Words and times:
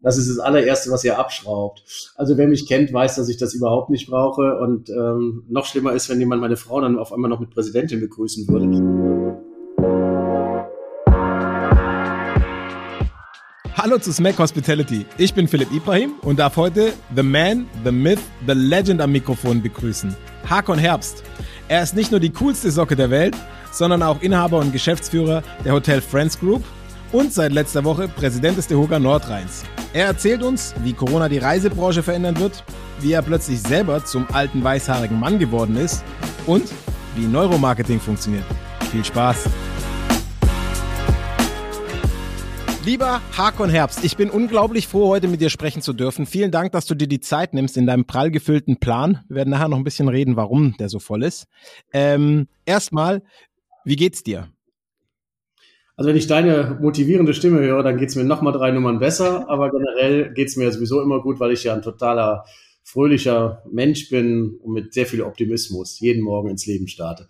Das 0.00 0.16
ist 0.16 0.30
das 0.30 0.38
allererste, 0.38 0.92
was 0.92 1.02
ihr 1.02 1.18
abschraubt. 1.18 1.82
Also 2.14 2.38
wer 2.38 2.46
mich 2.46 2.68
kennt, 2.68 2.92
weiß, 2.92 3.16
dass 3.16 3.28
ich 3.28 3.36
das 3.36 3.52
überhaupt 3.54 3.90
nicht 3.90 4.08
brauche. 4.08 4.56
Und 4.58 4.90
ähm, 4.90 5.42
noch 5.48 5.66
schlimmer 5.66 5.92
ist, 5.92 6.08
wenn 6.08 6.20
jemand 6.20 6.40
meine 6.40 6.56
Frau 6.56 6.80
dann 6.80 6.96
auf 6.96 7.12
einmal 7.12 7.28
noch 7.28 7.40
mit 7.40 7.50
Präsidentin 7.50 7.98
begrüßen 7.98 8.46
würde. 8.46 9.42
Hallo 13.74 13.98
zu 13.98 14.12
Smack 14.12 14.38
Hospitality. 14.38 15.04
Ich 15.18 15.34
bin 15.34 15.48
Philipp 15.48 15.72
Ibrahim 15.72 16.12
und 16.22 16.38
darf 16.38 16.56
heute 16.56 16.92
The 17.16 17.24
Man, 17.24 17.66
The 17.84 17.90
Myth, 17.90 18.20
The 18.46 18.54
Legend 18.54 19.00
am 19.00 19.10
Mikrofon 19.10 19.60
begrüßen. 19.60 20.14
Hakon 20.48 20.78
Herbst. 20.78 21.24
Er 21.66 21.82
ist 21.82 21.96
nicht 21.96 22.12
nur 22.12 22.20
die 22.20 22.30
coolste 22.30 22.70
Socke 22.70 22.94
der 22.94 23.10
Welt, 23.10 23.34
sondern 23.72 24.04
auch 24.04 24.22
Inhaber 24.22 24.58
und 24.58 24.72
Geschäftsführer 24.72 25.42
der 25.64 25.72
Hotel 25.72 26.00
Friends 26.00 26.38
Group 26.38 26.62
und 27.12 27.32
seit 27.32 27.52
letzter 27.52 27.84
Woche 27.84 28.08
Präsident 28.08 28.58
des 28.58 28.66
DeHoga 28.66 28.98
Nordrheins. 28.98 29.64
Er 29.92 30.06
erzählt 30.06 30.42
uns, 30.42 30.74
wie 30.82 30.92
Corona 30.92 31.28
die 31.28 31.38
Reisebranche 31.38 32.02
verändern 32.02 32.38
wird, 32.38 32.64
wie 33.00 33.12
er 33.12 33.22
plötzlich 33.22 33.60
selber 33.60 34.04
zum 34.04 34.26
alten 34.32 34.62
weißhaarigen 34.62 35.18
Mann 35.18 35.38
geworden 35.38 35.76
ist 35.76 36.04
und 36.46 36.70
wie 37.16 37.26
Neuromarketing 37.26 38.00
funktioniert. 38.00 38.44
Viel 38.90 39.04
Spaß! 39.04 39.48
Lieber 42.84 43.20
Hakon 43.36 43.68
Herbst, 43.68 44.02
ich 44.02 44.16
bin 44.16 44.30
unglaublich 44.30 44.88
froh, 44.88 45.08
heute 45.08 45.28
mit 45.28 45.42
dir 45.42 45.50
sprechen 45.50 45.82
zu 45.82 45.92
dürfen. 45.92 46.24
Vielen 46.24 46.50
Dank, 46.50 46.72
dass 46.72 46.86
du 46.86 46.94
dir 46.94 47.06
die 47.06 47.20
Zeit 47.20 47.52
nimmst 47.52 47.76
in 47.76 47.86
deinem 47.86 48.06
prall 48.06 48.30
gefüllten 48.30 48.78
Plan. 48.78 49.24
Wir 49.28 49.36
werden 49.36 49.50
nachher 49.50 49.68
noch 49.68 49.76
ein 49.76 49.84
bisschen 49.84 50.08
reden, 50.08 50.36
warum 50.36 50.74
der 50.78 50.88
so 50.88 50.98
voll 50.98 51.22
ist. 51.22 51.48
Ähm, 51.92 52.48
erstmal, 52.64 53.22
wie 53.84 53.96
geht's 53.96 54.22
dir? 54.22 54.48
Also 55.98 56.10
wenn 56.10 56.16
ich 56.16 56.28
deine 56.28 56.78
motivierende 56.80 57.34
Stimme 57.34 57.58
höre, 57.58 57.82
dann 57.82 57.96
geht's 57.96 58.14
mir 58.14 58.22
noch 58.22 58.40
mal 58.40 58.52
drei 58.52 58.70
Nummern 58.70 59.00
besser. 59.00 59.50
Aber 59.50 59.68
generell 59.72 60.32
geht's 60.32 60.54
mir 60.54 60.70
sowieso 60.70 61.02
immer 61.02 61.20
gut, 61.20 61.40
weil 61.40 61.50
ich 61.50 61.64
ja 61.64 61.74
ein 61.74 61.82
totaler 61.82 62.44
fröhlicher 62.84 63.64
Mensch 63.68 64.08
bin 64.08 64.60
und 64.62 64.74
mit 64.74 64.94
sehr 64.94 65.06
viel 65.06 65.22
Optimismus 65.22 65.98
jeden 65.98 66.22
Morgen 66.22 66.50
ins 66.50 66.66
Leben 66.66 66.86
starte. 66.86 67.26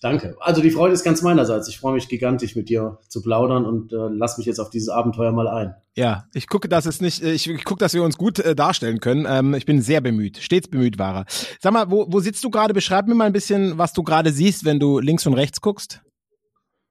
Danke. 0.00 0.36
Also 0.38 0.62
die 0.62 0.70
Freude 0.70 0.94
ist 0.94 1.02
ganz 1.02 1.22
meinerseits. 1.22 1.68
Ich 1.68 1.78
freue 1.78 1.94
mich 1.94 2.08
gigantisch 2.08 2.54
mit 2.54 2.68
dir 2.68 3.00
zu 3.08 3.22
plaudern 3.22 3.66
und 3.66 3.92
äh, 3.92 3.96
lass 4.12 4.38
mich 4.38 4.46
jetzt 4.46 4.60
auf 4.60 4.70
dieses 4.70 4.88
Abenteuer 4.88 5.32
mal 5.32 5.48
ein. 5.48 5.74
Ja, 5.96 6.28
ich 6.32 6.46
gucke, 6.46 6.68
dass 6.68 6.86
es 6.86 7.00
nicht, 7.00 7.24
ich, 7.24 7.48
ich 7.48 7.64
gucke, 7.64 7.80
dass 7.80 7.92
wir 7.92 8.04
uns 8.04 8.18
gut 8.18 8.38
äh, 8.38 8.54
darstellen 8.54 9.00
können. 9.00 9.26
Ähm, 9.28 9.54
ich 9.54 9.66
bin 9.66 9.82
sehr 9.82 10.00
bemüht, 10.00 10.38
stets 10.38 10.68
bemüht 10.68 10.96
war 10.96 11.26
Sag 11.60 11.72
mal, 11.72 11.90
wo, 11.90 12.06
wo 12.08 12.20
sitzt 12.20 12.44
du 12.44 12.50
gerade? 12.50 12.72
Beschreib 12.72 13.08
mir 13.08 13.16
mal 13.16 13.24
ein 13.24 13.32
bisschen, 13.32 13.78
was 13.78 13.92
du 13.92 14.04
gerade 14.04 14.30
siehst, 14.30 14.64
wenn 14.64 14.78
du 14.78 15.00
links 15.00 15.26
und 15.26 15.34
rechts 15.34 15.60
guckst. 15.60 16.02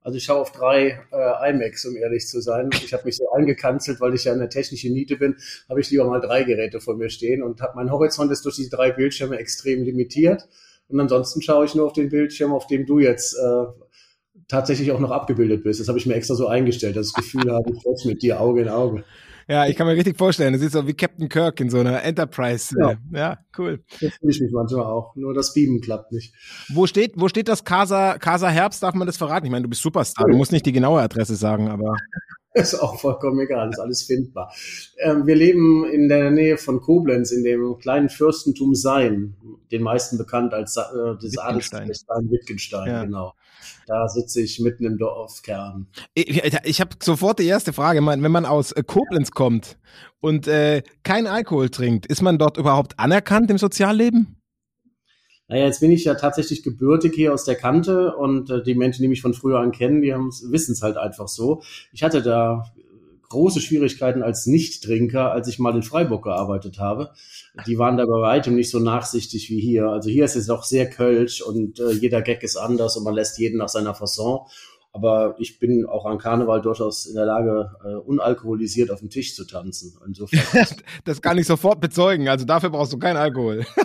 Also 0.03 0.17
ich 0.17 0.23
schaue 0.23 0.39
auf 0.39 0.52
drei 0.52 0.99
äh, 1.11 1.52
iMacs, 1.52 1.85
um 1.85 1.95
ehrlich 1.95 2.27
zu 2.27 2.41
sein. 2.41 2.69
Ich 2.83 2.94
habe 2.94 3.05
mich 3.05 3.17
so 3.17 3.30
eingekanzelt, 3.31 4.02
weil 4.02 4.16
ich 4.16 4.23
ja 4.23 4.33
eine 4.33 4.49
technische 4.49 4.89
Niete 4.89 5.16
bin, 5.16 5.35
habe 5.69 5.80
ich 5.80 5.91
lieber 5.91 6.05
mal 6.05 6.19
drei 6.19 6.43
Geräte 6.43 6.81
vor 6.81 6.95
mir 6.95 7.09
stehen 7.09 7.43
und 7.43 7.61
hab, 7.61 7.75
mein 7.75 7.91
Horizont 7.91 8.31
ist 8.31 8.43
durch 8.45 8.55
diese 8.55 8.71
drei 8.71 8.91
Bildschirme 8.91 9.38
extrem 9.38 9.83
limitiert. 9.83 10.47
Und 10.88 10.99
ansonsten 10.99 11.41
schaue 11.41 11.66
ich 11.66 11.75
nur 11.75 11.85
auf 11.85 11.93
den 11.93 12.09
Bildschirm, 12.09 12.52
auf 12.52 12.67
dem 12.67 12.85
du 12.85 12.99
jetzt 12.99 13.35
äh, 13.35 13.66
tatsächlich 14.47 14.91
auch 14.91 14.99
noch 14.99 15.11
abgebildet 15.11 15.63
bist. 15.63 15.80
Das 15.80 15.88
habe 15.88 15.99
ich 15.99 16.05
mir 16.05 16.15
extra 16.15 16.36
so 16.36 16.47
eingestellt, 16.47 16.95
das 16.95 17.13
Gefühl 17.13 17.52
habe, 17.52 17.71
ich 17.71 18.05
mit 18.05 18.21
dir 18.21 18.41
Auge 18.41 18.61
in 18.61 18.69
Auge. 18.69 19.03
Ja, 19.52 19.66
ich 19.66 19.75
kann 19.75 19.85
mir 19.85 19.97
richtig 19.97 20.17
vorstellen. 20.17 20.53
Das 20.53 20.61
ist 20.61 20.71
so 20.71 20.88
wie 20.88 20.94
Captain 20.94 21.27
Kirk 21.27 21.59
in 21.59 21.69
so 21.69 21.80
einer 21.80 22.02
Enterprise. 22.03 22.73
Ja, 22.80 22.94
ja 23.11 23.38
cool. 23.58 23.83
Das 23.99 24.13
fühle 24.13 24.31
ich 24.31 24.39
mich 24.39 24.52
manchmal 24.53 24.85
auch. 24.85 25.13
Nur 25.17 25.33
das 25.33 25.53
Beamen 25.53 25.81
klappt 25.81 26.13
nicht. 26.13 26.33
Wo 26.69 26.88
steht, 26.88 27.16
wo 27.17 27.27
steht 27.27 27.49
das 27.49 27.66
Casa, 27.66 28.17
Casa 28.17 28.47
Herbst? 28.47 28.81
Darf 28.81 28.93
man 28.93 29.08
das 29.08 29.17
verraten? 29.17 29.45
Ich 29.45 29.52
meine, 29.52 29.63
du 29.63 29.69
bist 29.69 29.81
Superstar. 29.81 30.25
Du 30.30 30.38
musst 30.38 30.53
nicht 30.53 30.66
die 30.66 30.71
genaue 30.71 31.02
Adresse 31.02 31.35
sagen, 31.35 31.67
aber. 31.67 31.97
ist 32.53 32.75
auch 32.75 32.99
vollkommen 32.99 33.39
egal, 33.39 33.69
ist 33.69 33.80
alles 33.80 34.03
findbar. 34.03 34.53
Ähm, 34.99 35.25
wir 35.25 35.35
leben 35.35 35.85
in 35.85 36.09
der 36.09 36.31
Nähe 36.31 36.58
von 36.58 36.81
Koblenz, 36.81 37.31
in 37.31 37.43
dem 37.43 37.77
kleinen 37.80 38.09
Fürstentum 38.09 38.75
Sein, 38.75 39.35
den 39.71 39.81
meisten 39.81 40.17
bekannt 40.17 40.53
als 40.53 40.75
äh, 40.75 40.81
das 41.21 41.33
Wittgenstein. 41.33 41.89
Wittgenstein, 42.30 42.87
ja. 42.87 43.03
genau. 43.03 43.33
Da 43.87 44.08
sitze 44.08 44.42
ich 44.42 44.59
mitten 44.59 44.86
im 44.86 44.98
Dorfkern. 44.98 45.87
Ich, 46.14 46.43
ich 46.64 46.81
habe 46.81 46.92
sofort 47.02 47.39
die 47.39 47.48
erste 47.48 47.73
Frage. 47.73 48.05
Wenn 48.05 48.31
man 48.31 48.45
aus 48.45 48.71
äh, 48.73 48.83
Koblenz 48.83 49.31
kommt 49.31 49.77
und 50.20 50.47
äh, 50.47 50.83
kein 51.03 51.27
Alkohol 51.27 51.70
trinkt, 51.70 52.05
ist 52.05 52.21
man 52.21 52.37
dort 52.37 52.58
überhaupt 52.58 52.99
anerkannt 52.99 53.49
im 53.49 53.58
Sozialleben? 53.58 54.40
Naja, 55.52 55.66
jetzt 55.66 55.82
bin 55.82 55.92
ich 55.92 56.06
ja 56.06 56.16
tatsächlich 56.16 56.64
gebürtig 56.64 57.14
hier 57.14 57.34
aus 57.34 57.44
der 57.44 57.56
Kante 57.56 58.16
und 58.16 58.50
äh, 58.50 58.64
die 58.64 58.73
Menschen, 58.73 59.02
die 59.02 59.10
mich 59.10 59.22
von 59.22 59.34
früher 59.34 59.60
an 59.60 59.73
kennen, 59.73 60.02
die 60.02 60.14
wissen 60.14 60.72
es 60.72 60.82
halt 60.82 60.95
einfach 60.95 61.28
so. 61.28 61.62
Ich 61.92 62.04
hatte 62.04 62.22
da 62.22 62.64
große 63.28 63.60
Schwierigkeiten 63.60 64.23
als 64.23 64.45
Nichttrinker, 64.45 65.34
als 65.34 65.50
ich 65.50 65.60
mal 65.60 65.76
in 65.76 65.84
Freiburg 65.84 66.23
gearbeitet 66.23 66.80
habe. 66.80 67.12
Die 67.67 67.78
waren 67.78 67.98
da 67.98 68.06
bei 68.06 68.22
weitem 68.22 68.56
nicht 68.56 68.70
so 68.70 68.80
nachsichtig 68.80 69.50
wie 69.50 69.60
hier. 69.60 69.88
Also 69.88 70.10
hier 70.10 70.23
ist 70.23 70.38
es 70.38 70.48
doch 70.48 70.64
sehr 70.64 70.89
kölsch 70.89 71.42
und 71.42 71.82
äh, 71.82 71.92
jeder 71.92 72.22
Gag 72.22 72.44
ist 72.44 72.56
anders 72.56 72.95
und 72.95 73.04
man 73.04 73.14
lässt 73.14 73.38
jeden 73.38 73.58
nach 73.58 73.70
seiner 73.70 73.94
Fasson. 73.94 74.39
Aber 74.94 75.36
ich 75.38 75.60
bin 75.60 75.86
auch 75.86 76.06
an 76.06 76.18
Karneval 76.18 76.62
durchaus 76.62 77.06
in 77.08 77.16
der 77.16 77.26
Lage, 77.26 77.72
äh, 77.83 77.95
unalkoholisiert 77.95 78.89
auf 78.89 79.00
dem 79.00 79.10
Tisch 79.10 79.36
zu 79.36 79.45
tanzen. 79.45 79.98
Insofern. 80.08 80.66
das 81.04 81.22
kann 81.22 81.38
ich 81.38 81.48
sofort 81.48 81.82
bezeugen. 81.82 82.30
Also 82.30 82.45
dafür 82.45 82.70
brauchst 82.70 82.94
du 82.94 82.98
keinen 82.98 83.18
Alkohol. 83.18 83.66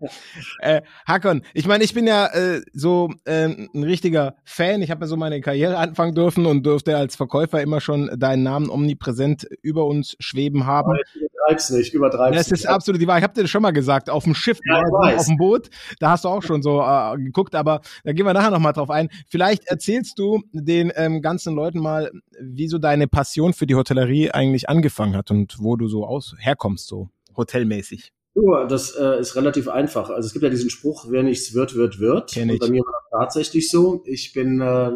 äh, 0.60 0.82
Hakon, 1.06 1.42
ich 1.54 1.66
meine, 1.66 1.84
ich 1.84 1.94
bin 1.94 2.06
ja 2.06 2.26
äh, 2.26 2.62
so 2.72 3.10
äh, 3.24 3.44
ein 3.46 3.84
richtiger 3.84 4.36
Fan. 4.44 4.82
Ich 4.82 4.90
habe 4.90 5.02
ja 5.02 5.06
so 5.06 5.16
meine 5.16 5.40
Karriere 5.40 5.76
anfangen 5.76 6.14
dürfen 6.14 6.46
und 6.46 6.64
durfte 6.64 6.96
als 6.96 7.16
Verkäufer 7.16 7.60
immer 7.60 7.80
schon 7.80 8.10
deinen 8.18 8.42
Namen 8.42 8.70
omnipräsent 8.70 9.46
über 9.62 9.86
uns 9.86 10.16
schweben 10.18 10.66
haben. 10.66 10.92
Übertreib's 11.14 11.70
nicht, 11.70 11.94
übertreib's 11.94 12.36
Das 12.36 12.50
ist 12.50 12.66
absolut 12.66 13.00
die 13.00 13.06
Wahrheit. 13.06 13.20
Ich 13.20 13.24
habe 13.24 13.34
dir 13.34 13.42
das 13.42 13.50
schon 13.50 13.62
mal 13.62 13.70
gesagt, 13.72 14.10
auf 14.10 14.24
dem 14.24 14.34
Schiff, 14.34 14.58
ja, 14.64 14.82
auf 14.82 15.26
dem 15.26 15.36
Boot, 15.36 15.68
da 15.98 16.10
hast 16.12 16.24
du 16.24 16.28
auch 16.28 16.42
schon 16.42 16.62
so 16.62 16.80
äh, 16.80 17.16
geguckt, 17.16 17.54
aber 17.54 17.80
da 18.04 18.12
gehen 18.12 18.26
wir 18.26 18.32
nachher 18.32 18.50
nochmal 18.50 18.72
drauf 18.72 18.90
ein. 18.90 19.08
Vielleicht 19.28 19.66
erzählst 19.66 20.18
du 20.18 20.42
den 20.52 20.92
ähm, 20.94 21.22
ganzen 21.22 21.54
Leuten 21.54 21.80
mal, 21.80 22.10
wie 22.40 22.68
so 22.68 22.78
deine 22.78 23.08
Passion 23.08 23.52
für 23.52 23.66
die 23.66 23.74
Hotellerie 23.74 24.30
eigentlich 24.30 24.68
angefangen 24.68 25.16
hat 25.16 25.30
und 25.30 25.56
wo 25.58 25.76
du 25.76 25.88
so 25.88 26.06
aus 26.06 26.34
herkommst, 26.38 26.86
so 26.86 27.08
hotelmäßig. 27.36 28.12
Ja, 28.34 28.64
das 28.64 28.94
äh, 28.94 29.20
ist 29.20 29.34
relativ 29.34 29.68
einfach. 29.68 30.10
Also 30.10 30.26
es 30.26 30.32
gibt 30.32 30.44
ja 30.44 30.50
diesen 30.50 30.70
Spruch, 30.70 31.06
wer 31.08 31.22
nichts 31.22 31.52
wird, 31.52 31.74
wird, 31.74 31.98
wird. 31.98 32.30
Kenn 32.32 32.48
ich. 32.48 32.54
Und 32.54 32.60
bei 32.60 32.70
mir 32.70 32.82
war 32.82 32.92
das 32.92 33.20
tatsächlich 33.20 33.70
so. 33.70 34.02
Ich 34.06 34.32
bin 34.32 34.60
äh, 34.60 34.92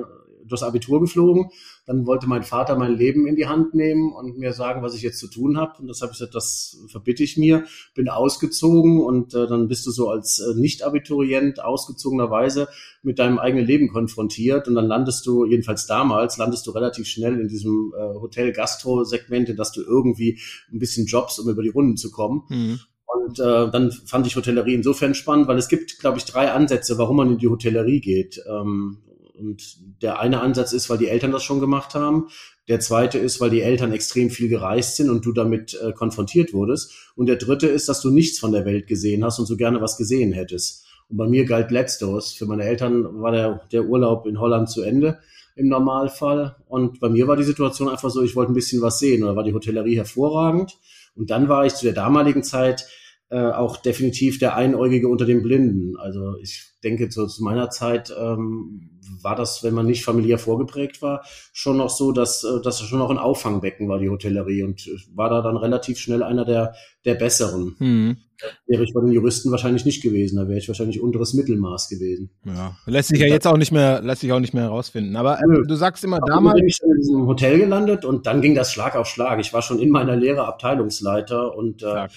durchs 0.47 0.63
Abitur 0.63 1.01
geflogen. 1.01 1.51
Dann 1.87 2.07
wollte 2.07 2.27
mein 2.29 2.45
Vater 2.45 2.77
mein 2.79 2.97
Leben 2.97 3.27
in 3.27 3.37
die 3.37 3.47
Hand 3.47 3.75
nehmen 3.75 4.13
und 4.13 4.39
mir 4.39 4.53
sagen, 4.53 4.83
was 4.83 4.95
ich 4.95 5.03
jetzt 5.03 5.19
zu 5.19 5.29
tun 5.29 5.59
habe. 5.59 5.81
Und 5.81 5.89
das 5.89 6.01
habe 6.01 6.13
ich 6.13 6.19
gesagt, 6.19 6.35
das 6.35 6.79
verbitte 6.87 7.23
ich 7.25 7.37
mir. 7.37 7.65
Bin 7.95 8.09
ausgezogen 8.09 9.01
und 9.01 9.35
äh, 9.35 9.47
dann 9.47 9.69
bist 9.69 9.85
du 9.87 9.91
so 9.91 10.09
als 10.09 10.39
äh, 10.39 10.59
Nicht-Abiturient 10.59 11.63
ausgezogenerweise 11.63 12.69
mit 13.03 13.19
deinem 13.19 13.39
eigenen 13.39 13.67
Leben 13.67 13.89
konfrontiert. 13.89 14.69
Und 14.69 14.77
dann 14.77 14.87
landest 14.87 15.27
du, 15.27 15.45
jedenfalls 15.45 15.87
damals, 15.87 16.37
landest 16.39 16.67
du 16.67 16.71
relativ 16.71 17.07
schnell 17.07 17.41
in 17.41 17.49
diesem 17.49 17.93
äh, 17.97 18.01
Hotel-Gastro-Segment, 18.01 19.59
dass 19.59 19.73
du 19.73 19.83
irgendwie 19.83 20.39
ein 20.73 20.79
bisschen 20.79 21.07
Jobs, 21.07 21.39
um 21.39 21.51
über 21.51 21.63
die 21.63 21.69
Runden 21.69 21.97
zu 21.97 22.11
kommen. 22.11 22.45
Mhm. 22.49 22.81
Und 23.15 23.39
äh, 23.39 23.71
dann 23.71 23.93
fand 23.93 24.27
ich 24.27 24.37
Hotellerie 24.37 24.75
insofern 24.75 25.15
spannend, 25.15 25.49
weil 25.49 25.59
es 25.59 25.69
gibt, 25.69 25.99
glaube 25.99 26.19
ich, 26.19 26.25
drei 26.25 26.51
Ansätze, 26.51 26.99
warum 26.99 27.17
man 27.17 27.33
in 27.33 27.39
die 27.39 27.49
Hotellerie 27.49 28.01
geht. 28.01 28.43
Ähm, 28.49 28.99
und 29.39 29.77
der 30.03 30.21
eine 30.21 30.41
Ansatz 30.41 30.73
ist, 30.73 30.89
weil 30.91 30.99
die 30.99 31.09
Eltern 31.09 31.33
das 31.33 31.43
schon 31.43 31.61
gemacht 31.61 31.95
haben. 31.95 32.29
Der 32.69 32.81
zweite 32.81 33.19
ist, 33.19 33.41
weil 33.41 33.51
die 33.51 33.61
Eltern 33.61 33.93
extrem 33.93 34.31
viel 34.31 34.49
gereist 34.49 34.97
sind 34.97 35.11
und 35.11 35.27
du 35.27 35.33
damit 35.33 35.79
äh, 35.83 35.93
konfrontiert 35.93 36.53
wurdest. 36.53 36.93
Und 37.15 37.27
der 37.27 37.37
dritte 37.37 37.67
ist, 37.67 37.89
dass 37.89 38.01
du 38.01 38.11
nichts 38.11 38.39
von 38.39 38.53
der 38.53 38.65
Welt 38.65 38.87
gesehen 38.87 39.25
hast 39.25 39.39
und 39.39 39.47
so 39.47 39.57
gerne 39.57 39.81
was 39.81 39.97
gesehen 39.97 40.33
hättest. 40.33 40.87
Und 41.09 41.17
bei 41.17 41.27
mir 41.27 41.45
galt 41.45 41.71
letzteres. 41.71 42.33
Für 42.33 42.47
meine 42.47 42.65
Eltern 42.65 43.21
war 43.21 43.33
der, 43.33 43.61
der 43.73 43.85
Urlaub 43.85 44.27
in 44.27 44.41
Holland 44.41 44.71
zu 44.71 44.83
Ende 44.83 45.19
im 45.57 45.69
Normalfall. 45.69 46.57
Und 46.69 47.01
bei 47.01 47.09
mir 47.09 47.29
war 47.29 47.37
die 47.37 47.45
Situation 47.45 47.89
einfach 47.89 48.11
so, 48.11 48.23
ich 48.23 48.37
wollte 48.37 48.53
ein 48.53 48.57
bisschen 48.57 48.83
was 48.83 48.99
sehen. 48.99 49.23
Und 49.23 49.29
da 49.29 49.37
war 49.37 49.45
die 49.45 49.55
Hotellerie 49.55 49.97
hervorragend. 49.97 50.79
Und 51.17 51.31
dann 51.31 51.49
war 51.49 51.67
ich 51.67 51.75
zu 51.75 51.85
der 51.85 51.95
damaligen 51.95 52.43
Zeit 52.43 52.87
äh, 53.31 53.51
auch 53.51 53.77
definitiv 53.77 54.39
der 54.39 54.57
Einäugige 54.57 55.09
unter 55.09 55.25
den 55.25 55.43
Blinden. 55.43 55.97
Also 55.97 56.37
ich 56.37 56.73
denke, 56.83 57.09
zu, 57.09 57.27
zu 57.27 57.43
meiner 57.43 57.71
Zeit 57.71 58.15
ähm, 58.17 58.91
war 59.23 59.35
das, 59.35 59.63
wenn 59.63 59.75
man 59.75 59.87
nicht 59.87 60.05
familiär 60.05 60.39
vorgeprägt 60.39 61.03
war, 61.03 61.25
schon 61.53 61.79
noch 61.79 61.91
so, 61.91 62.13
dass 62.13 62.45
äh, 62.45 62.61
das 62.63 62.81
schon 62.81 62.99
noch 62.99 63.11
ein 63.11 63.19
Auffangbecken 63.19 63.89
war, 63.89 63.99
die 63.99 64.11
Hotellerie. 64.11 64.63
Und 64.63 64.89
war 65.15 65.31
da 65.31 65.43
dann 65.43 65.57
relativ 65.57 65.99
schnell 65.99 66.23
einer 66.23 66.45
der, 66.45 66.75
der 67.05 67.15
Besseren. 67.15 67.77
Mhm. 67.79 68.17
Wäre 68.67 68.85
ich 68.85 68.93
bei 68.93 69.01
den 69.01 69.13
Juristen 69.13 69.51
wahrscheinlich 69.51 69.85
nicht 69.85 70.03
gewesen, 70.03 70.37
da 70.37 70.49
wäre 70.49 70.59
ich 70.59 70.69
wahrscheinlich 70.69 71.01
unteres 71.01 71.35
Mittelmaß 71.35 71.89
gewesen. 71.89 72.31
Ja, 72.45 72.77
lässt 72.87 73.09
sich 73.09 73.21
ja 73.21 73.27
jetzt 73.27 73.47
auch 73.47 73.57
nicht 73.57 73.73
mehr, 73.73 74.03
lässt 74.03 74.21
sich 74.21 74.33
auch 74.33 74.41
nicht 74.41 74.55
mehr 74.55 74.65
herausfinden. 74.65 75.17
Aber 75.17 75.39
äh, 75.39 75.67
du 75.67 75.75
sagst 75.75 76.05
immer 76.05 76.21
damals. 76.21 76.55
Dann 76.55 76.61
bin 76.61 76.69
ich 76.69 76.81
in 76.83 76.95
diesem 77.01 77.27
Hotel 77.27 77.59
gelandet 77.59 78.05
und 78.05 78.27
dann 78.27 78.41
ging 78.41 78.55
das 78.55 78.73
Schlag 78.73 78.97
auf 78.97 79.07
Schlag. 79.07 79.41
Ich 79.41 79.53
war 79.53 79.63
schon 79.63 79.79
in 79.79 79.91
meiner 79.91 80.17
Lehre 80.17 80.47
Abteilungsleiter 80.47 81.57
und 81.57 81.83
äh, 81.83 82.09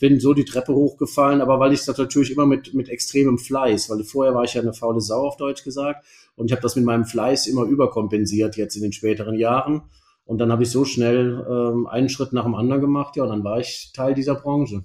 bin 0.00 0.18
so 0.18 0.34
die 0.34 0.44
Treppe 0.44 0.74
hochgefallen, 0.74 1.40
aber 1.40 1.60
weil 1.60 1.72
ich 1.72 1.84
das 1.84 1.96
natürlich 1.96 2.32
immer 2.32 2.46
mit, 2.46 2.74
mit 2.74 2.88
extremem 2.88 3.38
Fleiß, 3.38 3.88
weil 3.88 4.02
vorher 4.02 4.34
war 4.34 4.44
ich 4.44 4.54
ja 4.54 4.62
eine 4.62 4.72
faule 4.72 5.00
Sau 5.00 5.26
auf 5.26 5.36
Deutsch 5.36 5.62
gesagt 5.62 6.04
und 6.34 6.46
ich 6.46 6.52
habe 6.52 6.62
das 6.62 6.74
mit 6.74 6.84
meinem 6.84 7.04
Fleiß 7.04 7.46
immer 7.46 7.64
überkompensiert 7.64 8.56
jetzt 8.56 8.74
in 8.74 8.82
den 8.82 8.92
späteren 8.92 9.36
Jahren 9.36 9.82
Und 10.30 10.38
dann 10.38 10.52
habe 10.52 10.62
ich 10.62 10.70
so 10.70 10.84
schnell 10.84 11.44
ähm, 11.50 11.88
einen 11.88 12.08
Schritt 12.08 12.32
nach 12.32 12.44
dem 12.44 12.54
anderen 12.54 12.80
gemacht, 12.80 13.16
ja, 13.16 13.24
und 13.24 13.30
dann 13.30 13.42
war 13.42 13.58
ich 13.58 13.90
Teil 13.92 14.14
dieser 14.14 14.36
Branche. 14.36 14.84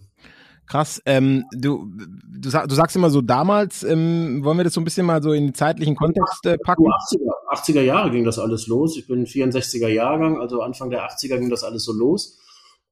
Krass. 0.67 1.01
Ähm, 1.05 1.45
du, 1.51 1.87
du, 2.27 2.49
sag, 2.49 2.67
du 2.67 2.75
sagst 2.75 2.95
immer 2.95 3.09
so 3.09 3.21
damals, 3.21 3.83
ähm, 3.83 4.43
wollen 4.43 4.57
wir 4.57 4.63
das 4.63 4.73
so 4.73 4.81
ein 4.81 4.83
bisschen 4.83 5.05
mal 5.05 5.21
so 5.21 5.31
in 5.31 5.47
den 5.47 5.53
zeitlichen 5.53 5.95
Kontext 5.95 6.45
äh, 6.45 6.57
packen? 6.57 6.83
80er, 6.83 7.31
80er 7.51 7.81
Jahre 7.81 8.11
ging 8.11 8.23
das 8.23 8.39
alles 8.39 8.67
los. 8.67 8.97
Ich 8.97 9.07
bin 9.07 9.25
64er 9.25 9.87
Jahrgang, 9.87 10.39
also 10.39 10.61
Anfang 10.61 10.89
der 10.89 11.07
80er 11.07 11.37
ging 11.37 11.49
das 11.49 11.63
alles 11.63 11.83
so 11.83 11.93
los. 11.93 12.39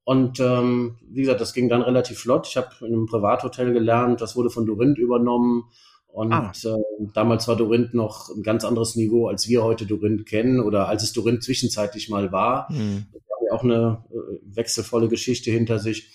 Und 0.05 0.39
ähm, 0.39 0.97
wie 1.09 1.21
gesagt, 1.21 1.41
das 1.41 1.53
ging 1.53 1.69
dann 1.69 1.81
relativ 1.81 2.19
flott. 2.19 2.47
Ich 2.47 2.57
habe 2.57 2.69
in 2.81 2.87
einem 2.87 3.05
Privathotel 3.05 3.73
gelernt, 3.73 4.21
das 4.21 4.35
wurde 4.35 4.49
von 4.49 4.65
Dorint 4.65 4.97
übernommen. 4.97 5.63
Und 6.07 6.31
ah. 6.31 6.51
äh, 6.63 7.07
damals 7.13 7.47
war 7.47 7.55
Dorint 7.55 7.95
noch 7.95 8.29
ein 8.29 8.43
ganz 8.43 8.65
anderes 8.65 8.95
Niveau, 8.95 9.27
als 9.27 9.47
wir 9.47 9.63
heute 9.63 9.87
Dorint 9.87 10.27
kennen 10.27 10.59
oder 10.59 10.87
als 10.87 11.01
es 11.01 11.13
Dorint 11.13 11.43
zwischenzeitlich 11.43 12.09
mal 12.09 12.31
war. 12.31 12.71
Mhm. 12.71 13.07
Das 13.13 13.21
war 13.27 13.37
ja 13.47 13.53
auch 13.53 13.63
eine 13.63 14.03
äh, 14.11 14.55
wechselvolle 14.55 15.07
Geschichte 15.07 15.49
hinter 15.49 15.79
sich. 15.79 16.11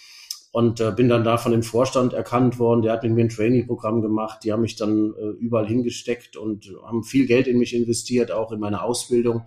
Und 0.58 0.80
äh, 0.80 0.90
bin 0.90 1.08
dann 1.08 1.22
da 1.22 1.36
von 1.36 1.52
dem 1.52 1.62
Vorstand 1.62 2.14
erkannt 2.14 2.58
worden. 2.58 2.82
Der 2.82 2.92
hat 2.92 3.04
mit 3.04 3.12
mir 3.12 3.26
ein 3.26 3.28
Trainee-Programm 3.28 4.02
gemacht. 4.02 4.40
Die 4.42 4.52
haben 4.52 4.62
mich 4.62 4.74
dann 4.74 5.14
äh, 5.16 5.28
überall 5.38 5.68
hingesteckt 5.68 6.36
und 6.36 6.72
haben 6.84 7.04
viel 7.04 7.26
Geld 7.26 7.46
in 7.46 7.58
mich 7.58 7.76
investiert, 7.76 8.32
auch 8.32 8.50
in 8.50 8.58
meine 8.58 8.82
Ausbildung. 8.82 9.42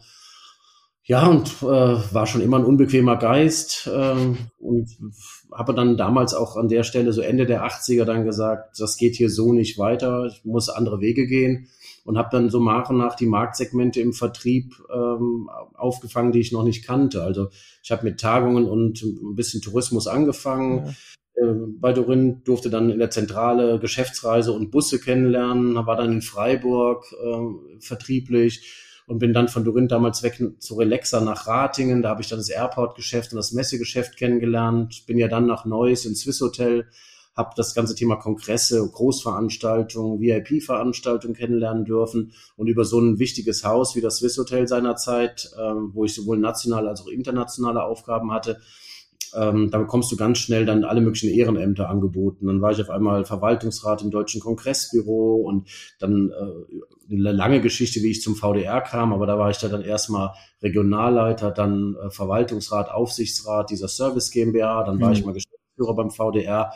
Ja, 1.03 1.27
und 1.27 1.49
äh, 1.63 1.65
war 1.65 2.27
schon 2.27 2.39
immer 2.39 2.59
ein 2.59 2.63
unbequemer 2.63 3.17
Geist 3.17 3.89
äh, 3.93 4.15
und 4.59 4.89
habe 5.53 5.73
dann 5.73 5.97
damals 5.97 6.33
auch 6.33 6.55
an 6.55 6.69
der 6.69 6.83
Stelle 6.83 7.11
so 7.11 7.19
Ende 7.19 7.45
der 7.45 7.65
80er 7.65 8.05
dann 8.05 8.23
gesagt, 8.23 8.79
das 8.79 8.95
geht 8.95 9.15
hier 9.15 9.29
so 9.29 9.51
nicht 9.51 9.77
weiter, 9.77 10.27
ich 10.27 10.45
muss 10.45 10.69
andere 10.69 11.01
Wege 11.01 11.27
gehen 11.27 11.67
und 12.03 12.17
habe 12.17 12.29
dann 12.31 12.49
so 12.49 12.63
nach 12.63 12.89
und 12.89 12.97
nach 12.97 13.15
die 13.15 13.25
Marktsegmente 13.25 14.01
im 14.01 14.13
Vertrieb 14.13 14.73
ähm, 14.93 15.49
aufgefangen, 15.75 16.31
die 16.31 16.39
ich 16.39 16.51
noch 16.51 16.63
nicht 16.63 16.85
kannte. 16.85 17.23
Also 17.23 17.49
ich 17.83 17.91
habe 17.91 18.03
mit 18.03 18.19
Tagungen 18.19 18.65
und 18.65 19.01
ein 19.01 19.35
bisschen 19.35 19.61
Tourismus 19.61 20.07
angefangen. 20.07 20.85
Ja. 20.85 20.93
Äh, 21.43 21.53
bei 21.79 21.93
Dorin 21.93 22.43
durfte 22.43 22.69
dann 22.69 22.89
in 22.89 22.99
der 22.99 23.09
Zentrale 23.09 23.79
Geschäftsreise 23.79 24.51
und 24.51 24.71
Busse 24.71 24.99
kennenlernen, 24.99 25.75
war 25.75 25.95
dann 25.95 26.11
in 26.11 26.21
Freiburg 26.21 27.05
äh, 27.23 27.79
vertrieblich 27.79 28.77
und 29.07 29.19
bin 29.19 29.33
dann 29.33 29.47
von 29.47 29.63
Dorin 29.63 29.87
damals 29.87 30.23
weg 30.23 30.41
zu 30.59 30.75
Relaxa 30.75 31.21
nach 31.21 31.47
Ratingen. 31.47 32.01
Da 32.01 32.09
habe 32.09 32.21
ich 32.21 32.29
dann 32.29 32.39
das 32.39 32.49
Airport-Geschäft 32.49 33.31
und 33.33 33.37
das 33.37 33.51
Messegeschäft 33.51 34.17
kennengelernt. 34.17 35.03
Bin 35.05 35.17
ja 35.17 35.27
dann 35.27 35.47
nach 35.47 35.65
Neuss 35.65 36.05
ins 36.05 36.21
Swiss 36.21 36.39
Hotel, 36.41 36.87
habe 37.35 37.51
das 37.55 37.73
ganze 37.73 37.95
Thema 37.95 38.17
Kongresse, 38.17 38.87
Großveranstaltungen, 38.91 40.19
VIP-Veranstaltungen 40.19 41.35
kennenlernen 41.35 41.85
dürfen 41.85 42.33
und 42.55 42.67
über 42.67 42.85
so 42.85 42.99
ein 42.99 43.19
wichtiges 43.19 43.63
Haus 43.63 43.95
wie 43.95 44.01
das 44.01 44.17
Swiss 44.17 44.37
Hotel 44.37 44.67
seinerzeit, 44.67 45.49
ähm, 45.59 45.91
wo 45.93 46.05
ich 46.05 46.13
sowohl 46.13 46.37
nationale 46.37 46.89
als 46.89 47.01
auch 47.01 47.07
internationale 47.07 47.83
Aufgaben 47.83 48.31
hatte, 48.31 48.59
ähm, 49.33 49.69
da 49.71 49.77
bekommst 49.77 50.11
du 50.11 50.17
ganz 50.17 50.39
schnell 50.39 50.65
dann 50.65 50.83
alle 50.83 51.01
möglichen 51.01 51.29
Ehrenämter 51.29 51.89
angeboten. 51.89 52.47
Dann 52.47 52.61
war 52.61 52.71
ich 52.71 52.81
auf 52.81 52.89
einmal 52.89 53.25
Verwaltungsrat 53.25 54.01
im 54.01 54.11
Deutschen 54.11 54.41
Kongressbüro 54.41 55.35
und 55.35 55.69
dann 55.99 56.31
äh, 56.31 57.13
eine 57.13 57.31
lange 57.31 57.61
Geschichte, 57.61 58.01
wie 58.01 58.11
ich 58.11 58.21
zum 58.21 58.35
VDR 58.35 58.81
kam, 58.81 59.13
aber 59.13 59.25
da 59.25 59.37
war 59.37 59.49
ich 59.49 59.57
da 59.57 59.67
dann 59.67 59.83
erstmal 59.83 60.31
Regionalleiter, 60.61 61.51
dann 61.51 61.95
äh, 61.95 62.09
Verwaltungsrat, 62.09 62.91
Aufsichtsrat 62.91 63.69
dieser 63.69 63.87
Service 63.87 64.31
GmbH, 64.31 64.83
dann 64.83 64.99
war 64.99 65.09
mhm. 65.09 65.13
ich 65.13 65.25
mal 65.25 65.33
Geschäftsführer 65.33 65.95
beim 65.95 66.11
VDR 66.11 66.73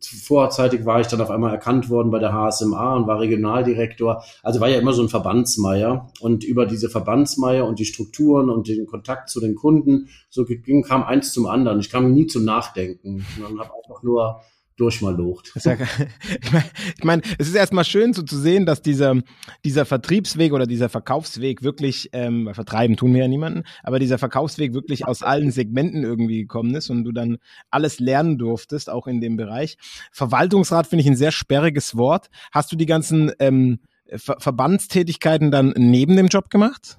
vorzeitig 0.00 0.84
war 0.84 1.00
ich 1.00 1.06
dann 1.06 1.20
auf 1.20 1.30
einmal 1.30 1.52
erkannt 1.52 1.90
worden 1.90 2.10
bei 2.10 2.18
der 2.18 2.32
HSMA 2.32 2.96
und 2.96 3.06
war 3.06 3.20
Regionaldirektor. 3.20 4.22
Also 4.42 4.60
war 4.60 4.68
ja 4.68 4.78
immer 4.78 4.92
so 4.92 5.02
ein 5.02 5.08
Verbandsmeier. 5.08 6.10
Und 6.20 6.44
über 6.44 6.66
diese 6.66 6.90
Verbandsmeier 6.90 7.66
und 7.66 7.78
die 7.78 7.84
Strukturen 7.84 8.50
und 8.50 8.68
den 8.68 8.86
Kontakt 8.86 9.28
zu 9.28 9.40
den 9.40 9.54
Kunden, 9.54 10.08
so 10.28 10.44
ging, 10.44 10.82
kam 10.82 11.02
eins 11.02 11.32
zum 11.32 11.46
anderen. 11.46 11.80
Ich 11.80 11.90
kam 11.90 12.12
nie 12.12 12.26
zum 12.26 12.44
Nachdenken, 12.44 13.24
sondern 13.36 13.60
habe 13.60 13.74
einfach 13.74 14.02
nur 14.02 14.40
durchmalocht. 14.78 15.52
Ja, 15.62 15.74
ich 15.74 16.52
meine, 16.52 16.64
ich 16.96 17.04
mein, 17.04 17.22
es 17.38 17.48
ist 17.48 17.54
erstmal 17.54 17.84
schön 17.84 18.14
so 18.14 18.22
zu 18.22 18.38
sehen, 18.38 18.64
dass 18.64 18.80
dieser, 18.80 19.16
dieser 19.64 19.84
Vertriebsweg 19.84 20.52
oder 20.52 20.66
dieser 20.66 20.88
Verkaufsweg 20.88 21.62
wirklich, 21.62 22.10
ähm, 22.12 22.48
vertreiben 22.52 22.96
tun 22.96 23.12
wir 23.12 23.22
ja 23.22 23.28
niemanden, 23.28 23.64
aber 23.82 23.98
dieser 23.98 24.18
Verkaufsweg 24.18 24.72
wirklich 24.72 25.06
aus 25.06 25.22
allen 25.22 25.50
Segmenten 25.50 26.04
irgendwie 26.04 26.40
gekommen 26.40 26.74
ist 26.74 26.90
und 26.90 27.04
du 27.04 27.12
dann 27.12 27.38
alles 27.70 27.98
lernen 27.98 28.38
durftest, 28.38 28.88
auch 28.88 29.06
in 29.06 29.20
dem 29.20 29.36
Bereich. 29.36 29.76
Verwaltungsrat 30.12 30.86
finde 30.86 31.02
ich 31.02 31.08
ein 31.08 31.16
sehr 31.16 31.32
sperriges 31.32 31.96
Wort. 31.96 32.30
Hast 32.52 32.72
du 32.72 32.76
die 32.76 32.86
ganzen 32.86 33.32
ähm, 33.38 33.80
Ver 34.16 34.36
Verbandstätigkeiten 34.38 35.50
dann 35.50 35.74
neben 35.76 36.16
dem 36.16 36.28
Job 36.28 36.48
gemacht? 36.48 36.98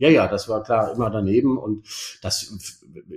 Ja, 0.00 0.08
ja, 0.08 0.28
das 0.28 0.48
war 0.48 0.62
klar 0.62 0.92
immer 0.92 1.10
daneben 1.10 1.58
und 1.58 1.84
das, 2.22 2.56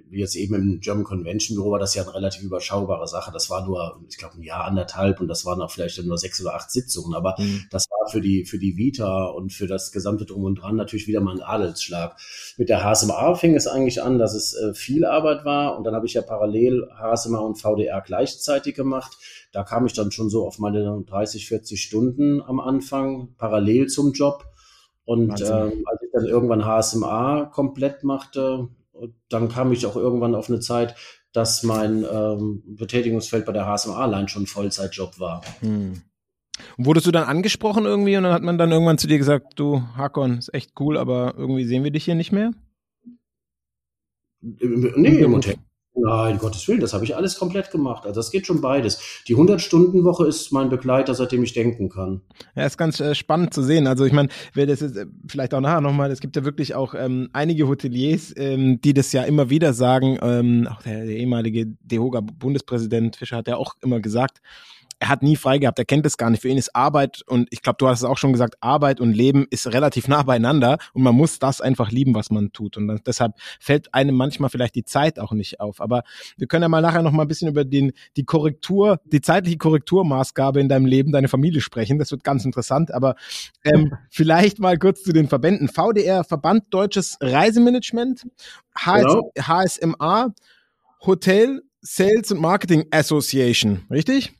wie 0.09 0.19
jetzt 0.19 0.35
eben 0.35 0.55
im 0.55 0.79
German 0.79 1.03
Convention 1.03 1.55
Büro 1.55 1.71
war 1.71 1.79
das 1.79 1.93
ja 1.93 2.01
eine 2.01 2.15
relativ 2.15 2.41
überschaubare 2.41 3.07
Sache. 3.07 3.31
Das 3.31 3.51
war 3.51 3.67
nur, 3.67 4.01
ich 4.09 4.17
glaube, 4.17 4.35
ein 4.35 4.41
Jahr, 4.41 4.65
anderthalb 4.65 5.21
und 5.21 5.27
das 5.27 5.45
waren 5.45 5.61
auch 5.61 5.69
vielleicht 5.69 6.03
nur 6.03 6.17
sechs 6.17 6.41
oder 6.41 6.55
acht 6.55 6.71
Sitzungen, 6.71 7.13
aber 7.13 7.35
mhm. 7.37 7.65
das 7.69 7.85
war 7.91 8.09
für 8.09 8.19
die, 8.19 8.45
für 8.45 8.57
die 8.57 8.77
Vita 8.77 9.25
und 9.25 9.53
für 9.53 9.67
das 9.67 9.91
gesamte 9.91 10.25
Drum 10.25 10.43
und 10.43 10.55
Dran 10.55 10.75
natürlich 10.75 11.07
wieder 11.07 11.21
mal 11.21 11.35
ein 11.35 11.43
Adelsschlag. 11.43 12.17
Mit 12.57 12.69
der 12.69 12.83
HSMA 12.83 13.35
fing 13.35 13.55
es 13.55 13.67
eigentlich 13.67 14.01
an, 14.01 14.17
dass 14.17 14.33
es 14.33 14.55
äh, 14.55 14.73
viel 14.73 15.05
Arbeit 15.05 15.45
war 15.45 15.77
und 15.77 15.83
dann 15.83 15.93
habe 15.93 16.07
ich 16.07 16.15
ja 16.15 16.23
parallel 16.23 16.89
HSMA 16.99 17.37
und 17.37 17.61
VDR 17.61 18.01
gleichzeitig 18.01 18.73
gemacht. 18.73 19.17
Da 19.51 19.63
kam 19.63 19.85
ich 19.85 19.93
dann 19.93 20.11
schon 20.11 20.31
so 20.31 20.47
auf 20.47 20.57
meine 20.57 21.03
30, 21.07 21.47
40 21.47 21.79
Stunden 21.79 22.41
am 22.41 22.59
Anfang, 22.59 23.35
parallel 23.37 23.85
zum 23.85 24.13
Job 24.13 24.50
und 25.05 25.41
ähm, 25.41 25.83
als 25.85 26.01
ich 26.01 26.11
dann 26.13 26.25
irgendwann 26.25 26.65
HSMA 26.65 27.45
komplett 27.45 28.03
machte, 28.03 28.69
dann 29.29 29.49
kam 29.49 29.71
ich 29.71 29.85
auch 29.85 29.95
irgendwann 29.95 30.35
auf 30.35 30.49
eine 30.49 30.59
Zeit, 30.59 30.95
dass 31.33 31.63
mein 31.63 32.05
ähm, 32.11 32.63
Betätigungsfeld 32.65 33.45
bei 33.45 33.51
der 33.51 33.65
HSMA 33.65 33.95
allein 33.95 34.27
schon 34.27 34.47
Vollzeitjob 34.47 35.19
war. 35.19 35.41
Hm. 35.61 36.01
Und 36.77 36.85
wurdest 36.85 37.07
du 37.07 37.11
dann 37.11 37.27
angesprochen 37.27 37.85
irgendwie 37.85 38.17
und 38.17 38.23
dann 38.23 38.33
hat 38.33 38.43
man 38.43 38.57
dann 38.57 38.71
irgendwann 38.71 38.97
zu 38.97 39.07
dir 39.07 39.17
gesagt, 39.17 39.53
du 39.55 39.81
Hakon, 39.95 40.37
ist 40.37 40.53
echt 40.53 40.73
cool, 40.79 40.97
aber 40.97 41.33
irgendwie 41.37 41.65
sehen 41.65 41.83
wir 41.83 41.91
dich 41.91 42.05
hier 42.05 42.15
nicht 42.15 42.31
mehr? 42.31 42.51
Nee, 44.41 45.19
im 45.19 45.33
Hotel. 45.33 45.55
Nein, 45.93 46.37
Gottes 46.37 46.67
Willen, 46.69 46.79
das 46.79 46.93
habe 46.93 47.03
ich 47.03 47.17
alles 47.17 47.37
komplett 47.37 47.69
gemacht. 47.69 48.05
Also 48.05 48.19
das 48.19 48.31
geht 48.31 48.47
schon 48.47 48.61
beides. 48.61 49.23
Die 49.27 49.35
100-Stunden-Woche 49.35 50.25
ist 50.25 50.51
mein 50.51 50.69
Begleiter, 50.69 51.13
seitdem 51.13 51.43
ich 51.43 51.51
denken 51.51 51.89
kann. 51.89 52.21
Ja, 52.55 52.65
ist 52.65 52.77
ganz 52.77 53.01
äh, 53.01 53.13
spannend 53.13 53.53
zu 53.53 53.61
sehen. 53.61 53.87
Also 53.87 54.05
ich 54.05 54.13
meine, 54.13 54.29
wer 54.53 54.67
das 54.67 54.81
ist, 54.81 54.95
äh, 54.95 55.05
vielleicht 55.27 55.53
auch 55.53 55.59
nachher 55.59 55.81
nochmal, 55.81 56.09
es 56.09 56.21
gibt 56.21 56.37
ja 56.37 56.45
wirklich 56.45 56.75
auch 56.75 56.93
ähm, 56.95 57.29
einige 57.33 57.67
Hoteliers, 57.67 58.33
ähm, 58.37 58.79
die 58.79 58.93
das 58.93 59.11
ja 59.11 59.23
immer 59.23 59.49
wieder 59.49 59.73
sagen. 59.73 60.17
Ähm, 60.21 60.69
auch 60.71 60.81
der, 60.81 61.05
der 61.05 61.17
ehemalige 61.17 61.65
DEHOGA-Bundespräsident 61.81 63.17
Fischer 63.17 63.37
hat 63.37 63.49
ja 63.49 63.57
auch 63.57 63.75
immer 63.81 63.99
gesagt, 63.99 64.41
er 65.01 65.09
hat 65.09 65.23
nie 65.23 65.35
frei 65.35 65.57
gehabt, 65.57 65.79
er 65.79 65.85
kennt 65.85 66.05
es 66.05 66.15
gar 66.15 66.29
nicht. 66.29 66.41
Für 66.41 66.49
ihn 66.49 66.59
ist 66.59 66.75
Arbeit 66.75 67.23
und 67.25 67.47
ich 67.49 67.63
glaube, 67.63 67.77
du 67.79 67.87
hast 67.87 68.01
es 68.01 68.03
auch 68.05 68.19
schon 68.19 68.33
gesagt, 68.33 68.57
Arbeit 68.61 69.01
und 69.01 69.13
Leben 69.13 69.47
ist 69.49 69.73
relativ 69.73 70.07
nah 70.07 70.21
beieinander 70.21 70.77
und 70.93 71.01
man 71.01 71.15
muss 71.15 71.39
das 71.39 71.59
einfach 71.59 71.89
lieben, 71.89 72.13
was 72.13 72.29
man 72.29 72.53
tut. 72.53 72.77
Und 72.77 72.87
dann, 72.87 73.01
deshalb 73.03 73.33
fällt 73.59 73.91
einem 73.95 74.13
manchmal 74.13 74.51
vielleicht 74.51 74.75
die 74.75 74.85
Zeit 74.85 75.17
auch 75.17 75.31
nicht 75.31 75.59
auf. 75.59 75.81
Aber 75.81 76.03
wir 76.37 76.45
können 76.45 76.61
ja 76.61 76.69
mal 76.69 76.81
nachher 76.83 77.01
noch 77.01 77.11
mal 77.13 77.23
ein 77.23 77.27
bisschen 77.27 77.49
über 77.49 77.65
den, 77.65 77.93
die 78.15 78.25
Korrektur, 78.25 78.99
die 79.05 79.21
zeitliche 79.21 79.57
Korrekturmaßgabe 79.57 80.61
in 80.61 80.69
deinem 80.69 80.85
Leben, 80.85 81.11
deine 81.11 81.29
Familie 81.29 81.61
sprechen. 81.61 81.97
Das 81.97 82.11
wird 82.11 82.23
ganz 82.23 82.45
interessant. 82.45 82.93
Aber 82.93 83.15
ähm, 83.63 83.95
vielleicht 84.11 84.59
mal 84.59 84.77
kurz 84.77 85.01
zu 85.01 85.13
den 85.13 85.27
Verbänden. 85.27 85.67
VDR, 85.67 86.23
Verband 86.23 86.65
Deutsches 86.69 87.17
Reisemanagement, 87.21 88.27
HS, 88.77 89.01
genau. 89.01 89.31
HSMA, 89.39 90.35
Hotel 91.07 91.63
Sales 91.81 92.31
and 92.31 92.39
Marketing 92.39 92.85
Association, 92.91 93.87
richtig? 93.89 94.33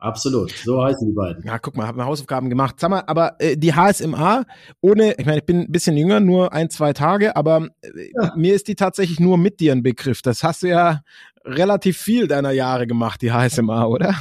Absolut. 0.00 0.50
So 0.50 0.82
heißen 0.82 1.06
die 1.06 1.12
beiden. 1.12 1.44
Ja, 1.44 1.58
guck 1.58 1.76
mal, 1.76 1.86
habe 1.86 1.98
mir 1.98 2.06
Hausaufgaben 2.06 2.48
gemacht. 2.48 2.80
Sag 2.80 2.88
mal, 2.88 3.04
aber 3.06 3.36
äh, 3.38 3.56
die 3.56 3.74
HSMA, 3.74 4.44
ohne, 4.80 5.14
ich 5.18 5.26
meine, 5.26 5.38
ich 5.38 5.46
bin 5.46 5.60
ein 5.60 5.72
bisschen 5.72 5.96
jünger, 5.96 6.20
nur 6.20 6.54
ein, 6.54 6.70
zwei 6.70 6.94
Tage, 6.94 7.36
aber 7.36 7.68
äh, 7.82 8.10
ja. 8.14 8.32
mir 8.34 8.54
ist 8.54 8.66
die 8.68 8.74
tatsächlich 8.74 9.20
nur 9.20 9.36
mit 9.36 9.60
dir 9.60 9.72
ein 9.72 9.82
Begriff. 9.82 10.22
Das 10.22 10.42
hast 10.42 10.62
du 10.62 10.68
ja 10.68 11.02
relativ 11.44 11.98
viel 11.98 12.28
deiner 12.28 12.50
Jahre 12.50 12.86
gemacht, 12.86 13.20
die 13.20 13.30
HSMA, 13.30 13.84
oder? 13.84 14.14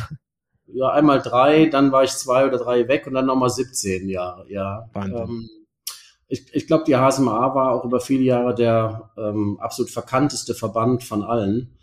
Ja, 0.67 0.89
einmal 0.89 1.21
drei, 1.21 1.65
dann 1.65 1.91
war 1.93 2.03
ich 2.03 2.11
zwei 2.11 2.45
oder 2.45 2.57
drei 2.57 2.87
weg 2.89 3.07
und 3.07 3.13
dann 3.13 3.25
nochmal 3.25 3.49
17 3.49 4.07
Jahre, 4.09 4.45
ja. 4.49 4.89
Wahnsinn. 4.93 5.17
Ähm, 5.17 5.49
ich, 6.27 6.45
ich 6.53 6.67
glaube, 6.67 6.83
die 6.85 6.95
HSMA 6.95 7.55
war 7.55 7.71
auch 7.71 7.85
über 7.85 7.99
viele 7.99 8.23
Jahre 8.23 8.53
der 8.53 9.09
ähm, 9.17 9.57
absolut 9.59 9.89
verkannteste 9.89 10.53
Verband 10.53 11.03
von 11.03 11.23
allen 11.23 11.75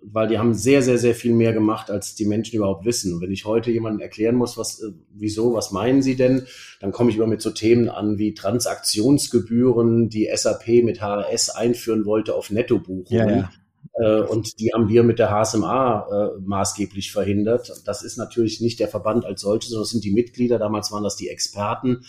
weil 0.00 0.28
die 0.28 0.38
haben 0.38 0.54
sehr, 0.54 0.82
sehr, 0.82 0.98
sehr 0.98 1.14
viel 1.14 1.32
mehr 1.32 1.52
gemacht, 1.52 1.90
als 1.90 2.14
die 2.14 2.26
Menschen 2.26 2.56
überhaupt 2.56 2.84
wissen. 2.84 3.14
Und 3.14 3.20
wenn 3.22 3.32
ich 3.32 3.44
heute 3.44 3.70
jemandem 3.70 4.00
erklären 4.00 4.36
muss, 4.36 4.56
was, 4.56 4.80
äh, 4.80 4.92
wieso, 5.14 5.54
was 5.54 5.72
meinen 5.72 6.02
sie 6.02 6.16
denn, 6.16 6.46
dann 6.80 6.92
komme 6.92 7.10
ich 7.10 7.16
immer 7.16 7.26
mit 7.26 7.42
so 7.42 7.50
Themen 7.50 7.88
an 7.88 8.18
wie 8.18 8.34
Transaktionsgebühren, 8.34 10.08
die 10.08 10.28
SAP 10.32 10.84
mit 10.84 11.00
HRS 11.00 11.50
einführen 11.50 12.04
wollte 12.04 12.34
auf 12.34 12.50
Nettobuchungen. 12.50 13.06
Ja, 13.08 13.28
ja. 13.30 13.50
Äh, 13.94 14.20
und 14.22 14.60
die 14.60 14.72
haben 14.74 14.88
wir 14.88 15.02
mit 15.02 15.18
der 15.18 15.30
HSMA 15.30 16.06
äh, 16.36 16.40
maßgeblich 16.40 17.12
verhindert. 17.12 17.72
Das 17.84 18.02
ist 18.02 18.16
natürlich 18.16 18.60
nicht 18.60 18.78
der 18.80 18.88
Verband 18.88 19.24
als 19.24 19.40
solches, 19.40 19.70
sondern 19.70 19.84
das 19.84 19.90
sind 19.90 20.04
die 20.04 20.12
Mitglieder. 20.12 20.58
Damals 20.58 20.92
waren 20.92 21.04
das 21.04 21.16
die 21.16 21.28
Experten 21.28 22.04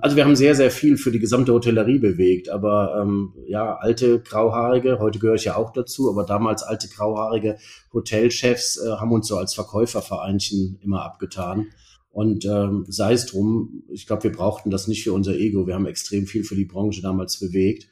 also 0.00 0.16
wir 0.16 0.24
haben 0.24 0.36
sehr, 0.36 0.54
sehr 0.54 0.70
viel 0.70 0.96
für 0.96 1.10
die 1.10 1.18
gesamte 1.18 1.52
Hotellerie 1.52 1.98
bewegt, 1.98 2.48
aber 2.48 2.98
ähm, 3.00 3.34
ja, 3.46 3.76
alte 3.76 4.20
Grauhaarige, 4.20 4.98
heute 4.98 5.18
gehöre 5.18 5.34
ich 5.34 5.44
ja 5.44 5.56
auch 5.56 5.72
dazu, 5.72 6.08
aber 6.10 6.24
damals 6.24 6.62
alte 6.62 6.88
Grauhaarige 6.88 7.58
Hotelchefs 7.92 8.78
äh, 8.78 8.90
haben 8.92 9.12
uns 9.12 9.28
so 9.28 9.36
als 9.36 9.54
Verkäufervereinchen 9.54 10.78
immer 10.82 11.04
abgetan. 11.04 11.66
Und 12.12 12.44
ähm, 12.44 12.86
sei 12.88 13.12
es 13.12 13.26
drum, 13.26 13.84
ich 13.88 14.06
glaube, 14.06 14.24
wir 14.24 14.32
brauchten 14.32 14.70
das 14.70 14.88
nicht 14.88 15.04
für 15.04 15.12
unser 15.12 15.36
Ego. 15.36 15.66
Wir 15.66 15.74
haben 15.74 15.86
extrem 15.86 16.26
viel 16.26 16.42
für 16.42 16.56
die 16.56 16.64
Branche 16.64 17.02
damals 17.02 17.38
bewegt. 17.38 17.86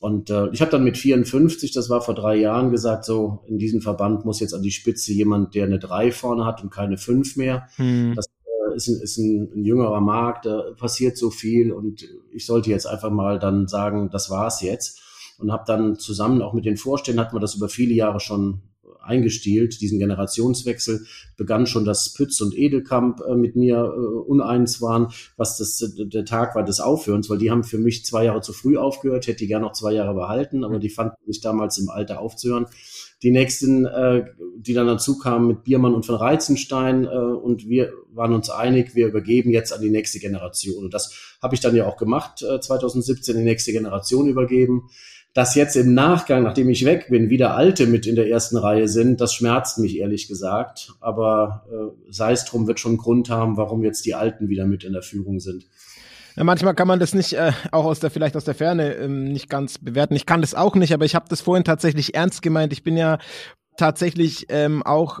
Und 0.00 0.30
äh, 0.30 0.48
ich 0.52 0.62
habe 0.62 0.70
dann 0.70 0.82
mit 0.82 0.96
54, 0.96 1.72
das 1.72 1.90
war 1.90 2.00
vor 2.00 2.14
drei 2.14 2.36
Jahren, 2.36 2.70
gesagt, 2.70 3.04
so 3.04 3.40
in 3.46 3.58
diesem 3.58 3.82
Verband 3.82 4.24
muss 4.24 4.40
jetzt 4.40 4.54
an 4.54 4.62
die 4.62 4.70
Spitze 4.70 5.12
jemand, 5.12 5.54
der 5.54 5.66
eine 5.66 5.78
drei 5.78 6.10
vorne 6.10 6.46
hat 6.46 6.62
und 6.62 6.70
keine 6.70 6.96
fünf 6.96 7.36
mehr. 7.36 7.68
Hm. 7.76 8.14
Das 8.16 8.28
ist, 8.74 8.88
ein, 8.88 9.00
ist 9.00 9.18
ein, 9.18 9.52
ein 9.54 9.64
jüngerer 9.64 10.00
Markt, 10.00 10.46
da 10.46 10.72
passiert 10.76 11.16
so 11.16 11.30
viel 11.30 11.72
und 11.72 12.08
ich 12.32 12.46
sollte 12.46 12.70
jetzt 12.70 12.86
einfach 12.86 13.10
mal 13.10 13.38
dann 13.38 13.68
sagen, 13.68 14.10
das 14.10 14.30
war's 14.30 14.62
jetzt. 14.62 15.00
Und 15.38 15.52
habe 15.52 15.64
dann 15.66 15.98
zusammen 15.98 16.42
auch 16.42 16.52
mit 16.52 16.66
den 16.66 16.76
Vorständen, 16.76 17.18
hatten 17.20 17.34
wir 17.34 17.40
das 17.40 17.54
über 17.54 17.70
viele 17.70 17.94
Jahre 17.94 18.20
schon 18.20 18.60
eingestielt, 19.02 19.80
diesen 19.80 19.98
Generationswechsel, 19.98 21.06
begann 21.36 21.66
schon, 21.66 21.84
dass 21.84 22.12
Pütz 22.12 22.40
und 22.40 22.56
Edelkamp 22.56 23.20
äh, 23.20 23.34
mit 23.34 23.56
mir 23.56 23.76
äh, 23.76 23.98
uneins 23.98 24.80
waren, 24.80 25.08
was 25.36 25.58
das 25.58 25.78
der 25.96 26.24
Tag 26.24 26.54
war 26.54 26.64
des 26.64 26.80
Aufhörens, 26.80 27.28
weil 27.30 27.38
die 27.38 27.50
haben 27.50 27.64
für 27.64 27.78
mich 27.78 28.04
zwei 28.04 28.24
Jahre 28.24 28.40
zu 28.40 28.52
früh 28.52 28.76
aufgehört, 28.76 29.26
hätte 29.26 29.38
die 29.38 29.46
gerne 29.46 29.66
noch 29.66 29.72
zwei 29.72 29.92
Jahre 29.92 30.14
behalten, 30.14 30.64
aber 30.64 30.78
die 30.78 30.90
fanden 30.90 31.16
mich 31.26 31.40
damals 31.40 31.78
im 31.78 31.88
Alter 31.88 32.20
aufzuhören. 32.20 32.66
Die 33.22 33.30
nächsten, 33.30 33.84
äh, 33.84 34.24
die 34.56 34.72
dann 34.72 34.86
dazu 34.86 35.18
kamen 35.18 35.46
mit 35.46 35.64
Biermann 35.64 35.94
und 35.94 36.06
von 36.06 36.14
Reizenstein 36.14 37.04
äh, 37.04 37.08
und 37.08 37.68
wir 37.68 37.92
waren 38.12 38.32
uns 38.32 38.48
einig, 38.50 38.94
wir 38.94 39.08
übergeben 39.08 39.50
jetzt 39.50 39.72
an 39.72 39.82
die 39.82 39.90
nächste 39.90 40.18
Generation. 40.18 40.84
Und 40.84 40.94
das 40.94 41.36
habe 41.42 41.54
ich 41.54 41.60
dann 41.60 41.76
ja 41.76 41.86
auch 41.86 41.96
gemacht, 41.96 42.42
äh, 42.42 42.60
2017 42.60 43.36
die 43.36 43.42
nächste 43.42 43.72
Generation 43.72 44.26
übergeben. 44.26 44.88
Dass 45.32 45.54
jetzt 45.54 45.76
im 45.76 45.94
Nachgang, 45.94 46.42
nachdem 46.42 46.68
ich 46.70 46.84
weg 46.84 47.06
bin, 47.08 47.30
wieder 47.30 47.54
Alte 47.54 47.86
mit 47.86 48.06
in 48.06 48.16
der 48.16 48.28
ersten 48.28 48.56
Reihe 48.56 48.88
sind, 48.88 49.20
das 49.20 49.32
schmerzt 49.32 49.78
mich 49.78 49.98
ehrlich 49.98 50.26
gesagt. 50.26 50.94
Aber 51.00 51.64
äh, 51.70 52.12
sei 52.12 52.32
es 52.32 52.44
drum, 52.44 52.66
wird 52.66 52.80
schon 52.80 52.96
Grund 52.96 53.30
haben, 53.30 53.56
warum 53.56 53.84
jetzt 53.84 54.04
die 54.06 54.14
Alten 54.14 54.48
wieder 54.48 54.66
mit 54.66 54.82
in 54.82 54.92
der 54.92 55.02
Führung 55.02 55.38
sind. 55.38 55.66
Ja, 56.36 56.44
manchmal 56.44 56.74
kann 56.74 56.88
man 56.88 57.00
das 57.00 57.14
nicht 57.14 57.34
äh, 57.34 57.52
auch 57.70 57.84
aus 57.84 58.00
der 58.00 58.10
vielleicht 58.10 58.36
aus 58.36 58.44
der 58.44 58.54
Ferne 58.54 58.94
ähm, 58.94 59.24
nicht 59.24 59.48
ganz 59.48 59.78
bewerten. 59.78 60.14
Ich 60.14 60.26
kann 60.26 60.40
das 60.40 60.54
auch 60.54 60.74
nicht, 60.74 60.94
aber 60.94 61.04
ich 61.04 61.14
habe 61.14 61.26
das 61.28 61.40
vorhin 61.40 61.64
tatsächlich 61.64 62.14
ernst 62.14 62.42
gemeint. 62.42 62.72
Ich 62.72 62.82
bin 62.82 62.96
ja 62.96 63.18
tatsächlich 63.76 64.46
ähm, 64.48 64.82
auch, 64.82 65.20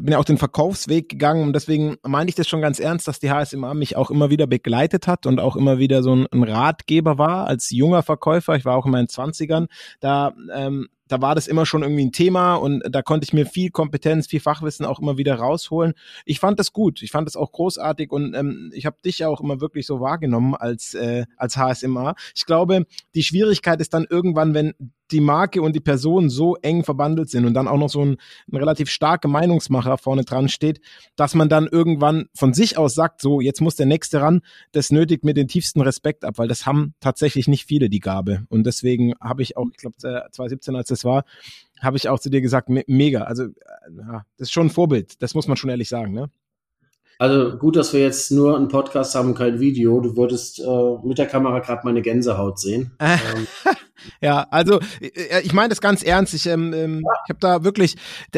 bin 0.00 0.12
ja 0.12 0.18
auch 0.18 0.24
den 0.24 0.38
Verkaufsweg 0.38 1.08
gegangen 1.08 1.42
und 1.42 1.52
deswegen 1.52 1.96
meine 2.02 2.28
ich 2.28 2.34
das 2.34 2.48
schon 2.48 2.62
ganz 2.62 2.80
ernst, 2.80 3.08
dass 3.08 3.20
die 3.20 3.30
HSMA 3.30 3.74
mich 3.74 3.96
auch 3.96 4.10
immer 4.10 4.30
wieder 4.30 4.46
begleitet 4.46 5.06
hat 5.06 5.26
und 5.26 5.40
auch 5.40 5.56
immer 5.56 5.78
wieder 5.78 6.02
so 6.02 6.14
ein, 6.14 6.26
ein 6.32 6.42
Ratgeber 6.42 7.18
war 7.18 7.46
als 7.46 7.70
junger 7.70 8.02
Verkäufer. 8.02 8.54
Ich 8.56 8.64
war 8.64 8.76
auch 8.76 8.86
in 8.86 8.92
meinen 8.92 9.08
Zwanzigern. 9.08 9.68
Da 10.00 10.32
ähm, 10.54 10.88
da 11.10 11.20
war 11.20 11.34
das 11.34 11.48
immer 11.48 11.66
schon 11.66 11.82
irgendwie 11.82 12.04
ein 12.04 12.12
Thema 12.12 12.54
und 12.54 12.82
da 12.88 13.02
konnte 13.02 13.24
ich 13.24 13.32
mir 13.32 13.44
viel 13.44 13.70
Kompetenz, 13.70 14.28
viel 14.28 14.40
Fachwissen 14.40 14.86
auch 14.86 15.00
immer 15.00 15.18
wieder 15.18 15.34
rausholen. 15.34 15.94
Ich 16.24 16.38
fand 16.38 16.60
das 16.60 16.72
gut, 16.72 17.02
ich 17.02 17.10
fand 17.10 17.26
das 17.26 17.34
auch 17.34 17.50
großartig 17.50 18.12
und 18.12 18.34
ähm, 18.34 18.70
ich 18.72 18.86
habe 18.86 18.96
dich 19.04 19.24
auch 19.24 19.40
immer 19.40 19.60
wirklich 19.60 19.86
so 19.86 20.00
wahrgenommen 20.00 20.54
als, 20.54 20.94
äh, 20.94 21.26
als 21.36 21.56
HSMA. 21.56 22.14
Ich 22.36 22.46
glaube, 22.46 22.86
die 23.16 23.24
Schwierigkeit 23.24 23.80
ist 23.80 23.92
dann 23.92 24.06
irgendwann, 24.08 24.54
wenn 24.54 24.74
die 25.10 25.20
Marke 25.20 25.62
und 25.62 25.74
die 25.74 25.80
Person 25.80 26.30
so 26.30 26.56
eng 26.56 26.84
verbandelt 26.84 27.30
sind 27.30 27.44
und 27.44 27.54
dann 27.54 27.68
auch 27.68 27.76
noch 27.76 27.88
so 27.88 28.04
ein, 28.04 28.16
ein 28.50 28.56
relativ 28.56 28.90
starker 28.90 29.28
Meinungsmacher 29.28 29.98
vorne 29.98 30.24
dran 30.24 30.48
steht, 30.48 30.80
dass 31.16 31.34
man 31.34 31.48
dann 31.48 31.66
irgendwann 31.66 32.26
von 32.34 32.54
sich 32.54 32.78
aus 32.78 32.94
sagt, 32.94 33.20
so, 33.20 33.40
jetzt 33.40 33.60
muss 33.60 33.76
der 33.76 33.86
Nächste 33.86 34.20
ran, 34.20 34.40
das 34.72 34.90
nötigt 34.90 35.24
mir 35.24 35.34
den 35.34 35.48
tiefsten 35.48 35.80
Respekt 35.80 36.24
ab, 36.24 36.38
weil 36.38 36.48
das 36.48 36.66
haben 36.66 36.94
tatsächlich 37.00 37.48
nicht 37.48 37.66
viele 37.66 37.88
die 37.88 38.00
Gabe. 38.00 38.44
Und 38.48 38.64
deswegen 38.64 39.14
habe 39.20 39.42
ich 39.42 39.56
auch, 39.56 39.66
ich 39.70 39.78
glaube, 39.78 39.96
2017, 39.98 40.76
als 40.76 40.88
das 40.88 40.99
war, 41.04 41.24
habe 41.80 41.96
ich 41.96 42.08
auch 42.08 42.18
zu 42.18 42.30
dir 42.30 42.40
gesagt, 42.40 42.68
me 42.68 42.84
mega. 42.86 43.22
Also, 43.22 43.44
äh, 43.44 43.50
ja, 43.98 44.24
das 44.36 44.48
ist 44.48 44.52
schon 44.52 44.66
ein 44.66 44.70
Vorbild, 44.70 45.22
das 45.22 45.34
muss 45.34 45.48
man 45.48 45.56
schon 45.56 45.70
ehrlich 45.70 45.88
sagen, 45.88 46.12
ne? 46.12 46.30
Also 47.20 47.58
gut, 47.58 47.76
dass 47.76 47.92
wir 47.92 48.00
jetzt 48.00 48.32
nur 48.32 48.56
einen 48.56 48.68
Podcast 48.68 49.14
haben, 49.14 49.34
kein 49.34 49.60
Video. 49.60 50.00
Du 50.00 50.16
würdest 50.16 50.58
äh, 50.58 51.06
mit 51.06 51.18
der 51.18 51.26
Kamera 51.26 51.58
gerade 51.58 51.82
meine 51.84 52.00
Gänsehaut 52.00 52.58
sehen. 52.58 52.92
ähm. 52.98 53.46
Ja, 54.22 54.46
also 54.50 54.80
äh, 55.02 55.42
ich 55.42 55.52
meine 55.52 55.68
das 55.68 55.82
ganz 55.82 56.02
ernst. 56.02 56.32
Ich, 56.32 56.46
ähm, 56.46 56.72
ähm, 56.72 57.04
ich 57.26 57.28
habe 57.28 57.40
da 57.40 57.64
wirklich, 57.64 57.96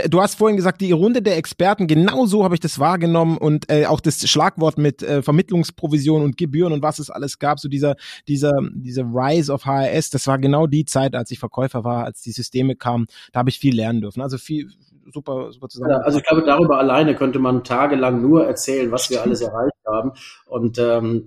du 0.08 0.20
hast 0.20 0.34
vorhin 0.34 0.56
gesagt, 0.56 0.80
die 0.80 0.90
Runde 0.90 1.22
der 1.22 1.36
Experten, 1.36 1.86
genau 1.86 2.26
so 2.26 2.42
habe 2.42 2.54
ich 2.54 2.60
das 2.60 2.80
wahrgenommen 2.80 3.38
und 3.38 3.70
äh, 3.70 3.86
auch 3.86 4.00
das 4.00 4.28
Schlagwort 4.28 4.76
mit 4.76 5.04
äh, 5.04 5.22
Vermittlungsprovision 5.22 6.22
und 6.22 6.36
Gebühren 6.36 6.72
und 6.72 6.82
was 6.82 6.98
es 6.98 7.10
alles 7.10 7.38
gab, 7.38 7.60
so 7.60 7.68
dieser, 7.68 7.94
dieser, 8.26 8.54
dieser 8.72 9.04
Rise 9.04 9.52
of 9.52 9.64
HRS, 9.64 10.10
das 10.10 10.26
war 10.26 10.40
genau 10.40 10.66
die 10.66 10.84
Zeit, 10.84 11.14
als 11.14 11.30
ich 11.30 11.38
Verkäufer 11.38 11.84
war, 11.84 12.04
als 12.06 12.22
die 12.22 12.32
Systeme 12.32 12.74
kamen. 12.74 13.06
Da 13.32 13.38
habe 13.38 13.50
ich 13.50 13.60
viel 13.60 13.76
lernen 13.76 14.00
dürfen. 14.00 14.20
Also 14.20 14.38
viel, 14.38 14.68
super, 15.12 15.52
super 15.52 15.68
zusammen. 15.68 15.92
Ja, 15.92 15.98
also 15.98 16.18
ich 16.18 16.24
glaube, 16.24 16.44
darüber 16.44 16.78
alleine 16.78 17.14
könnte 17.14 17.38
man 17.38 17.64
tagelang 17.64 18.20
nur 18.20 18.46
erzählen, 18.46 18.90
was 18.90 19.10
wir 19.10 19.22
alles 19.22 19.40
erreicht 19.40 19.76
haben. 19.86 20.12
Und 20.46 20.78
ähm, 20.78 21.24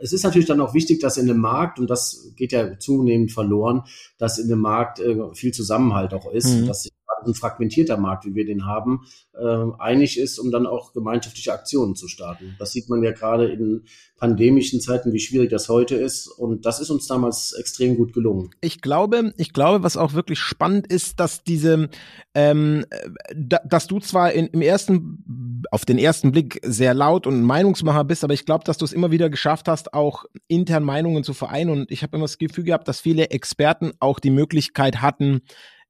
es 0.00 0.12
ist 0.12 0.24
natürlich 0.24 0.46
dann 0.46 0.60
auch 0.60 0.74
wichtig, 0.74 1.00
dass 1.00 1.16
in 1.16 1.26
dem 1.26 1.38
Markt, 1.38 1.78
und 1.78 1.88
das 1.88 2.32
geht 2.36 2.52
ja 2.52 2.78
zunehmend 2.78 3.32
verloren, 3.32 3.84
dass 4.18 4.38
in 4.38 4.48
dem 4.48 4.60
Markt 4.60 5.00
äh, 5.00 5.16
viel 5.32 5.52
Zusammenhalt 5.52 6.12
auch 6.14 6.30
ist, 6.30 6.54
mhm. 6.54 6.66
dass 6.66 6.82
sich 6.82 6.92
ein 7.26 7.34
fragmentierter 7.34 7.96
Markt, 7.96 8.24
wie 8.24 8.34
wir 8.34 8.44
den 8.44 8.66
haben, 8.66 9.06
äh, 9.34 9.64
einig 9.78 10.18
ist, 10.18 10.38
um 10.38 10.50
dann 10.50 10.66
auch 10.66 10.92
gemeinschaftliche 10.92 11.52
Aktionen 11.52 11.96
zu 11.96 12.08
starten. 12.08 12.56
Das 12.58 12.72
sieht 12.72 12.88
man 12.88 13.02
ja 13.02 13.12
gerade 13.12 13.46
in 13.46 13.84
pandemischen 14.16 14.80
Zeiten, 14.80 15.12
wie 15.12 15.20
schwierig 15.20 15.50
das 15.50 15.68
heute 15.68 15.96
ist. 15.96 16.28
Und 16.28 16.64
das 16.64 16.80
ist 16.80 16.90
uns 16.90 17.06
damals 17.06 17.52
extrem 17.52 17.96
gut 17.96 18.12
gelungen. 18.12 18.50
Ich 18.60 18.80
glaube, 18.80 19.34
ich 19.36 19.52
glaube, 19.52 19.82
was 19.82 19.96
auch 19.96 20.14
wirklich 20.14 20.38
spannend 20.38 20.86
ist, 20.86 21.20
dass 21.20 21.44
diese, 21.44 21.90
ähm, 22.34 22.86
da, 23.34 23.58
dass 23.66 23.86
du 23.86 23.98
zwar 24.00 24.32
in, 24.32 24.46
im 24.46 24.62
ersten, 24.62 25.64
auf 25.70 25.84
den 25.84 25.98
ersten 25.98 26.32
Blick 26.32 26.60
sehr 26.64 26.94
laut 26.94 27.26
und 27.26 27.42
Meinungsmacher 27.42 28.04
bist, 28.04 28.24
aber 28.24 28.34
ich 28.34 28.46
glaube, 28.46 28.64
dass 28.64 28.78
du 28.78 28.84
es 28.84 28.92
immer 28.92 29.10
wieder 29.10 29.28
geschafft 29.28 29.68
hast, 29.68 29.92
auch 29.92 30.24
intern 30.46 30.84
Meinungen 30.84 31.24
zu 31.24 31.34
vereinen. 31.34 31.70
Und 31.70 31.90
ich 31.90 32.02
habe 32.02 32.16
immer 32.16 32.24
das 32.24 32.38
Gefühl 32.38 32.64
gehabt, 32.64 32.88
dass 32.88 33.00
viele 33.00 33.30
Experten 33.30 33.92
auch 34.00 34.20
die 34.20 34.30
Möglichkeit 34.30 35.02
hatten, 35.02 35.42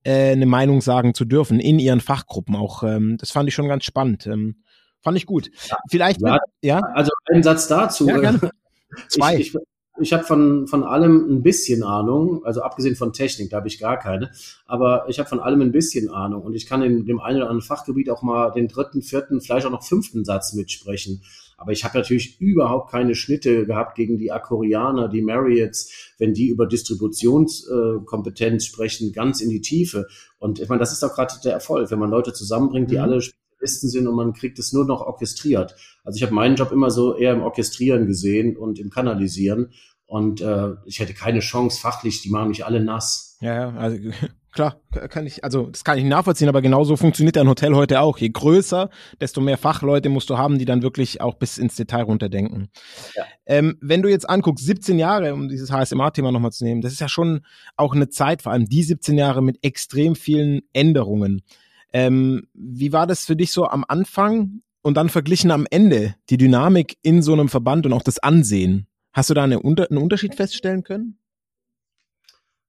äh, 0.05 0.33
eine 0.33 0.47
Meinung 0.47 0.81
sagen 0.81 1.15
zu 1.15 1.25
dürfen 1.25 1.61
in 1.61 1.79
ihren 1.79 2.01
Fachgruppen. 2.01 2.57
Auch 2.57 2.83
ähm, 2.83 3.17
das 3.19 3.31
fand 3.31 3.49
ich 3.49 3.55
schon 3.55 3.69
ganz 3.69 3.85
spannend. 3.85 4.27
Ähm, 4.27 4.63
fand 5.03 5.17
ich 5.17 5.27
gut. 5.27 5.51
Ja, 5.69 5.77
Vielleicht 5.91 6.21
ja, 6.23 6.39
ja. 6.63 6.81
Also 6.95 7.11
einen 7.27 7.43
Satz 7.43 7.69
dazu. 7.69 8.09
Ja, 8.09 8.19
gerne. 8.19 8.51
Zwei. 9.09 9.37
Ich, 9.37 9.55
ich, 9.55 9.61
ich 10.01 10.13
habe 10.13 10.25
von, 10.25 10.67
von 10.67 10.83
allem 10.83 11.37
ein 11.37 11.43
bisschen 11.43 11.85
Ahnung, 11.85 12.45
also 12.45 12.63
abgesehen 12.63 12.97
von 12.97 13.13
Technik, 13.13 13.51
da 13.51 13.59
habe 13.59 13.69
ich 13.69 13.79
gar 13.79 13.97
keine, 13.99 14.31
aber 14.67 15.07
ich 15.09 15.21
habe 15.21 15.29
von 15.29 15.39
allem 15.41 15.61
ein 15.61 15.73
bisschen 15.73 16.11
Ahnung 16.11 16.43
und 16.43 16.55
ich 16.55 16.67
kann 16.67 16.83
in 16.83 17.07
dem 17.07 17.21
einen 17.21 17.37
oder 17.39 17.51
anderen 17.51 17.63
Fachgebiet 17.67 18.11
auch 18.11 18.23
mal 18.23 18.51
den 18.51 18.67
dritten, 18.69 19.03
vierten, 19.03 19.41
vielleicht 19.41 19.67
auch 19.67 19.71
noch 19.71 19.85
fünften 19.85 20.25
Satz 20.25 20.53
mitsprechen. 20.55 21.23
Aber 21.57 21.71
ich 21.71 21.85
habe 21.85 21.97
natürlich 21.97 22.41
überhaupt 22.41 22.91
keine 22.91 23.15
Schnitte 23.15 23.65
gehabt 23.65 23.95
gegen 23.95 24.19
die 24.19 24.33
Akorianer, 24.33 25.09
die 25.09 25.23
Marriotts, 25.23 26.13
wenn 26.19 26.35
die 26.35 26.49
über 26.49 26.67
Distributionskompetenz 26.67 28.65
äh, 28.65 28.67
sprechen, 28.67 29.13
ganz 29.13 29.41
in 29.41 29.51
die 29.51 29.61
Tiefe. 29.61 30.09
Und 30.39 30.59
ich 30.59 30.69
meine, 30.69 30.81
das 30.81 30.93
ist 30.93 31.05
doch 31.05 31.15
gerade 31.15 31.35
der 31.45 31.53
Erfolg, 31.53 31.93
wenn 31.93 32.01
man 32.01 32.11
Leute 32.11 32.33
zusammenbringt, 32.33 32.91
die 32.91 32.97
mhm. 32.97 33.03
alle 33.03 33.23
Spezialisten 33.65 33.89
sind 33.89 34.07
und 34.07 34.15
man 34.15 34.33
kriegt 34.33 34.59
es 34.59 34.73
nur 34.73 34.85
noch 34.85 35.01
orchestriert. 35.01 35.75
Also 36.05 36.17
ich 36.17 36.23
habe 36.23 36.35
meinen 36.35 36.57
Job 36.57 36.71
immer 36.73 36.91
so 36.91 37.17
eher 37.17 37.33
im 37.33 37.43
Orchestrieren 37.43 38.07
gesehen 38.07 38.57
und 38.57 38.79
im 38.79 38.91
Kanalisieren. 38.91 39.73
Und 40.07 40.43
äh, 40.43 40.75
ich 40.85 41.01
hätte 41.01 41.15
keine 41.15 41.41
Chance 41.41 41.81
fachlich, 41.81 42.23
die 42.23 42.31
machen 42.31 42.49
mich 42.49 42.67
alle 42.67 42.85
nass. 42.85 43.39
Ja, 43.41 43.55
ja, 43.55 43.77
also 43.77 43.97
klar, 44.53 44.81
kann 45.09 45.27
ich, 45.27 45.43
also 45.43 45.69
das 45.69 45.83
kann 45.83 45.99
ich 45.99 46.05
nachvollziehen, 46.05 46.49
aber 46.49 46.61
genauso 46.61 46.97
funktioniert 46.97 47.39
ein 47.39 47.49
Hotel 47.49 47.75
heute 47.75 48.01
auch. 48.01 48.19
Je 48.19 48.29
größer, 48.29 48.91
desto 49.21 49.41
mehr 49.41 49.57
Fachleute 49.57 50.11
musst 50.11 50.29
du 50.29 50.37
haben, 50.37 50.59
die 50.59 50.67
dann 50.67 50.83
wirklich 50.83 51.23
auch 51.23 51.35
bis 51.35 51.57
ins 51.57 51.75
Detail 51.77 52.03
runterdenken. 52.03 52.69
Ja. 53.17 53.25
Ähm, 53.47 53.79
wenn 53.81 54.03
du 54.03 54.11
jetzt 54.11 54.29
anguckst, 54.29 54.65
17 54.65 54.99
Jahre, 54.99 55.33
um 55.33 55.49
dieses 55.49 55.73
HSMA-Thema 55.73 56.31
nochmal 56.31 56.53
zu 56.53 56.65
nehmen, 56.65 56.83
das 56.83 56.93
ist 56.93 57.01
ja 57.01 57.09
schon 57.09 57.41
auch 57.77 57.95
eine 57.95 58.11
Zeit, 58.11 58.43
vor 58.43 58.53
allem 58.53 58.67
die 58.67 58.83
17 58.83 59.17
Jahre 59.17 59.43
mit 59.43 59.65
extrem 59.65 60.15
vielen 60.15 60.61
Änderungen. 60.75 61.43
Ähm, 61.95 62.49
wie 62.53 62.93
war 62.93 63.07
das 63.07 63.25
für 63.25 63.37
dich 63.37 63.53
so 63.53 63.67
am 63.67 63.85
Anfang 63.87 64.63
und 64.83 64.97
dann 64.97 65.09
verglichen 65.09 65.53
am 65.53 65.67
Ende, 65.71 66.17
die 66.29 66.37
Dynamik 66.37 66.97
in 67.03 67.23
so 67.23 67.33
einem 67.33 67.49
Verband 67.49 67.87
und 67.87 67.93
auch 67.93 68.03
das 68.03 68.19
Ansehen? 68.19 68.89
Hast 69.13 69.31
du 69.31 69.35
da 69.35 69.45
eine, 69.45 69.61
einen 69.63 69.99
Unterschied 69.99 70.35
feststellen 70.35 70.83
können? 70.83 71.19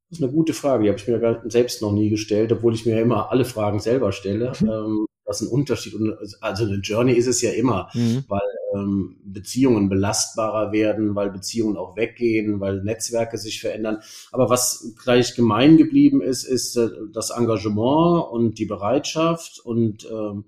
Das 0.10 0.20
ist 0.20 0.24
eine 0.24 0.32
gute 0.32 0.54
Frage, 0.54 0.84
die 0.84 0.90
habe 0.90 1.00
ich 1.00 1.08
mir 1.08 1.42
selbst 1.46 1.82
noch 1.82 1.92
nie 1.92 2.10
gestellt, 2.10 2.52
obwohl 2.52 2.76
ich 2.76 2.86
mir 2.86 2.98
ja 2.98 3.02
immer 3.02 3.32
alle 3.32 3.46
Fragen 3.46 3.80
selber 3.80 4.12
stelle. 4.12 4.54
Ähm, 4.62 5.08
das 5.26 5.42
ist 5.42 5.48
ein 5.48 5.52
Unterschied. 5.52 5.96
Also 6.42 6.66
eine 6.66 6.76
Journey 6.78 7.14
ist 7.14 7.28
es 7.28 7.42
ja 7.42 7.52
immer, 7.52 7.90
mhm. 7.94 8.24
weil 8.28 8.42
ähm, 8.76 9.18
Beziehungen 9.24 9.90
belastbarer 9.90 10.72
werden, 10.72 11.16
weil 11.16 11.32
Beziehungen 11.32 11.78
auch 11.78 11.96
weggehen, 11.96 12.60
weil 12.60 12.84
Netzwerke 12.84 13.38
sich 13.38 13.60
verändern. 13.60 14.00
Aber 14.32 14.50
was 14.50 14.94
gleich 15.04 15.36
gemein 15.36 15.78
geblieben 15.78 16.22
ist, 16.22 16.44
ist 16.44 16.78
äh, 16.78 16.90
das 17.12 17.32
Engagement 17.32 18.32
und 18.32 18.60
die 18.60 18.66
Bereitschaft 18.66 19.60
und 19.60 20.08
ähm, 20.10 20.46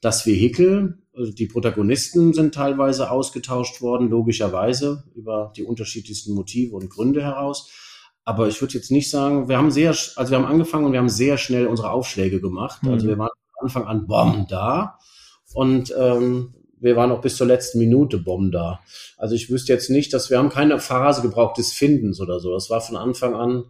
das 0.00 0.24
Vehikel, 0.26 0.98
also 1.14 1.32
die 1.32 1.46
Protagonisten 1.46 2.32
sind 2.32 2.54
teilweise 2.54 3.10
ausgetauscht 3.10 3.82
worden, 3.82 4.08
logischerweise 4.08 5.04
über 5.14 5.52
die 5.56 5.64
unterschiedlichsten 5.64 6.32
Motive 6.32 6.76
und 6.76 6.88
Gründe 6.88 7.22
heraus. 7.22 7.70
Aber 8.24 8.48
ich 8.48 8.60
würde 8.60 8.74
jetzt 8.74 8.90
nicht 8.90 9.10
sagen, 9.10 9.48
wir 9.48 9.58
haben 9.58 9.70
sehr, 9.70 9.90
also 9.90 10.30
wir 10.30 10.38
haben 10.38 10.44
angefangen 10.44 10.86
und 10.86 10.92
wir 10.92 11.00
haben 11.00 11.08
sehr 11.08 11.36
schnell 11.36 11.66
unsere 11.66 11.90
Aufschläge 11.90 12.40
gemacht. 12.40 12.80
Also 12.84 13.06
mhm. 13.06 13.10
Wir 13.10 13.18
waren 13.18 13.30
Anfang 13.60 13.86
an 13.86 14.06
Bomben 14.06 14.46
da 14.48 14.98
und 15.54 15.94
ähm, 15.98 16.54
wir 16.80 16.96
waren 16.96 17.12
auch 17.12 17.20
bis 17.20 17.36
zur 17.36 17.46
letzten 17.46 17.78
Minute 17.78 18.18
Bomben 18.18 18.50
da. 18.50 18.80
Also 19.16 19.34
ich 19.34 19.50
wüsste 19.50 19.72
jetzt 19.72 19.90
nicht, 19.90 20.12
dass 20.14 20.30
wir 20.30 20.38
haben 20.38 20.48
keine 20.48 20.78
Phase 20.80 21.22
gebraucht 21.22 21.58
des 21.58 21.72
Findens 21.72 22.20
oder 22.20 22.40
so. 22.40 22.52
Das 22.52 22.70
war 22.70 22.80
von 22.80 22.96
Anfang 22.96 23.34
an 23.34 23.64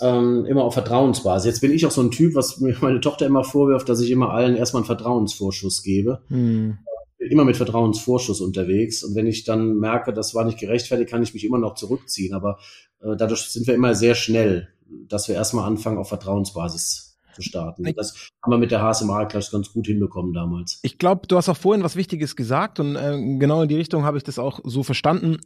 ähm, 0.00 0.44
immer 0.46 0.64
auf 0.64 0.74
Vertrauensbasis. 0.74 1.46
Jetzt 1.46 1.60
bin 1.60 1.72
ich 1.72 1.86
auch 1.86 1.90
so 1.90 2.02
ein 2.02 2.10
Typ, 2.10 2.34
was 2.34 2.58
mir 2.58 2.76
meine 2.80 3.00
Tochter 3.00 3.26
immer 3.26 3.44
vorwirft, 3.44 3.88
dass 3.88 4.00
ich 4.00 4.10
immer 4.10 4.30
allen 4.30 4.56
erstmal 4.56 4.82
einen 4.82 4.86
Vertrauensvorschuss 4.86 5.82
gebe. 5.82 6.22
Hm. 6.28 6.78
Immer 7.18 7.44
mit 7.44 7.56
Vertrauensvorschuss 7.56 8.40
unterwegs. 8.40 9.02
Und 9.02 9.14
wenn 9.14 9.26
ich 9.26 9.44
dann 9.44 9.78
merke, 9.78 10.12
das 10.12 10.34
war 10.34 10.44
nicht 10.44 10.58
gerechtfertigt, 10.58 11.10
kann 11.10 11.22
ich 11.22 11.34
mich 11.34 11.44
immer 11.44 11.58
noch 11.58 11.74
zurückziehen. 11.74 12.34
Aber 12.34 12.58
äh, 13.00 13.16
dadurch 13.16 13.42
sind 13.42 13.66
wir 13.66 13.74
immer 13.74 13.94
sehr 13.94 14.14
schnell, 14.14 14.68
dass 15.08 15.28
wir 15.28 15.34
erstmal 15.34 15.66
anfangen, 15.66 15.98
auf 15.98 16.08
Vertrauensbasis 16.08 17.07
zu 17.38 17.48
starten. 17.48 17.86
Ich, 17.86 17.94
das 17.94 18.30
haben 18.42 18.52
wir 18.52 18.58
mit 18.58 18.70
der 18.70 18.82
HSMA 18.82 19.24
gleich 19.24 19.50
ganz 19.50 19.72
gut 19.72 19.86
hinbekommen 19.86 20.32
damals. 20.32 20.80
Ich 20.82 20.98
glaube, 20.98 21.26
du 21.26 21.36
hast 21.36 21.48
auch 21.48 21.56
vorhin 21.56 21.84
was 21.84 21.96
Wichtiges 21.96 22.36
gesagt 22.36 22.80
und 22.80 22.96
äh, 22.96 23.38
genau 23.38 23.62
in 23.62 23.68
die 23.68 23.76
Richtung 23.76 24.04
habe 24.04 24.18
ich 24.18 24.24
das 24.24 24.38
auch 24.38 24.60
so 24.64 24.82
verstanden 24.82 25.38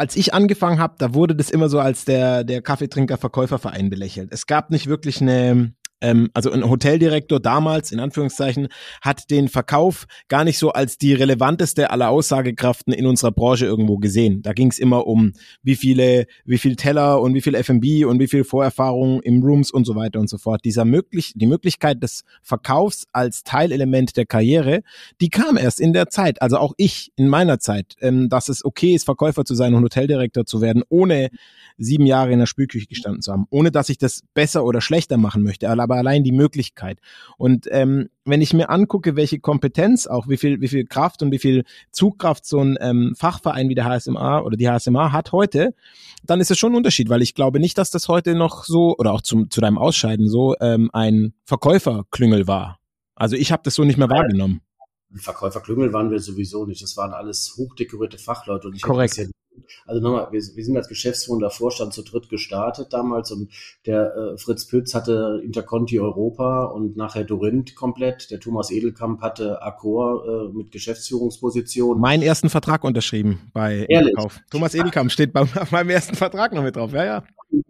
als 0.00 0.16
ich 0.16 0.32
angefangen 0.32 0.78
habe, 0.78 0.94
da 0.96 1.12
wurde 1.12 1.36
das 1.36 1.50
immer 1.50 1.68
so 1.68 1.78
als 1.78 2.06
der, 2.06 2.42
der 2.42 2.62
Kaffeetrinker-Verkäuferverein 2.62 3.90
belächelt. 3.90 4.32
Es 4.32 4.46
gab 4.46 4.70
nicht 4.70 4.86
wirklich 4.86 5.20
eine, 5.20 5.74
ähm, 6.00 6.30
also 6.34 6.50
ein 6.50 6.68
Hoteldirektor 6.68 7.40
damals, 7.40 7.92
in 7.92 8.00
Anführungszeichen, 8.00 8.68
hat 9.00 9.30
den 9.30 9.48
Verkauf 9.48 10.06
gar 10.28 10.44
nicht 10.44 10.58
so 10.58 10.70
als 10.70 10.98
die 10.98 11.14
relevanteste 11.14 11.90
aller 11.90 12.08
Aussagekraften 12.10 12.92
in 12.92 13.06
unserer 13.06 13.32
Branche 13.32 13.66
irgendwo 13.66 13.98
gesehen. 13.98 14.42
Da 14.42 14.52
ging 14.52 14.70
es 14.70 14.78
immer 14.78 15.06
um, 15.06 15.32
wie 15.62 15.76
viele, 15.76 16.26
wie 16.44 16.58
viel 16.58 16.76
Teller 16.76 17.20
und 17.20 17.34
wie 17.34 17.40
viel 17.40 17.54
F&B 17.54 18.04
und 18.04 18.18
wie 18.20 18.28
viel 18.28 18.44
Vorerfahrung 18.44 19.20
im 19.22 19.42
Rooms 19.42 19.70
und 19.70 19.84
so 19.84 19.94
weiter 19.94 20.20
und 20.20 20.28
so 20.28 20.38
fort. 20.38 20.64
Dieser 20.64 20.84
möglich, 20.84 21.32
die 21.36 21.46
Möglichkeit 21.46 22.02
des 22.02 22.24
Verkaufs 22.42 23.06
als 23.12 23.42
Teilelement 23.42 24.16
der 24.16 24.26
Karriere, 24.26 24.82
die 25.20 25.28
kam 25.28 25.56
erst 25.56 25.80
in 25.80 25.92
der 25.92 26.08
Zeit, 26.08 26.40
also 26.42 26.58
auch 26.58 26.72
ich 26.76 27.12
in 27.16 27.28
meiner 27.28 27.58
Zeit, 27.58 27.94
ähm, 28.00 28.28
dass 28.28 28.48
es 28.48 28.64
okay 28.64 28.94
ist, 28.94 29.04
Verkäufer 29.04 29.44
zu 29.44 29.54
sein 29.54 29.74
und 29.74 29.84
Hoteldirektor 29.84 30.46
zu 30.46 30.60
werden, 30.60 30.82
ohne 30.88 31.30
sieben 31.76 32.06
Jahre 32.06 32.32
in 32.32 32.38
der 32.38 32.46
Spülküche 32.46 32.86
gestanden 32.86 33.22
zu 33.22 33.32
haben, 33.32 33.46
ohne 33.50 33.70
dass 33.70 33.88
ich 33.88 33.98
das 33.98 34.22
besser 34.34 34.64
oder 34.64 34.80
schlechter 34.80 35.16
machen 35.16 35.42
möchte, 35.42 35.68
aber 35.68 35.89
allein 35.96 36.24
die 36.24 36.32
Möglichkeit. 36.32 36.98
Und 37.36 37.66
ähm, 37.70 38.08
wenn 38.24 38.42
ich 38.42 38.52
mir 38.52 38.70
angucke, 38.70 39.16
welche 39.16 39.40
Kompetenz 39.40 40.06
auch, 40.06 40.28
wie 40.28 40.36
viel, 40.36 40.60
wie 40.60 40.68
viel 40.68 40.86
Kraft 40.86 41.22
und 41.22 41.32
wie 41.32 41.38
viel 41.38 41.64
Zugkraft 41.90 42.44
so 42.46 42.60
ein 42.60 42.76
ähm, 42.80 43.14
Fachverein 43.16 43.68
wie 43.68 43.74
der 43.74 43.86
HSMA 43.86 44.40
oder 44.40 44.56
die 44.56 44.68
HSMA 44.68 45.12
hat 45.12 45.32
heute, 45.32 45.74
dann 46.24 46.40
ist 46.40 46.50
es 46.50 46.58
schon 46.58 46.72
ein 46.72 46.76
Unterschied, 46.76 47.08
weil 47.08 47.22
ich 47.22 47.34
glaube 47.34 47.60
nicht, 47.60 47.78
dass 47.78 47.90
das 47.90 48.08
heute 48.08 48.34
noch 48.34 48.64
so 48.64 48.96
oder 48.96 49.12
auch 49.12 49.22
zum, 49.22 49.50
zu 49.50 49.60
deinem 49.60 49.78
Ausscheiden 49.78 50.28
so 50.28 50.54
ähm, 50.60 50.90
ein 50.92 51.34
Verkäuferklüngel 51.44 52.46
war. 52.46 52.78
Also 53.14 53.36
ich 53.36 53.52
habe 53.52 53.62
das 53.64 53.74
so 53.74 53.84
nicht 53.84 53.98
mehr 53.98 54.08
wahrgenommen. 54.08 54.60
Verkäuferklüngel 55.14 55.92
waren 55.92 56.10
wir 56.10 56.20
sowieso 56.20 56.66
nicht. 56.66 56.82
Das 56.82 56.96
waren 56.96 57.12
alles 57.12 57.54
hochdekorierte 57.56 58.18
Fachleute 58.18 58.68
und 58.68 58.76
ich 58.76 58.82
Korrekt. 58.82 59.16
Ja, 59.16 59.24
also 59.86 60.00
nochmal, 60.00 60.28
wir, 60.30 60.40
wir 60.40 60.64
sind 60.64 60.76
als 60.76 60.88
geschäftsführender 60.88 61.50
Vorstand 61.50 61.92
zu 61.92 62.02
dritt 62.02 62.28
gestartet 62.28 62.92
damals 62.92 63.30
und 63.30 63.50
der 63.86 64.14
äh, 64.14 64.38
Fritz 64.38 64.66
Pütz 64.66 64.94
hatte 64.94 65.40
Interconti 65.44 66.00
Europa 66.00 66.64
und 66.64 66.96
nachher 66.96 67.24
Dorinth 67.24 67.74
komplett. 67.74 68.30
Der 68.30 68.40
Thomas 68.40 68.70
Edelkamp 68.70 69.20
hatte 69.20 69.62
Accor 69.62 70.50
äh, 70.50 70.56
mit 70.56 70.72
Geschäftsführungsposition. 70.72 72.00
Meinen 72.00 72.22
ersten 72.22 72.50
Vertrag 72.50 72.84
unterschrieben 72.84 73.50
bei 73.52 73.86
Ehrlich? 73.88 74.14
Kauf. 74.14 74.40
Thomas 74.50 74.74
Edelkamp 74.74 75.10
steht 75.10 75.32
bei, 75.32 75.40
auf 75.40 75.70
meinem 75.70 75.90
ersten 75.90 76.14
Vertrag 76.14 76.52
noch 76.52 76.62
mit 76.62 76.76
drauf. 76.76 76.92
Ja, 76.92 77.04
ja 77.04 77.24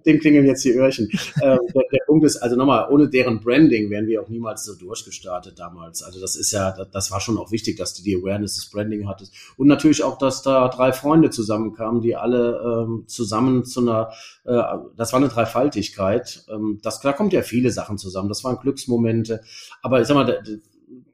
dem 0.06 0.18
klingeln 0.18 0.47
jetzt 0.47 0.64
die 0.64 0.73
Öhrchen. 0.73 1.09
äh, 1.11 1.40
der, 1.40 1.59
der, 1.92 2.00
Punkt 2.06 2.25
ist, 2.25 2.37
also 2.37 2.56
nochmal, 2.56 2.88
ohne 2.90 3.09
deren 3.09 3.40
Branding 3.40 3.90
wären 3.90 4.06
wir 4.06 4.23
auch 4.23 4.28
niemals 4.28 4.64
so 4.64 4.75
durchgestartet 4.75 5.59
damals. 5.59 6.02
Also 6.02 6.20
das 6.20 6.37
ist 6.37 6.53
ja, 6.53 6.72
das 6.92 7.11
war 7.11 7.20
schon 7.20 7.38
auch 7.38 7.50
wichtig, 7.50 7.76
dass 7.76 7.94
du 7.94 8.03
die 8.03 8.16
Awareness 8.16 8.57
des 8.57 8.70
Branding 8.70 9.09
hattest. 9.09 9.33
Und 9.57 9.68
natürlich 9.68 10.03
auch, 10.03 10.18
dass 10.18 10.42
da 10.42 10.68
drei 10.68 10.92
Freunde 10.92 11.31
zusammenkamen, 11.31 11.80
die 12.01 12.16
alle 12.16 12.85
ähm, 12.87 13.05
zusammen 13.07 13.64
zu 13.64 13.81
einer, 13.81 14.11
äh, 14.45 14.62
das 14.97 15.12
war 15.12 15.21
eine 15.21 15.29
Dreifaltigkeit. 15.29 16.45
Ähm, 16.51 16.79
das, 16.83 17.01
da 17.01 17.12
kommt 17.12 17.33
ja 17.33 17.43
viele 17.43 17.71
Sachen 17.71 17.99
zusammen. 17.99 18.29
Das 18.29 18.45
waren 18.45 18.57
Glücksmomente. 18.57 19.40
Aber 19.83 20.01
ich 20.01 20.07
sag 20.07 20.14
mal, 20.14 20.43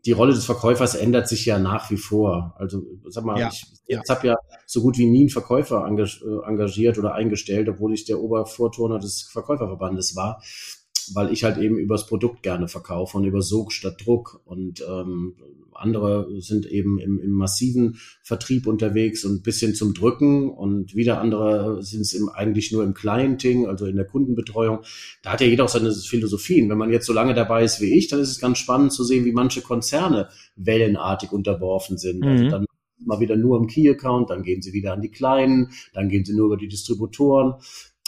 die 0.05 0.13
Rolle 0.13 0.33
des 0.33 0.45
Verkäufers 0.45 0.95
ändert 0.95 1.29
sich 1.29 1.45
ja 1.47 1.59
nach 1.59 1.91
wie 1.91 1.97
vor. 1.97 2.55
Also 2.59 2.83
sag 3.09 3.25
mal, 3.25 3.39
ja, 3.39 3.49
ich 3.49 3.67
ja. 3.87 4.01
habe 4.09 4.27
ja 4.27 4.37
so 4.65 4.81
gut 4.81 4.99
wie 4.99 5.07
nie 5.07 5.21
einen 5.21 5.29
Verkäufer 5.31 5.85
äh, 5.87 6.49
engagiert 6.49 6.99
oder 6.99 7.15
eingestellt, 7.15 7.69
obwohl 7.69 7.93
ich 7.93 8.05
der 8.05 8.21
Obervorturner 8.21 8.99
des 8.99 9.23
Verkäuferverbandes 9.23 10.15
war 10.17 10.41
weil 11.14 11.33
ich 11.33 11.45
halt 11.45 11.59
eben 11.59 11.79
übers 11.79 12.07
Produkt 12.07 12.42
gerne 12.42 12.69
verkaufe 12.69 13.16
und 13.16 13.25
über 13.25 13.42
Sog 13.42 13.73
statt 13.73 14.03
Druck. 14.05 14.40
Und 14.45 14.85
ähm, 14.88 15.35
andere 15.79 16.40
sind 16.40 16.66
eben 16.66 16.99
im, 16.99 17.21
im 17.21 17.33
massiven 17.33 17.99
Vertrieb 18.23 18.66
unterwegs 18.66 19.25
und 19.25 19.35
ein 19.35 19.42
bisschen 19.42 19.75
zum 19.75 19.95
Drücken 19.95 20.51
und 20.51 20.95
wieder 20.95 21.21
andere 21.21 21.83
sind 21.83 22.01
es 22.01 22.14
im, 22.14 22.29
eigentlich 22.29 22.73
nur 22.73 22.85
im 22.85 22.95
Clienting, 22.95 23.66
also 23.66 23.87
in 23.87 23.97
der 23.97 24.07
Kundenbetreuung. 24.07 24.81
Da 25.23 25.33
hat 25.33 25.40
ja 25.40 25.47
jeder 25.47 25.64
auch 25.64 25.69
seine 25.69 25.92
Philosophien. 25.92 26.69
Wenn 26.69 26.79
man 26.79 26.92
jetzt 26.92 27.07
so 27.07 27.12
lange 27.12 27.35
dabei 27.35 27.64
ist 27.64 27.81
wie 27.81 27.97
ich, 27.97 28.09
dann 28.09 28.21
ist 28.21 28.31
es 28.31 28.40
ganz 28.40 28.59
spannend 28.59 28.92
zu 28.92 29.05
sehen, 29.05 29.25
wie 29.25 29.33
manche 29.33 29.61
Konzerne 29.61 30.29
wellenartig 30.57 31.33
unterworfen 31.33 31.99
sind. 31.99 32.25
Also 32.25 32.45
mhm. 32.45 32.45
Also 32.47 32.57
dann 32.59 32.66
mal 33.05 33.21
wieder 33.21 33.37
nur 33.37 33.59
im 33.59 33.66
Key-Account, 33.66 34.31
dann 34.31 34.42
gehen 34.42 34.62
sie 34.62 34.73
wieder 34.73 34.92
an 34.92 35.03
die 35.03 35.11
Kleinen, 35.11 35.71
dann 35.92 36.09
gehen 36.09 36.25
sie 36.25 36.35
nur 36.35 36.47
über 36.47 36.57
die 36.57 36.69
Distributoren. 36.69 37.55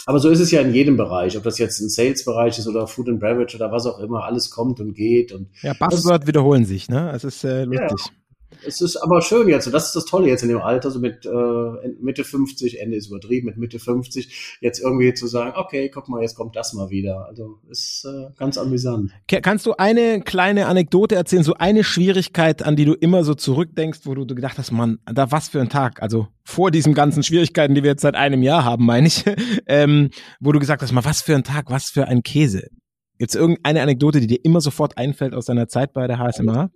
Aber 0.05 0.19
so 0.19 0.29
ist 0.29 0.39
es 0.39 0.51
ja 0.51 0.61
in 0.61 0.73
jedem 0.73 0.97
Bereich, 0.97 1.37
ob 1.37 1.43
das 1.43 1.57
jetzt 1.57 1.79
ein 1.79 1.89
Sales-Bereich 1.89 2.57
ist 2.57 2.67
oder 2.67 2.87
Food 2.87 3.09
and 3.09 3.19
Beverage 3.19 3.55
oder 3.55 3.71
was 3.71 3.85
auch 3.85 3.99
immer, 3.99 4.23
alles 4.23 4.49
kommt 4.49 4.79
und 4.79 4.93
geht. 4.93 5.31
Und 5.31 5.49
ja, 5.61 5.73
Buzzword 5.73 6.27
wiederholen 6.27 6.65
sich, 6.65 6.89
ne? 6.89 7.11
Es 7.13 7.23
ist 7.23 7.43
äh, 7.43 7.63
lustig. 7.63 8.05
Ja. 8.05 8.18
Es 8.65 8.81
ist 8.81 8.97
aber 8.97 9.21
schön 9.21 9.47
jetzt, 9.47 9.67
und 9.67 9.73
das 9.73 9.87
ist 9.87 9.95
das 9.95 10.05
Tolle 10.05 10.27
jetzt 10.27 10.43
in 10.43 10.49
dem 10.49 10.59
Alter, 10.59 10.91
so 10.91 10.99
mit 10.99 11.25
äh, 11.25 11.87
Mitte 12.01 12.23
50, 12.23 12.79
Ende 12.81 12.97
ist 12.97 13.07
übertrieben, 13.07 13.47
mit 13.47 13.57
Mitte 13.57 13.79
50, 13.79 14.57
jetzt 14.61 14.79
irgendwie 14.79 15.13
zu 15.13 15.27
sagen, 15.27 15.53
okay, 15.55 15.89
guck 15.89 16.09
mal, 16.09 16.21
jetzt 16.21 16.35
kommt 16.35 16.55
das 16.55 16.73
mal 16.73 16.89
wieder. 16.89 17.25
Also 17.27 17.59
ist 17.69 18.05
äh, 18.05 18.31
ganz 18.37 18.57
amüsant. 18.57 19.11
Kannst 19.27 19.65
du 19.65 19.73
eine 19.77 20.21
kleine 20.21 20.67
Anekdote 20.67 21.15
erzählen, 21.15 21.43
so 21.43 21.53
eine 21.53 21.83
Schwierigkeit, 21.83 22.63
an 22.63 22.75
die 22.75 22.85
du 22.85 22.93
immer 22.93 23.23
so 23.23 23.33
zurückdenkst, 23.33 24.01
wo 24.03 24.15
du, 24.15 24.25
du 24.25 24.35
gedacht 24.35 24.57
hast, 24.57 24.71
Mann, 24.71 24.99
da 25.05 25.31
was 25.31 25.49
für 25.49 25.61
ein 25.61 25.69
Tag, 25.69 26.01
also 26.01 26.27
vor 26.43 26.71
diesen 26.71 26.93
ganzen 26.93 27.23
Schwierigkeiten, 27.23 27.75
die 27.75 27.83
wir 27.83 27.91
jetzt 27.91 28.01
seit 28.01 28.15
einem 28.15 28.41
Jahr 28.41 28.65
haben, 28.65 28.85
meine 28.85 29.07
ich, 29.07 29.23
ähm, 29.67 30.09
wo 30.39 30.51
du 30.51 30.59
gesagt 30.59 30.81
hast, 30.81 30.91
mal 30.91 31.05
was 31.05 31.21
für 31.21 31.35
ein 31.35 31.43
Tag, 31.43 31.69
was 31.69 31.89
für 31.89 32.07
ein 32.07 32.23
Käse. 32.23 32.67
Gibt 33.19 33.31
es 33.31 33.35
irgendeine 33.35 33.81
Anekdote, 33.81 34.21
die 34.21 34.27
dir 34.27 34.39
immer 34.43 34.61
sofort 34.61 34.97
einfällt 34.97 35.33
aus 35.33 35.45
deiner 35.45 35.67
Zeit 35.67 35.93
bei 35.93 36.07
der 36.07 36.19
HSMA? 36.19 36.69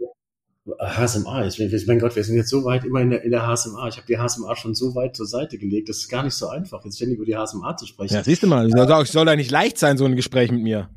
HSMA 0.66 1.44
ist, 1.44 1.88
mein 1.88 2.00
Gott, 2.00 2.16
wir 2.16 2.24
sind 2.24 2.38
jetzt 2.38 2.50
so 2.50 2.64
weit 2.64 2.86
immer 2.86 3.02
in 3.02 3.10
der, 3.10 3.24
in 3.24 3.32
der 3.32 3.46
HSMA. 3.46 3.90
Ich 3.90 3.98
habe 3.98 4.08
die 4.08 4.18
HSMA 4.18 4.56
schon 4.56 4.74
so 4.74 4.96
weit 4.96 5.16
zur 5.16 5.26
Seite 5.26 5.58
gelegt. 5.58 5.90
Das 5.90 5.98
ist 5.98 6.10
gar 6.10 6.24
nicht 6.24 6.36
so 6.36 6.48
einfach, 6.48 6.86
jetzt 6.86 6.96
ständig 6.96 7.18
über 7.18 7.26
die 7.26 7.36
HSMA 7.36 7.76
zu 7.76 7.86
sprechen. 7.86 8.14
Ja, 8.14 8.24
siehst 8.24 8.44
du 8.44 8.48
mal, 8.48 8.68
es 8.68 9.12
soll 9.12 9.28
ja 9.28 9.36
nicht 9.36 9.52
leicht 9.52 9.78
sein, 9.78 9.98
so 9.98 10.06
ein 10.06 10.16
Gespräch 10.16 10.52
mit 10.52 10.64
mir. 10.64 10.90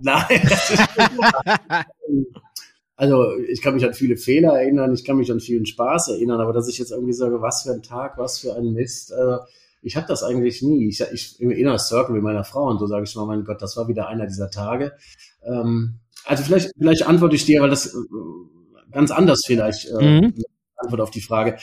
Nein. 0.00 0.24
also 2.96 3.36
ich 3.48 3.62
kann 3.62 3.74
mich 3.74 3.84
an 3.84 3.94
viele 3.94 4.16
Fehler 4.16 4.60
erinnern, 4.60 4.92
ich 4.92 5.04
kann 5.04 5.16
mich 5.16 5.30
an 5.30 5.38
vielen 5.38 5.66
Spaß 5.66 6.08
erinnern, 6.08 6.40
aber 6.40 6.52
dass 6.52 6.68
ich 6.68 6.78
jetzt 6.78 6.90
irgendwie 6.90 7.12
sage, 7.12 7.40
was 7.40 7.62
für 7.62 7.72
ein 7.72 7.82
Tag, 7.82 8.18
was 8.18 8.40
für 8.40 8.56
ein 8.56 8.72
Mist, 8.72 9.12
äh, 9.12 9.36
ich 9.82 9.96
habe 9.96 10.06
das 10.06 10.22
eigentlich 10.22 10.62
nie. 10.62 10.88
Ich, 10.88 11.00
ich 11.12 11.40
im 11.40 11.50
Inner 11.50 11.78
Circle 11.78 12.14
mit 12.14 12.22
meiner 12.22 12.44
Frau 12.44 12.68
und 12.68 12.78
so 12.78 12.86
sage 12.86 13.04
ich 13.04 13.14
mal, 13.14 13.26
mein 13.26 13.44
Gott, 13.44 13.62
das 13.62 13.76
war 13.76 13.86
wieder 13.86 14.08
einer 14.08 14.26
dieser 14.26 14.50
Tage. 14.50 14.92
Ähm, 15.44 16.00
also 16.24 16.42
vielleicht, 16.42 16.72
vielleicht 16.78 17.06
antworte 17.06 17.36
ich 17.36 17.44
dir, 17.44 17.60
weil 17.60 17.70
das 17.70 17.96
ganz 18.92 19.10
anders 19.10 19.42
vielleicht 19.46 19.88
äh, 19.88 20.20
mhm. 20.20 20.34
Antwort 20.76 21.00
auf 21.00 21.10
die 21.10 21.20
Frage. 21.20 21.56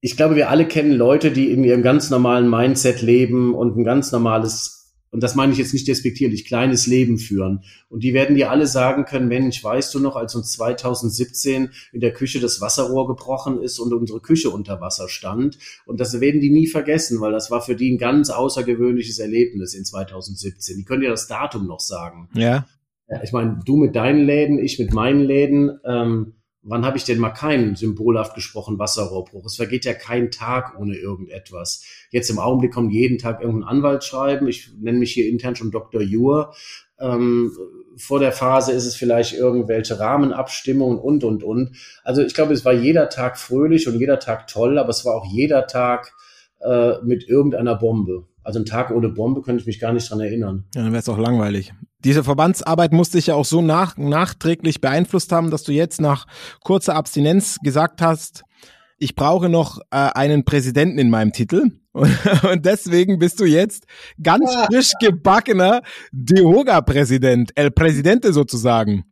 Ich 0.00 0.16
glaube, 0.16 0.36
wir 0.36 0.50
alle 0.50 0.66
kennen 0.66 0.92
Leute, 0.92 1.32
die 1.32 1.50
in 1.50 1.64
ihrem 1.64 1.82
ganz 1.82 2.10
normalen 2.10 2.48
Mindset 2.48 3.02
leben 3.02 3.54
und 3.54 3.76
ein 3.76 3.84
ganz 3.84 4.12
normales 4.12 4.78
und 5.10 5.22
das 5.22 5.34
meine 5.34 5.52
ich 5.52 5.58
jetzt 5.58 5.72
nicht 5.72 5.88
despektierlich, 5.88 6.44
kleines 6.44 6.86
Leben 6.86 7.18
führen. 7.18 7.64
Und 7.88 8.02
die 8.02 8.12
werden 8.12 8.36
dir 8.36 8.50
alle 8.50 8.66
sagen 8.66 9.04
können, 9.04 9.28
Mensch, 9.28 9.62
weißt 9.62 9.94
du 9.94 10.00
noch, 10.00 10.16
als 10.16 10.34
uns 10.34 10.52
2017 10.52 11.70
in 11.92 12.00
der 12.00 12.12
Küche 12.12 12.40
das 12.40 12.60
Wasserrohr 12.60 13.06
gebrochen 13.06 13.62
ist 13.62 13.78
und 13.78 13.92
unsere 13.92 14.20
Küche 14.20 14.50
unter 14.50 14.80
Wasser 14.80 15.08
stand. 15.08 15.58
Und 15.86 16.00
das 16.00 16.20
werden 16.20 16.40
die 16.40 16.50
nie 16.50 16.66
vergessen, 16.66 17.20
weil 17.20 17.32
das 17.32 17.50
war 17.50 17.62
für 17.62 17.74
die 17.74 17.90
ein 17.90 17.98
ganz 17.98 18.28
außergewöhnliches 18.30 19.18
Erlebnis 19.18 19.74
in 19.74 19.84
2017. 19.84 20.76
Die 20.76 20.84
können 20.84 21.02
ja 21.02 21.10
das 21.10 21.26
Datum 21.26 21.66
noch 21.66 21.80
sagen. 21.80 22.28
Ja. 22.34 22.66
Ja, 23.08 23.22
ich 23.22 23.32
meine, 23.32 23.60
du 23.64 23.76
mit 23.76 23.96
deinen 23.96 24.24
Läden, 24.24 24.58
ich 24.58 24.78
mit 24.78 24.92
meinen 24.92 25.20
Läden. 25.20 25.78
Ähm, 25.84 26.34
wann 26.62 26.84
habe 26.84 26.98
ich 26.98 27.04
denn 27.04 27.18
mal 27.18 27.30
keinen 27.30 27.74
symbolhaft 27.74 28.34
gesprochen 28.34 28.78
Wasserrohrbruch? 28.78 29.46
Es 29.46 29.56
vergeht 29.56 29.84
ja 29.84 29.94
kein 29.94 30.30
Tag 30.30 30.78
ohne 30.78 30.96
irgendetwas. 30.96 31.84
Jetzt 32.10 32.28
im 32.30 32.38
Augenblick 32.38 32.72
kommt 32.72 32.92
jeden 32.92 33.18
Tag 33.18 33.40
irgendein 33.40 33.68
Anwaltsschreiben. 33.68 34.46
Ich 34.46 34.70
nenne 34.78 34.98
mich 34.98 35.12
hier 35.12 35.28
intern 35.28 35.56
schon 35.56 35.70
Dr. 35.70 36.02
Jur. 36.02 36.54
Ähm, 37.00 37.52
vor 37.96 38.20
der 38.20 38.32
Phase 38.32 38.72
ist 38.72 38.84
es 38.84 38.96
vielleicht 38.96 39.34
irgendwelche 39.34 39.98
Rahmenabstimmungen 39.98 40.98
und, 40.98 41.24
und, 41.24 41.42
und. 41.42 41.76
Also 42.04 42.22
ich 42.22 42.34
glaube, 42.34 42.52
es 42.52 42.64
war 42.64 42.72
jeder 42.72 43.08
Tag 43.08 43.38
fröhlich 43.38 43.88
und 43.88 43.98
jeder 43.98 44.18
Tag 44.18 44.48
toll, 44.48 44.78
aber 44.78 44.90
es 44.90 45.04
war 45.04 45.14
auch 45.14 45.26
jeder 45.32 45.66
Tag 45.66 46.12
äh, 46.60 46.94
mit 47.04 47.28
irgendeiner 47.28 47.76
Bombe. 47.76 48.26
Also 48.42 48.58
ein 48.58 48.66
Tag 48.66 48.90
ohne 48.90 49.08
Bombe 49.08 49.42
könnte 49.42 49.60
ich 49.60 49.66
mich 49.66 49.78
gar 49.78 49.92
nicht 49.92 50.10
dran 50.10 50.20
erinnern. 50.20 50.64
Ja, 50.74 50.82
dann 50.82 50.92
wäre 50.92 51.00
es 51.00 51.08
auch 51.08 51.18
langweilig. 51.18 51.72
Diese 52.04 52.22
Verbandsarbeit 52.22 52.92
musste 52.92 53.18
dich 53.18 53.26
ja 53.26 53.34
auch 53.34 53.44
so 53.44 53.60
nach, 53.60 53.96
nachträglich 53.96 54.80
beeinflusst 54.80 55.32
haben, 55.32 55.50
dass 55.50 55.64
du 55.64 55.72
jetzt 55.72 56.00
nach 56.00 56.26
kurzer 56.62 56.94
Abstinenz 56.94 57.58
gesagt 57.62 58.00
hast, 58.00 58.44
ich 58.98 59.14
brauche 59.14 59.48
noch 59.48 59.78
äh, 59.90 59.96
einen 59.96 60.44
Präsidenten 60.44 60.98
in 60.98 61.10
meinem 61.10 61.32
Titel. 61.32 61.70
Und, 61.92 62.16
und 62.52 62.66
deswegen 62.66 63.18
bist 63.18 63.40
du 63.40 63.44
jetzt 63.44 63.84
ganz 64.22 64.54
frisch 64.66 64.92
gebackener 65.00 65.82
Dehoga-Präsident, 66.12 67.52
El 67.54 67.70
Presidente 67.70 68.32
sozusagen. 68.32 69.04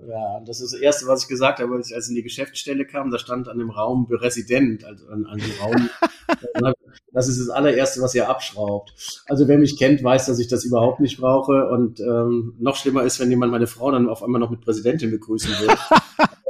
Ja, 0.00 0.40
das 0.40 0.60
ist 0.60 0.72
das 0.72 0.80
Erste, 0.80 1.06
was 1.06 1.22
ich 1.22 1.28
gesagt 1.28 1.60
habe, 1.60 1.76
als 1.76 1.90
ich 1.90 2.08
in 2.08 2.16
die 2.16 2.22
Geschäftsstelle 2.22 2.84
kam. 2.84 3.10
Da 3.10 3.18
stand 3.18 3.48
an 3.48 3.58
dem 3.58 3.70
Raum 3.70 4.06
Resident, 4.10 4.84
also 4.84 5.06
an, 5.08 5.24
an 5.26 5.38
dem 5.38 5.52
Raum. 5.60 5.88
das 7.12 7.28
ist 7.28 7.38
das 7.38 7.48
allererste, 7.48 8.02
was 8.02 8.14
ihr 8.14 8.28
abschraubt. 8.28 8.92
Also 9.26 9.46
wer 9.46 9.56
mich 9.56 9.78
kennt, 9.78 10.02
weiß, 10.02 10.26
dass 10.26 10.40
ich 10.40 10.48
das 10.48 10.64
überhaupt 10.64 10.98
nicht 11.00 11.18
brauche. 11.18 11.68
Und 11.68 12.00
ähm, 12.00 12.54
noch 12.58 12.76
schlimmer 12.76 13.04
ist, 13.04 13.20
wenn 13.20 13.30
jemand 13.30 13.52
meine 13.52 13.68
Frau 13.68 13.92
dann 13.92 14.08
auf 14.08 14.22
einmal 14.22 14.40
noch 14.40 14.50
mit 14.50 14.62
Präsidentin 14.62 15.10
begrüßen 15.12 15.52
will. 15.60 15.68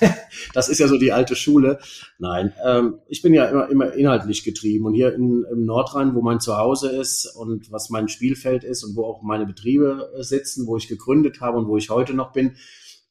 das 0.54 0.68
ist 0.68 0.78
ja 0.78 0.88
so 0.88 0.98
die 0.98 1.12
alte 1.12 1.36
Schule. 1.36 1.78
Nein, 2.18 2.52
ähm, 2.64 2.98
ich 3.08 3.22
bin 3.22 3.34
ja 3.34 3.46
immer, 3.46 3.68
immer 3.70 3.92
inhaltlich 3.92 4.44
getrieben. 4.44 4.86
Und 4.86 4.94
hier 4.94 5.14
in, 5.14 5.44
im 5.50 5.64
Nordrhein, 5.64 6.14
wo 6.14 6.22
mein 6.22 6.40
Zuhause 6.40 6.90
ist 6.90 7.26
und 7.26 7.70
was 7.72 7.90
mein 7.90 8.08
Spielfeld 8.08 8.64
ist 8.64 8.84
und 8.84 8.96
wo 8.96 9.04
auch 9.04 9.22
meine 9.22 9.46
Betriebe 9.46 10.10
sitzen, 10.20 10.66
wo 10.66 10.76
ich 10.76 10.88
gegründet 10.88 11.40
habe 11.40 11.58
und 11.58 11.68
wo 11.68 11.76
ich 11.76 11.90
heute 11.90 12.14
noch 12.14 12.32
bin, 12.32 12.56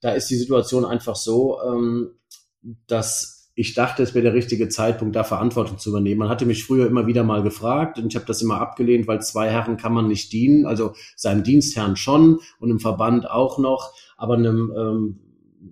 da 0.01 0.11
ist 0.11 0.29
die 0.29 0.37
Situation 0.37 0.85
einfach 0.85 1.15
so, 1.15 1.59
ähm, 1.61 2.11
dass 2.87 3.39
ich 3.59 3.73
dachte, 3.73 4.03
es 4.03 4.15
wäre 4.15 4.23
der 4.23 4.33
richtige 4.33 4.69
Zeitpunkt, 4.69 5.17
da 5.17 5.25
Verantwortung 5.25 5.79
zu 5.79 5.89
übernehmen. 5.89 6.19
Man 6.19 6.29
hatte 6.29 6.45
mich 6.45 6.63
früher 6.63 6.87
immer 6.87 7.07
wieder 7.07 7.25
mal 7.25 7.43
gefragt 7.43 7.99
und 7.99 8.07
ich 8.07 8.15
habe 8.15 8.25
das 8.25 8.41
immer 8.41 8.61
abgelehnt, 8.61 9.05
weil 9.05 9.21
zwei 9.21 9.49
Herren 9.49 9.75
kann 9.75 9.91
man 9.91 10.07
nicht 10.07 10.31
dienen, 10.31 10.65
also 10.65 10.93
seinem 11.17 11.43
Dienstherrn 11.43 11.97
schon 11.97 12.39
und 12.61 12.69
im 12.69 12.79
Verband 12.79 13.29
auch 13.29 13.57
noch, 13.57 13.93
aber 14.15 14.35
einem 14.35 14.71
ähm, 14.77 15.19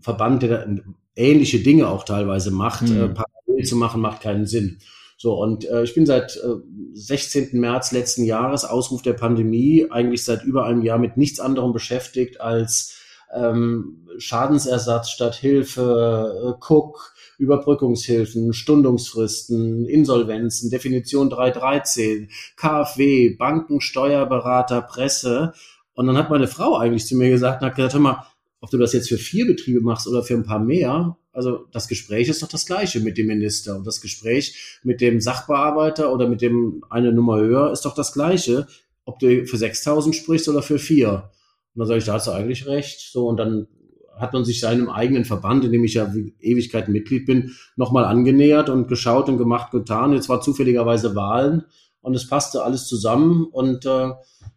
Verband, 0.02 0.44
der 0.44 0.68
ähnliche 1.16 1.60
Dinge 1.60 1.88
auch 1.88 2.04
teilweise 2.04 2.52
macht, 2.52 2.84
mhm. 2.84 2.98
äh, 2.98 3.10
parallel 3.10 3.66
zu 3.66 3.76
machen, 3.76 4.02
macht 4.02 4.22
keinen 4.22 4.46
Sinn. 4.46 4.80
So, 5.18 5.34
und 5.34 5.66
äh, 5.66 5.84
ich 5.84 5.96
bin 5.96 6.06
seit 6.06 6.38
äh, 6.38 6.58
16. 6.94 7.60
März 7.60 7.92
letzten 7.92 8.24
Jahres, 8.24 8.66
Ausruf 8.66 9.02
der 9.02 9.14
Pandemie, 9.14 9.88
eigentlich 9.90 10.24
seit 10.24 10.44
über 10.44 10.66
einem 10.66 10.84
Jahr 10.84 11.00
mit 11.00 11.18
nichts 11.18 11.40
anderem 11.40 11.74
beschäftigt 11.74 12.40
als 12.40 13.00
ähm, 13.34 14.08
Schadensersatz 14.20 15.10
statt 15.10 15.36
Hilfe, 15.36 16.56
äh, 16.56 16.64
Cook, 16.66 17.14
Überbrückungshilfen, 17.40 18.54
Stundungsfristen, 18.54 19.86
Insolvenzen, 19.86 20.70
Definition 20.70 21.30
313, 21.30 22.30
KfW, 22.56 23.36
Banken, 23.36 23.82
Steuerberater, 23.82 24.82
Presse. 24.82 25.54
Und 25.94 26.08
dann 26.08 26.18
hat 26.18 26.30
meine 26.30 26.48
Frau 26.48 26.78
eigentlich 26.78 27.06
zu 27.06 27.16
mir 27.16 27.30
gesagt, 27.30 27.64
hat 27.64 27.76
gesagt, 27.76 27.94
hör 27.94 28.02
mal, 28.02 28.24
ob 28.60 28.70
du 28.70 28.78
das 28.78 28.94
jetzt 28.94 29.10
für 29.10 29.18
vier 29.18 29.46
Betriebe 29.46 29.82
machst 29.82 30.08
oder 30.08 30.24
für 30.24 30.34
ein 30.34 30.44
paar 30.44 30.60
mehr, 30.60 31.18
also 31.38 31.68
das 31.72 31.88
Gespräch 31.88 32.30
ist 32.30 32.42
doch 32.42 32.48
das 32.48 32.66
gleiche 32.66 33.00
mit 33.00 33.18
dem 33.20 33.28
Minister 33.28 33.76
und 33.76 33.86
das 33.86 34.02
Gespräch 34.02 34.80
mit 34.84 35.02
dem 35.02 35.22
Sachbearbeiter 35.22 36.12
oder 36.12 36.28
mit 36.28 36.42
dem 36.42 36.84
eine 36.90 37.14
Nummer 37.14 37.38
höher 37.38 37.72
ist 37.72 37.86
doch 37.86 37.94
das 37.94 38.12
gleiche, 38.12 38.68
ob 39.06 39.20
du 39.20 39.46
für 39.46 39.58
6000 39.58 40.16
sprichst 40.16 40.50
oder 40.50 40.64
für 40.64 40.80
vier. 40.80 41.30
Und 41.76 41.82
dann 41.82 41.88
sage 41.88 42.00
ich, 42.00 42.06
da 42.06 42.14
hast 42.14 42.26
du 42.26 42.32
eigentlich 42.32 42.66
recht. 42.66 43.00
So, 43.12 43.28
und 43.28 43.38
dann 43.38 43.68
hat 44.16 44.34
man 44.34 44.46
sich 44.46 44.60
seinem 44.60 44.90
eigenen 44.90 45.26
Verband, 45.26 45.64
in 45.64 45.72
dem 45.72 45.84
ich 45.84 45.94
ja 45.94 46.12
Ewigkeiten 46.40 46.92
Mitglied 46.92 47.28
bin, 47.28 47.52
nochmal 47.76 48.06
angenähert 48.06 48.72
und 48.72 48.88
geschaut 48.88 49.30
und 49.30 49.38
gemacht, 49.38 49.72
getan. 49.72 50.14
Jetzt 50.14 50.30
war 50.30 50.42
zufälligerweise 50.42 51.14
Wahlen 51.14 51.66
und 52.02 52.16
es 52.16 52.28
passte 52.28 52.64
alles 52.64 52.88
zusammen. 52.88 53.46
Und 53.46 53.86
äh, 53.86 54.10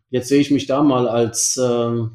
jetzt 0.08 0.28
sehe 0.28 0.40
ich 0.40 0.50
mich 0.50 0.66
da 0.66 0.82
mal 0.82 1.06
als 1.08 1.58
äh, 1.58 2.06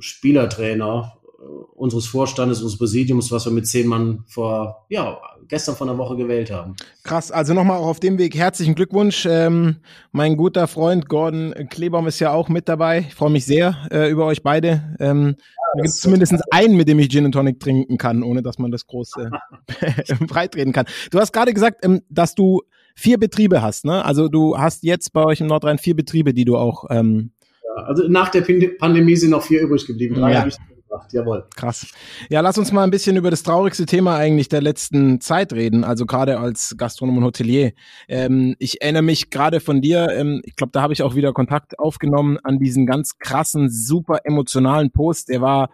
Spielertrainer 0.00 1.18
äh, 1.38 1.42
unseres 1.74 2.06
Vorstandes, 2.06 2.60
unseres 2.60 2.78
Präsidiums, 2.78 3.30
was 3.30 3.44
wir 3.46 3.52
mit 3.52 3.66
zehn 3.66 3.86
Mann 3.86 4.24
vor, 4.26 4.86
ja, 4.88 5.18
gestern 5.48 5.76
von 5.76 5.88
der 5.88 5.98
Woche 5.98 6.16
gewählt 6.16 6.50
haben. 6.50 6.76
Krass, 7.02 7.30
also 7.30 7.54
nochmal 7.54 7.78
auch 7.78 7.86
auf 7.86 8.00
dem 8.00 8.18
Weg 8.18 8.34
herzlichen 8.34 8.74
Glückwunsch. 8.74 9.26
Ähm, 9.26 9.76
mein 10.12 10.36
guter 10.36 10.68
Freund 10.68 11.08
Gordon 11.08 11.54
Klebaum 11.70 12.06
ist 12.06 12.20
ja 12.20 12.32
auch 12.32 12.48
mit 12.48 12.68
dabei. 12.68 13.06
Ich 13.08 13.14
freue 13.14 13.30
mich 13.30 13.46
sehr 13.46 13.76
äh, 13.90 14.10
über 14.10 14.26
euch 14.26 14.42
beide. 14.42 14.96
Ähm, 15.00 15.36
da 15.74 15.82
gibt 15.82 15.88
es 15.88 16.00
zumindest 16.00 16.34
einen, 16.50 16.76
mit 16.76 16.88
dem 16.88 16.98
ich 16.98 17.08
Gin 17.08 17.26
and 17.26 17.34
Tonic 17.34 17.60
trinken 17.60 17.98
kann, 17.98 18.22
ohne 18.22 18.42
dass 18.42 18.58
man 18.58 18.70
das 18.70 18.86
groß 18.86 19.12
äh, 19.18 20.14
breitreden 20.26 20.72
kann. 20.72 20.86
Du 21.10 21.18
hast 21.18 21.32
gerade 21.32 21.52
gesagt, 21.52 21.84
ähm, 21.84 22.02
dass 22.08 22.34
du 22.34 22.62
vier 22.94 23.18
Betriebe 23.18 23.62
hast, 23.62 23.84
ne? 23.84 24.04
Also 24.04 24.28
du 24.28 24.58
hast 24.58 24.82
jetzt 24.82 25.12
bei 25.12 25.24
euch 25.24 25.40
im 25.40 25.46
Nordrhein 25.46 25.78
vier 25.78 25.94
Betriebe, 25.94 26.34
die 26.34 26.44
du 26.44 26.56
auch 26.56 26.86
ähm, 26.90 27.32
also 27.86 28.08
nach 28.08 28.28
der 28.28 28.42
Pandemie 28.78 29.16
sind 29.16 29.30
noch 29.30 29.42
vier 29.42 29.62
übrig 29.62 29.86
geblieben. 29.86 30.16
Drei 30.16 30.32
ja. 30.32 30.38
habe 30.40 30.48
ich 30.48 30.56
gebracht, 30.88 31.12
jawohl. 31.12 31.44
Krass. 31.54 31.86
Ja, 32.30 32.40
lass 32.40 32.58
uns 32.58 32.72
mal 32.72 32.84
ein 32.84 32.90
bisschen 32.90 33.16
über 33.16 33.30
das 33.30 33.42
traurigste 33.42 33.86
Thema 33.86 34.16
eigentlich 34.16 34.48
der 34.48 34.62
letzten 34.62 35.20
Zeit 35.20 35.52
reden, 35.52 35.84
also 35.84 36.06
gerade 36.06 36.38
als 36.38 36.74
Gastronom 36.76 37.18
und 37.18 37.24
Hotelier. 37.24 37.72
Ähm, 38.08 38.56
ich 38.58 38.80
erinnere 38.80 39.02
mich 39.02 39.30
gerade 39.30 39.60
von 39.60 39.80
dir, 39.80 40.10
ähm, 40.10 40.40
ich 40.44 40.56
glaube, 40.56 40.72
da 40.72 40.82
habe 40.82 40.92
ich 40.92 41.02
auch 41.02 41.14
wieder 41.14 41.32
Kontakt 41.32 41.78
aufgenommen 41.78 42.38
an 42.42 42.58
diesen 42.58 42.86
ganz 42.86 43.18
krassen, 43.18 43.70
super 43.70 44.20
emotionalen 44.24 44.90
Post. 44.90 45.28
Der 45.28 45.40
war 45.40 45.70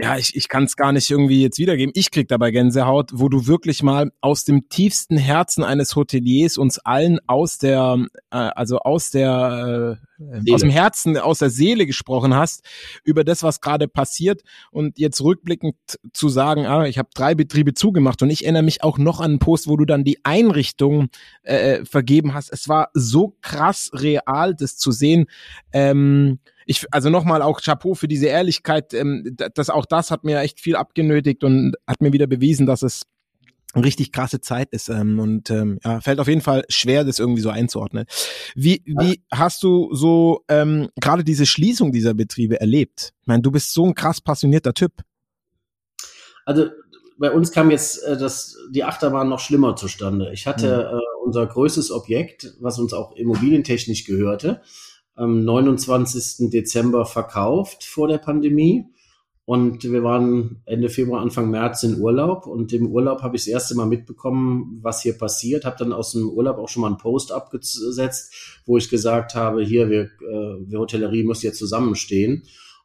ja, 0.00 0.16
ich, 0.16 0.36
ich 0.36 0.48
kann 0.48 0.62
es 0.62 0.76
gar 0.76 0.92
nicht 0.92 1.10
irgendwie 1.10 1.42
jetzt 1.42 1.58
wiedergeben. 1.58 1.92
Ich 1.96 2.12
krieg 2.12 2.28
dabei 2.28 2.52
Gänsehaut, 2.52 3.10
wo 3.14 3.28
du 3.28 3.48
wirklich 3.48 3.82
mal 3.82 4.12
aus 4.20 4.44
dem 4.44 4.68
tiefsten 4.68 5.16
Herzen 5.16 5.64
eines 5.64 5.96
Hoteliers 5.96 6.56
uns 6.56 6.78
allen 6.78 7.18
aus 7.26 7.58
der, 7.58 8.06
äh, 8.30 8.36
also 8.36 8.78
aus 8.78 9.10
der, 9.10 9.98
äh, 10.18 10.52
aus 10.52 10.60
dem 10.60 10.70
Herzen, 10.70 11.16
aus 11.16 11.38
der 11.38 11.50
Seele 11.50 11.86
gesprochen 11.86 12.34
hast 12.34 12.64
über 13.04 13.24
das, 13.24 13.42
was 13.42 13.60
gerade 13.60 13.88
passiert 13.88 14.42
und 14.70 14.98
jetzt 14.98 15.20
rückblickend 15.20 15.76
zu 16.12 16.28
sagen, 16.28 16.66
ah, 16.66 16.86
ich 16.86 16.98
habe 16.98 17.08
drei 17.14 17.34
Betriebe 17.34 17.74
zugemacht 17.74 18.22
und 18.22 18.30
ich 18.30 18.44
erinnere 18.44 18.62
mich 18.62 18.82
auch 18.82 18.98
noch 18.98 19.20
an 19.20 19.32
einen 19.32 19.38
Post, 19.38 19.68
wo 19.68 19.76
du 19.76 19.84
dann 19.84 20.04
die 20.04 20.24
Einrichtung 20.24 21.08
äh, 21.42 21.84
vergeben 21.84 22.34
hast. 22.34 22.52
Es 22.52 22.68
war 22.68 22.90
so 22.94 23.36
krass 23.40 23.90
real, 23.94 24.54
das 24.54 24.76
zu 24.76 24.90
sehen. 24.90 25.26
Ähm, 25.72 26.38
ich, 26.66 26.84
also 26.90 27.08
nochmal 27.08 27.40
auch 27.42 27.60
Chapeau 27.62 27.94
für 27.94 28.08
diese 28.08 28.26
Ehrlichkeit. 28.26 28.92
Ähm, 28.92 29.36
das, 29.54 29.70
auch 29.70 29.86
das 29.86 30.10
hat 30.10 30.24
mir 30.24 30.40
echt 30.40 30.60
viel 30.60 30.76
abgenötigt 30.76 31.44
und 31.44 31.74
hat 31.86 32.00
mir 32.00 32.12
wieder 32.12 32.26
bewiesen, 32.26 32.66
dass 32.66 32.82
es 32.82 33.02
richtig 33.76 34.12
krasse 34.12 34.40
Zeit 34.40 34.70
ist 34.72 34.88
ähm, 34.88 35.18
und 35.18 35.50
ähm, 35.50 35.78
ja, 35.84 36.00
fällt 36.00 36.20
auf 36.20 36.28
jeden 36.28 36.40
Fall 36.40 36.64
schwer, 36.68 37.04
das 37.04 37.18
irgendwie 37.18 37.42
so 37.42 37.50
einzuordnen. 37.50 38.06
Wie, 38.54 38.82
wie 38.86 39.22
hast 39.30 39.62
du 39.62 39.94
so 39.94 40.44
ähm, 40.48 40.88
gerade 41.00 41.24
diese 41.24 41.46
Schließung 41.46 41.92
dieser 41.92 42.14
Betriebe 42.14 42.60
erlebt? 42.60 43.12
Ich 43.20 43.26
meine, 43.26 43.42
du 43.42 43.50
bist 43.50 43.74
so 43.74 43.84
ein 43.84 43.94
krass 43.94 44.20
passionierter 44.20 44.72
Typ. 44.72 44.92
Also 46.46 46.68
bei 47.18 47.30
uns 47.30 47.52
kam 47.52 47.70
jetzt 47.70 48.02
äh, 48.04 48.16
das, 48.16 48.56
die 48.70 48.84
Achterbahn 48.84 49.28
noch 49.28 49.40
schlimmer 49.40 49.76
zustande. 49.76 50.32
Ich 50.32 50.46
hatte 50.46 50.88
mhm. 50.90 50.98
äh, 50.98 51.02
unser 51.24 51.46
größtes 51.46 51.90
Objekt, 51.90 52.54
was 52.60 52.78
uns 52.78 52.92
auch 52.92 53.16
immobilientechnisch 53.16 54.04
gehörte, 54.04 54.62
am 55.14 55.44
29. 55.44 56.48
Dezember 56.50 57.04
verkauft 57.04 57.84
vor 57.84 58.08
der 58.08 58.18
Pandemie. 58.18 58.86
Und 59.48 59.82
wir 59.82 60.04
waren 60.04 60.60
Ende 60.66 60.90
Februar, 60.90 61.22
Anfang 61.22 61.50
März 61.50 61.82
in 61.82 61.98
Urlaub. 61.98 62.46
Und 62.46 62.70
im 62.74 62.86
Urlaub 62.88 63.22
habe 63.22 63.34
ich 63.34 63.44
das 63.44 63.48
erste 63.48 63.74
Mal 63.76 63.86
mitbekommen, 63.86 64.78
was 64.82 65.00
hier 65.00 65.16
passiert. 65.16 65.64
Habe 65.64 65.78
dann 65.78 65.94
aus 65.94 66.12
dem 66.12 66.28
Urlaub 66.28 66.58
auch 66.58 66.68
schon 66.68 66.82
mal 66.82 66.88
einen 66.88 66.98
Post 66.98 67.32
abgesetzt, 67.32 68.60
wo 68.66 68.76
ich 68.76 68.90
gesagt 68.90 69.34
habe, 69.34 69.64
hier, 69.64 69.88
wir, 69.88 70.02
äh, 70.02 70.68
wir 70.68 70.78
Hotellerie 70.78 71.22
muss 71.22 71.42
jetzt 71.42 71.56
zusammenstehen. 71.56 72.42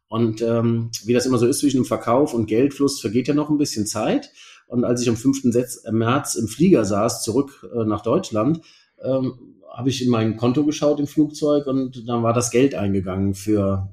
Und 0.07 0.41
ähm, 0.41 0.89
wie 1.03 1.11
das 1.11 1.25
immer 1.25 1.37
so 1.37 1.47
ist 1.47 1.59
zwischen 1.59 1.81
dem 1.81 1.85
Verkauf 1.85 2.33
und 2.33 2.45
Geldfluss, 2.45 3.01
vergeht 3.01 3.27
ja 3.27 3.33
noch 3.33 3.49
ein 3.49 3.57
bisschen 3.57 3.85
Zeit. 3.85 4.31
Und 4.65 4.85
als 4.85 5.01
ich 5.01 5.09
am 5.09 5.17
5. 5.17 5.43
März 5.91 6.35
im 6.35 6.47
Flieger 6.47 6.85
saß, 6.85 7.23
zurück 7.23 7.69
äh, 7.75 7.83
nach 7.83 8.03
Deutschland, 8.03 8.61
ähm, 9.03 9.33
habe 9.69 9.89
ich 9.89 10.01
in 10.01 10.09
mein 10.09 10.37
Konto 10.37 10.63
geschaut 10.63 11.01
im 11.01 11.07
Flugzeug 11.07 11.67
und 11.67 12.07
dann 12.07 12.23
war 12.23 12.31
das 12.31 12.51
Geld 12.51 12.73
eingegangen 12.73 13.33
für 13.33 13.89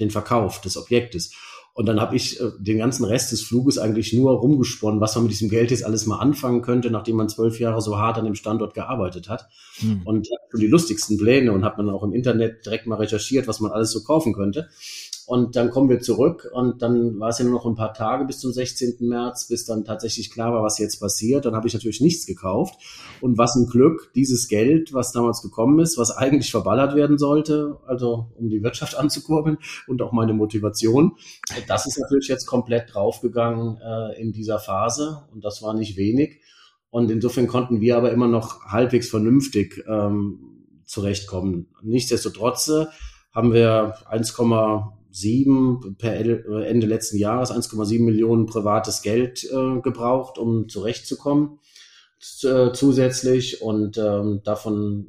den 0.00 0.10
Verkauf 0.10 0.60
des 0.60 0.76
Objektes. 0.76 1.30
Und 1.76 1.84
dann 1.84 2.00
habe 2.00 2.16
ich 2.16 2.40
äh, 2.40 2.52
den 2.58 2.78
ganzen 2.78 3.04
Rest 3.04 3.32
des 3.32 3.42
Fluges 3.42 3.76
eigentlich 3.76 4.14
nur 4.14 4.32
rumgesponnen, 4.32 4.98
was 4.98 5.14
man 5.14 5.24
mit 5.24 5.32
diesem 5.32 5.50
Geld 5.50 5.70
jetzt 5.70 5.84
alles 5.84 6.06
mal 6.06 6.16
anfangen 6.16 6.62
könnte, 6.62 6.90
nachdem 6.90 7.16
man 7.16 7.28
zwölf 7.28 7.60
Jahre 7.60 7.82
so 7.82 7.98
hart 7.98 8.16
an 8.16 8.24
dem 8.24 8.34
Standort 8.34 8.72
gearbeitet 8.72 9.28
hat. 9.28 9.46
Hm. 9.80 10.00
Und 10.06 10.26
schon 10.26 10.60
die 10.60 10.68
lustigsten 10.68 11.18
Pläne 11.18 11.52
und 11.52 11.66
hat 11.66 11.76
man 11.76 11.90
auch 11.90 12.02
im 12.02 12.14
Internet 12.14 12.64
direkt 12.64 12.86
mal 12.86 12.96
recherchiert, 12.96 13.46
was 13.46 13.60
man 13.60 13.72
alles 13.72 13.90
so 13.92 14.02
kaufen 14.02 14.32
könnte. 14.32 14.70
Und 15.26 15.56
dann 15.56 15.70
kommen 15.70 15.88
wir 15.88 15.98
zurück 15.98 16.48
und 16.52 16.82
dann 16.82 17.18
war 17.18 17.30
es 17.30 17.38
ja 17.38 17.44
nur 17.44 17.54
noch 17.54 17.66
ein 17.66 17.74
paar 17.74 17.92
Tage 17.92 18.24
bis 18.26 18.38
zum 18.38 18.52
16. 18.52 18.96
März, 19.00 19.48
bis 19.48 19.64
dann 19.64 19.84
tatsächlich 19.84 20.30
klar 20.30 20.52
war, 20.52 20.62
was 20.62 20.78
jetzt 20.78 21.00
passiert. 21.00 21.44
Dann 21.44 21.56
habe 21.56 21.66
ich 21.66 21.74
natürlich 21.74 22.00
nichts 22.00 22.26
gekauft. 22.26 22.80
Und 23.20 23.36
was 23.36 23.56
ein 23.56 23.66
Glück, 23.66 24.12
dieses 24.14 24.46
Geld, 24.46 24.94
was 24.94 25.10
damals 25.10 25.42
gekommen 25.42 25.80
ist, 25.80 25.98
was 25.98 26.10
eigentlich 26.16 26.52
verballert 26.52 26.94
werden 26.94 27.18
sollte, 27.18 27.76
also 27.86 28.30
um 28.36 28.50
die 28.50 28.62
Wirtschaft 28.62 28.96
anzukurbeln 28.96 29.58
und 29.88 30.00
auch 30.00 30.12
meine 30.12 30.32
Motivation, 30.32 31.16
das 31.66 31.86
ist 31.86 31.98
natürlich 31.98 32.28
jetzt 32.28 32.46
komplett 32.46 32.94
draufgegangen 32.94 33.78
äh, 33.78 34.20
in 34.20 34.32
dieser 34.32 34.60
Phase 34.60 35.24
und 35.32 35.44
das 35.44 35.60
war 35.60 35.74
nicht 35.74 35.96
wenig. 35.96 36.40
Und 36.90 37.10
insofern 37.10 37.48
konnten 37.48 37.80
wir 37.80 37.96
aber 37.96 38.12
immer 38.12 38.28
noch 38.28 38.66
halbwegs 38.66 39.08
vernünftig 39.08 39.84
ähm, 39.88 40.38
zurechtkommen. 40.84 41.66
Nichtsdestotrotz 41.82 42.68
äh, 42.68 42.86
haben 43.32 43.52
wir 43.52 43.94
1,7 45.16 45.96
per 45.96 46.14
Ende 46.66 46.86
letzten 46.86 47.16
Jahres 47.16 47.50
1,7 47.50 48.02
Millionen 48.02 48.46
privates 48.46 49.02
Geld 49.02 49.44
äh, 49.44 49.80
gebraucht, 49.80 50.38
um 50.38 50.68
zurechtzukommen 50.68 51.58
äh, 52.42 52.72
zusätzlich 52.72 53.62
und 53.62 53.98
ähm, 53.98 54.40
davon 54.44 55.06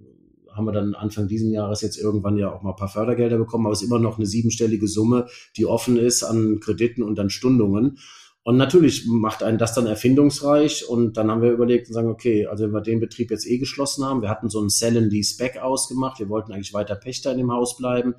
haben 0.53 0.65
wir 0.65 0.71
dann 0.71 0.95
Anfang 0.95 1.27
diesen 1.27 1.51
Jahres 1.51 1.81
jetzt 1.81 1.97
irgendwann 1.97 2.37
ja 2.37 2.51
auch 2.51 2.63
mal 2.63 2.71
ein 2.71 2.75
paar 2.75 2.87
Fördergelder 2.87 3.37
bekommen, 3.37 3.65
aber 3.65 3.73
es 3.73 3.81
ist 3.81 3.87
immer 3.87 3.99
noch 3.99 4.17
eine 4.17 4.25
siebenstellige 4.25 4.87
Summe, 4.87 5.27
die 5.55 5.67
offen 5.67 5.97
ist 5.97 6.23
an 6.23 6.59
Krediten 6.59 7.03
und 7.03 7.19
an 7.19 7.29
Stundungen. 7.29 7.99
Und 8.47 8.55
natürlich 8.55 9.05
macht 9.05 9.43
einen 9.43 9.57
das 9.57 9.73
dann 9.73 9.87
erfindungsreich. 9.87 10.87
Und 10.87 11.17
dann 11.17 11.29
haben 11.29 11.41
wir 11.41 11.51
überlegt 11.51 11.89
und 11.89 11.93
sagen, 11.93 12.07
okay, 12.07 12.45
also 12.45 12.63
wenn 12.63 12.71
wir 12.71 12.79
den 12.79 13.01
Betrieb 13.01 13.29
jetzt 13.29 13.45
eh 13.45 13.57
geschlossen 13.57 14.05
haben, 14.05 14.21
wir 14.21 14.29
hatten 14.29 14.49
so 14.49 14.61
einen 14.61 14.69
Sell 14.69 14.97
and 14.97 15.11
Lease 15.11 15.35
Back 15.37 15.57
ausgemacht. 15.57 16.17
Wir 16.19 16.29
wollten 16.29 16.53
eigentlich 16.53 16.73
weiter 16.73 16.95
Pächter 16.95 17.33
in 17.33 17.39
dem 17.39 17.51
Haus 17.51 17.75
bleiben, 17.75 18.15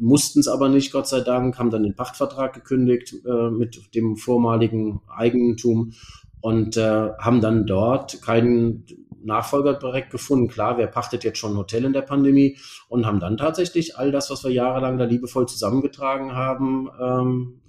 mussten 0.00 0.40
es 0.40 0.48
aber 0.48 0.68
nicht, 0.68 0.92
Gott 0.92 1.06
sei 1.06 1.20
Dank, 1.20 1.58
haben 1.58 1.70
dann 1.70 1.82
den 1.82 1.94
Pachtvertrag 1.94 2.54
gekündigt 2.54 3.14
äh, 3.24 3.50
mit 3.50 3.94
dem 3.94 4.16
vormaligen 4.16 5.00
Eigentum 5.08 5.92
und 6.40 6.76
äh, 6.76 7.10
haben 7.18 7.40
dann 7.40 7.66
dort 7.66 8.22
keinen 8.22 8.86
Nachfolger 9.22 9.74
direkt 9.74 10.10
gefunden. 10.10 10.48
Klar, 10.48 10.78
wer 10.78 10.86
pachtet 10.86 11.24
jetzt 11.24 11.38
schon 11.38 11.52
ein 11.52 11.58
Hotel 11.58 11.84
in 11.84 11.92
der 11.92 12.02
Pandemie 12.02 12.56
und 12.88 13.06
haben 13.06 13.20
dann 13.20 13.36
tatsächlich 13.36 13.98
all 13.98 14.10
das, 14.10 14.30
was 14.30 14.44
wir 14.44 14.50
jahrelang 14.50 14.98
da 14.98 15.04
liebevoll 15.04 15.46
zusammengetragen 15.46 16.34
haben, 16.34 16.88
ähm, 17.00 17.60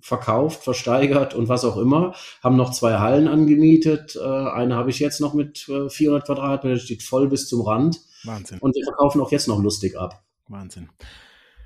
verkauft, 0.00 0.64
versteigert 0.64 1.34
und 1.34 1.48
was 1.48 1.64
auch 1.64 1.76
immer. 1.76 2.14
Haben 2.42 2.56
noch 2.56 2.70
zwei 2.70 2.98
Hallen 2.98 3.28
angemietet. 3.28 4.16
Äh, 4.16 4.24
eine 4.24 4.76
habe 4.76 4.90
ich 4.90 4.98
jetzt 4.98 5.20
noch 5.20 5.34
mit 5.34 5.68
äh, 5.68 5.90
400 5.90 6.24
Quadratmeter, 6.24 6.78
steht 6.78 7.02
voll 7.02 7.28
bis 7.28 7.48
zum 7.48 7.60
Rand. 7.60 8.00
Wahnsinn. 8.24 8.58
Und 8.60 8.74
wir 8.74 8.84
verkaufen 8.84 9.20
auch 9.20 9.30
jetzt 9.30 9.48
noch 9.48 9.62
lustig 9.62 9.98
ab. 9.98 10.22
Wahnsinn. 10.48 10.88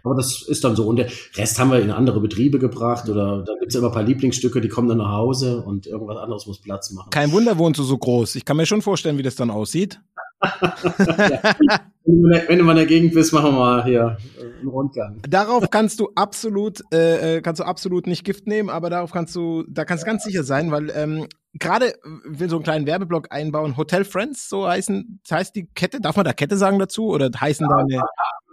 Aber 0.04 0.14
das 0.14 0.42
ist 0.42 0.64
dann 0.64 0.76
so. 0.76 0.86
Und 0.86 0.96
der 0.96 1.08
Rest 1.36 1.58
haben 1.58 1.70
wir 1.70 1.80
in 1.80 1.90
andere 1.90 2.20
Betriebe 2.20 2.58
gebracht 2.58 3.08
oder 3.08 3.44
da 3.44 3.52
gibt 3.60 3.72
es 3.72 3.74
immer 3.76 3.88
ein 3.88 3.92
paar 3.92 4.02
Lieblingsstücke, 4.02 4.60
die 4.60 4.68
kommen 4.68 4.88
dann 4.88 4.98
nach 4.98 5.12
Hause 5.12 5.62
und 5.62 5.86
irgendwas 5.86 6.16
anderes 6.16 6.46
muss 6.46 6.60
Platz 6.60 6.90
machen. 6.92 7.10
Kein 7.10 7.32
Wunder 7.32 7.58
wohnst 7.58 7.78
du 7.78 7.84
so 7.84 7.96
groß. 7.96 8.36
Ich 8.36 8.44
kann 8.44 8.56
mir 8.56 8.66
schon 8.66 8.82
vorstellen, 8.82 9.18
wie 9.18 9.22
das 9.22 9.36
dann 9.36 9.50
aussieht. 9.50 10.00
ja. 10.42 11.80
Wenn 12.04 12.58
du 12.58 12.64
mal 12.64 12.72
in 12.72 12.76
der 12.76 12.86
Gegend 12.86 13.14
bist, 13.14 13.32
machen 13.32 13.52
wir 13.52 13.58
mal 13.58 13.84
hier 13.84 14.16
einen 14.40 14.68
Rundgang. 14.68 15.22
Darauf 15.28 15.70
kannst 15.70 16.00
du 16.00 16.10
absolut, 16.16 16.82
äh, 16.92 17.36
äh, 17.36 17.40
kannst 17.42 17.60
du 17.60 17.64
absolut 17.64 18.08
nicht 18.08 18.24
Gift 18.24 18.48
nehmen, 18.48 18.68
aber 18.68 18.90
darauf 18.90 19.12
kannst 19.12 19.36
du, 19.36 19.64
da 19.68 19.84
kannst 19.84 20.02
du 20.02 20.06
ganz 20.06 20.24
sicher 20.24 20.42
sein, 20.42 20.72
weil 20.72 20.90
ähm, 20.94 21.28
gerade 21.54 21.94
will 22.24 22.48
so 22.48 22.56
einen 22.56 22.64
kleinen 22.64 22.86
Werbeblock 22.86 23.28
einbauen. 23.30 23.76
Hotel 23.76 24.04
Friends, 24.04 24.48
so 24.48 24.66
heißen, 24.66 25.20
heißt 25.30 25.54
die 25.54 25.66
Kette. 25.66 26.00
Darf 26.00 26.16
man 26.16 26.24
da 26.24 26.32
Kette 26.32 26.56
sagen 26.56 26.78
dazu 26.78 27.08
oder 27.08 27.30
heißen 27.38 27.66
ja, 27.68 27.76
da 27.76 27.82
eine? 27.82 28.02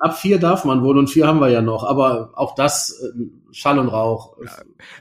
Ab 0.01 0.17
vier 0.17 0.39
darf 0.39 0.63
man 0.63 0.81
wohl 0.81 0.97
und 0.97 1.09
vier 1.09 1.27
haben 1.27 1.41
wir 1.41 1.49
ja 1.49 1.61
noch, 1.61 1.83
aber 1.83 2.31
auch 2.33 2.55
das 2.55 2.91
äh, 2.91 3.51
Schall 3.51 3.79
und 3.79 3.89
Rauch. 3.89 4.37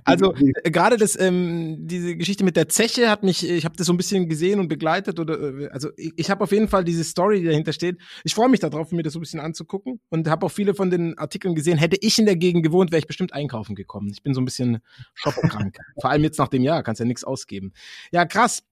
Also 0.03 0.35
äh, 0.35 0.71
gerade 0.71 0.97
das 0.97 1.19
ähm, 1.19 1.77
diese 1.87 2.17
Geschichte 2.17 2.43
mit 2.43 2.57
der 2.57 2.69
Zeche 2.69 3.09
hat 3.09 3.23
mich, 3.23 3.49
ich 3.49 3.65
habe 3.65 3.77
das 3.77 3.87
so 3.87 3.93
ein 3.93 3.97
bisschen 3.97 4.29
gesehen 4.29 4.59
und 4.59 4.67
begleitet 4.67 5.21
oder 5.21 5.39
äh, 5.39 5.69
also 5.69 5.91
ich, 5.97 6.15
ich 6.17 6.31
habe 6.31 6.43
auf 6.43 6.51
jeden 6.51 6.67
Fall 6.67 6.83
diese 6.83 7.05
Story, 7.05 7.41
die 7.41 7.47
dahinter 7.47 7.73
steht. 7.73 7.99
Ich 8.25 8.35
freue 8.35 8.49
mich 8.49 8.59
darauf, 8.59 8.91
mir 8.91 9.05
das 9.05 9.13
so 9.13 9.21
ein 9.21 9.23
bisschen 9.23 9.39
anzugucken 9.39 10.01
und 10.09 10.29
habe 10.29 10.47
auch 10.47 10.51
viele 10.51 10.75
von 10.75 10.91
den 10.91 11.17
Artikeln 11.17 11.55
gesehen. 11.55 11.79
Hätte 11.79 11.97
ich 12.01 12.19
in 12.19 12.27
der 12.27 12.37
Gegend 12.37 12.65
gewohnt, 12.65 12.91
wäre 12.91 12.99
ich 12.99 13.07
bestimmt 13.07 13.33
einkaufen 13.33 13.77
gekommen. 13.77 14.11
Ich 14.13 14.25
bin 14.25 14.35
so 14.35 14.41
ein 14.41 14.45
bisschen 14.45 14.79
shopperkrank. 15.15 15.77
Vor 16.01 16.11
allem 16.11 16.25
jetzt 16.25 16.39
nach 16.39 16.49
dem 16.49 16.65
Jahr, 16.65 16.83
kannst 16.83 16.99
ja 16.99 17.07
nichts 17.07 17.23
ausgeben. 17.23 17.73
Ja, 18.13 18.25
krass. 18.27 18.63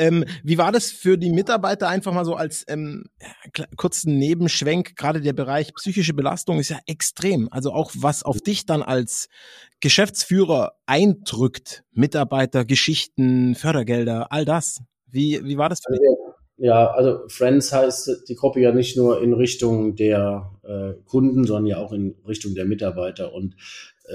Ähm, 0.00 0.24
wie 0.42 0.56
war 0.56 0.72
das 0.72 0.90
für 0.90 1.18
die 1.18 1.30
Mitarbeiter 1.30 1.86
einfach 1.88 2.14
mal 2.14 2.24
so 2.24 2.34
als 2.34 2.64
ähm, 2.68 3.04
kurzen 3.76 4.18
Nebenschwenk? 4.18 4.96
Gerade 4.96 5.20
der 5.20 5.34
Bereich 5.34 5.74
psychische 5.74 6.14
Belastung 6.14 6.58
ist 6.58 6.70
ja 6.70 6.78
extrem. 6.86 7.48
Also 7.50 7.72
auch 7.72 7.92
was 7.94 8.22
auf 8.22 8.40
dich 8.40 8.64
dann 8.64 8.82
als 8.82 9.28
Geschäftsführer 9.80 10.72
eindrückt, 10.86 11.84
Mitarbeiter, 11.92 12.64
Geschichten, 12.64 13.54
Fördergelder, 13.54 14.32
all 14.32 14.46
das. 14.46 14.80
Wie, 15.06 15.44
wie 15.44 15.58
war 15.58 15.68
das 15.68 15.80
für 15.86 15.92
dich? 15.92 16.00
Ja, 16.62 16.90
also 16.90 17.20
Friends 17.28 17.72
heißt 17.72 18.24
die 18.28 18.34
Gruppe 18.34 18.60
ja 18.60 18.72
nicht 18.72 18.96
nur 18.96 19.22
in 19.22 19.34
Richtung 19.34 19.96
der 19.96 20.50
äh, 20.62 20.92
Kunden, 21.06 21.44
sondern 21.44 21.66
ja 21.66 21.78
auch 21.78 21.92
in 21.92 22.16
Richtung 22.26 22.54
der 22.54 22.66
Mitarbeiter. 22.66 23.34
Und 23.34 23.54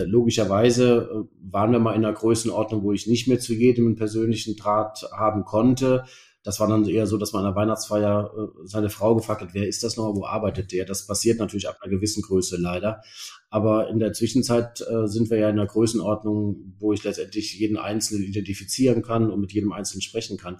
logischerweise 0.04 1.10
äh, 1.10 1.52
waren 1.52 1.72
wir 1.72 1.80
mal 1.80 1.94
in 1.94 2.06
einer 2.06 2.14
Größenordnung, 2.14 2.84
wo 2.84 2.92
ich 2.92 3.08
nicht 3.08 3.28
mehr 3.28 3.40
zu 3.40 3.54
jedem 3.54 3.86
einen 3.86 3.96
persönlichen 3.96 4.56
Draht 4.56 5.08
haben 5.16 5.46
konnte. 5.46 6.04
Das 6.44 6.60
war 6.60 6.68
dann 6.68 6.88
eher 6.88 7.08
so, 7.08 7.18
dass 7.18 7.34
man 7.34 7.44
an 7.44 7.54
der 7.54 7.56
Weihnachtsfeier 7.56 8.32
äh, 8.38 8.68
seine 8.68 8.90
Frau 8.90 9.16
gefragt 9.16 9.42
hat, 9.42 9.54
wer 9.54 9.68
ist 9.68 9.84
das 9.84 9.98
noch, 9.98 10.16
wo 10.16 10.26
arbeitet 10.26 10.72
der? 10.72 10.86
Das 10.86 11.08
passiert 11.08 11.40
natürlich 11.40 11.68
ab 11.68 11.78
einer 11.82 11.92
gewissen 11.92 12.22
Größe 12.22 12.58
leider. 12.58 13.02
Aber 13.50 13.90
in 13.90 14.00
der 14.00 14.14
Zwischenzeit 14.14 14.82
äh, 14.82 15.08
sind 15.08 15.30
wir 15.30 15.38
ja 15.38 15.50
in 15.50 15.58
einer 15.58 15.68
Größenordnung, 15.68 16.76
wo 16.78 16.94
ich 16.94 17.04
letztendlich 17.04 17.58
jeden 17.58 17.78
Einzelnen 17.78 18.24
identifizieren 18.24 19.02
kann 19.02 19.32
und 19.32 19.40
mit 19.40 19.54
jedem 19.54 19.72
Einzelnen 19.72 20.02
sprechen 20.02 20.38
kann. 20.38 20.60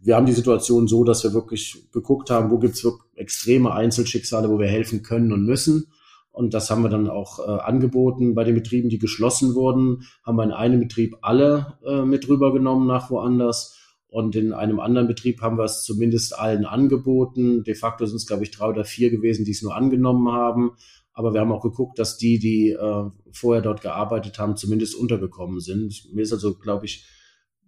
Wir 0.00 0.16
haben 0.16 0.26
die 0.26 0.32
Situation 0.32 0.88
so, 0.88 1.04
dass 1.04 1.22
wir 1.22 1.34
wirklich 1.34 1.88
geguckt 1.92 2.30
haben, 2.30 2.50
wo 2.50 2.58
gibt's 2.58 2.82
wirklich 2.82 3.04
extreme 3.16 3.72
Einzelschicksale, 3.72 4.48
wo 4.48 4.58
wir 4.58 4.66
helfen 4.66 5.02
können 5.02 5.32
und 5.32 5.44
müssen 5.44 5.92
und 6.32 6.54
das 6.54 6.70
haben 6.70 6.82
wir 6.82 6.88
dann 6.88 7.08
auch 7.08 7.38
äh, 7.40 7.60
angeboten 7.60 8.34
bei 8.34 8.44
den 8.44 8.54
Betrieben, 8.54 8.88
die 8.88 8.98
geschlossen 8.98 9.54
wurden, 9.54 10.04
haben 10.24 10.36
wir 10.36 10.44
in 10.44 10.52
einem 10.52 10.80
Betrieb 10.80 11.16
alle 11.22 11.78
äh, 11.84 12.02
mit 12.02 12.28
rübergenommen 12.28 12.86
nach 12.86 13.10
woanders. 13.10 13.76
Und 14.06 14.34
in 14.34 14.52
einem 14.52 14.80
anderen 14.80 15.06
Betrieb 15.06 15.40
haben 15.40 15.56
wir 15.56 15.64
es 15.64 15.84
zumindest 15.84 16.36
allen 16.36 16.64
angeboten. 16.64 17.62
De 17.62 17.74
facto 17.74 18.06
sind 18.06 18.16
es, 18.16 18.26
glaube 18.26 18.42
ich, 18.42 18.50
drei 18.50 18.66
oder 18.66 18.84
vier 18.84 19.10
gewesen, 19.10 19.44
die 19.44 19.52
es 19.52 19.62
nur 19.62 19.76
angenommen 19.76 20.32
haben. 20.32 20.72
Aber 21.12 21.32
wir 21.32 21.40
haben 21.40 21.52
auch 21.52 21.62
geguckt, 21.62 21.98
dass 21.98 22.16
die, 22.16 22.38
die 22.38 22.70
äh, 22.70 23.10
vorher 23.32 23.62
dort 23.62 23.82
gearbeitet 23.82 24.38
haben, 24.38 24.56
zumindest 24.56 24.94
untergekommen 24.94 25.60
sind. 25.60 26.08
Mir 26.12 26.22
ist 26.22 26.32
also, 26.32 26.54
glaube 26.54 26.86
ich, 26.86 27.06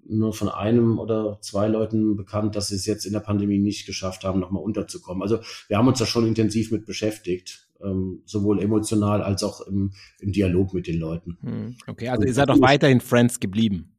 nur 0.05 0.33
von 0.33 0.48
einem 0.48 0.98
oder 0.98 1.38
zwei 1.42 1.68
Leuten 1.68 2.16
bekannt, 2.16 2.57
dass 2.57 2.68
sie 2.68 2.77
es 2.77 2.87
jetzt 2.87 3.05
in 3.05 3.12
der 3.12 3.20
Pandemie 3.20 3.59
nicht 3.59 3.87
geschafft 3.87 4.25
haben, 4.25 4.40
nochmal 4.40 4.62
unterzukommen. 4.62 5.22
Also 5.22 5.38
wir 5.68 5.79
haben 5.79 5.87
uns 5.87 6.01
da 6.01 6.07
schon 6.07 6.27
intensiv 6.27 6.72
mit 6.72 6.87
beschäftigt 6.87 7.68
ähm, 7.85 8.23
sowohl 8.25 8.61
emotional 8.61 9.23
als 9.23 9.42
auch 9.42 9.61
im, 9.62 9.92
im 10.21 10.33
Dialog 10.33 10.75
mit 10.75 10.87
den 10.87 10.99
Leuten. 10.99 11.38
Hm, 11.42 11.77
okay, 11.87 12.09
also 12.09 12.25
ihr 12.25 12.35
seid 12.35 12.49
doch 12.49 12.61
weiterhin 12.61 13.01
Friends 13.01 13.40
geblieben. 13.40 13.97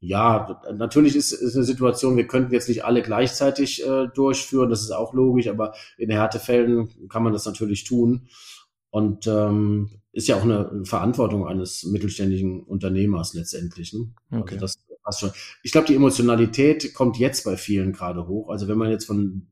Ja, 0.00 0.60
natürlich 0.76 1.16
ist, 1.16 1.32
ist 1.32 1.54
eine 1.56 1.64
Situation, 1.64 2.16
wir 2.16 2.26
könnten 2.26 2.52
jetzt 2.52 2.68
nicht 2.68 2.84
alle 2.84 3.00
gleichzeitig 3.00 3.86
äh, 3.86 4.08
durchführen, 4.14 4.68
das 4.68 4.82
ist 4.82 4.90
auch 4.90 5.14
logisch, 5.14 5.48
aber 5.48 5.74
in 5.96 6.10
Härtefällen 6.10 7.08
kann 7.08 7.22
man 7.22 7.32
das 7.32 7.46
natürlich 7.46 7.84
tun. 7.84 8.28
Und 8.90 9.26
ähm, 9.26 9.90
ist 10.12 10.28
ja 10.28 10.36
auch 10.36 10.42
eine 10.42 10.84
Verantwortung 10.84 11.46
eines 11.48 11.84
mittelständigen 11.84 12.62
Unternehmers 12.62 13.34
letztendlich. 13.34 13.92
Ne? 13.92 14.12
Also 14.30 14.42
okay. 14.42 14.54
Also 14.54 14.66
das 14.66 14.84
passt 15.04 15.20
schon. 15.20 15.30
Ich 15.62 15.72
glaube, 15.72 15.86
die 15.86 15.94
Emotionalität 15.94 16.94
kommt 16.94 17.18
jetzt 17.18 17.44
bei 17.44 17.56
vielen 17.56 17.92
gerade 17.92 18.26
hoch. 18.26 18.48
Also 18.48 18.66
wenn 18.66 18.78
man 18.78 18.90
jetzt 18.90 19.04
von 19.04 19.46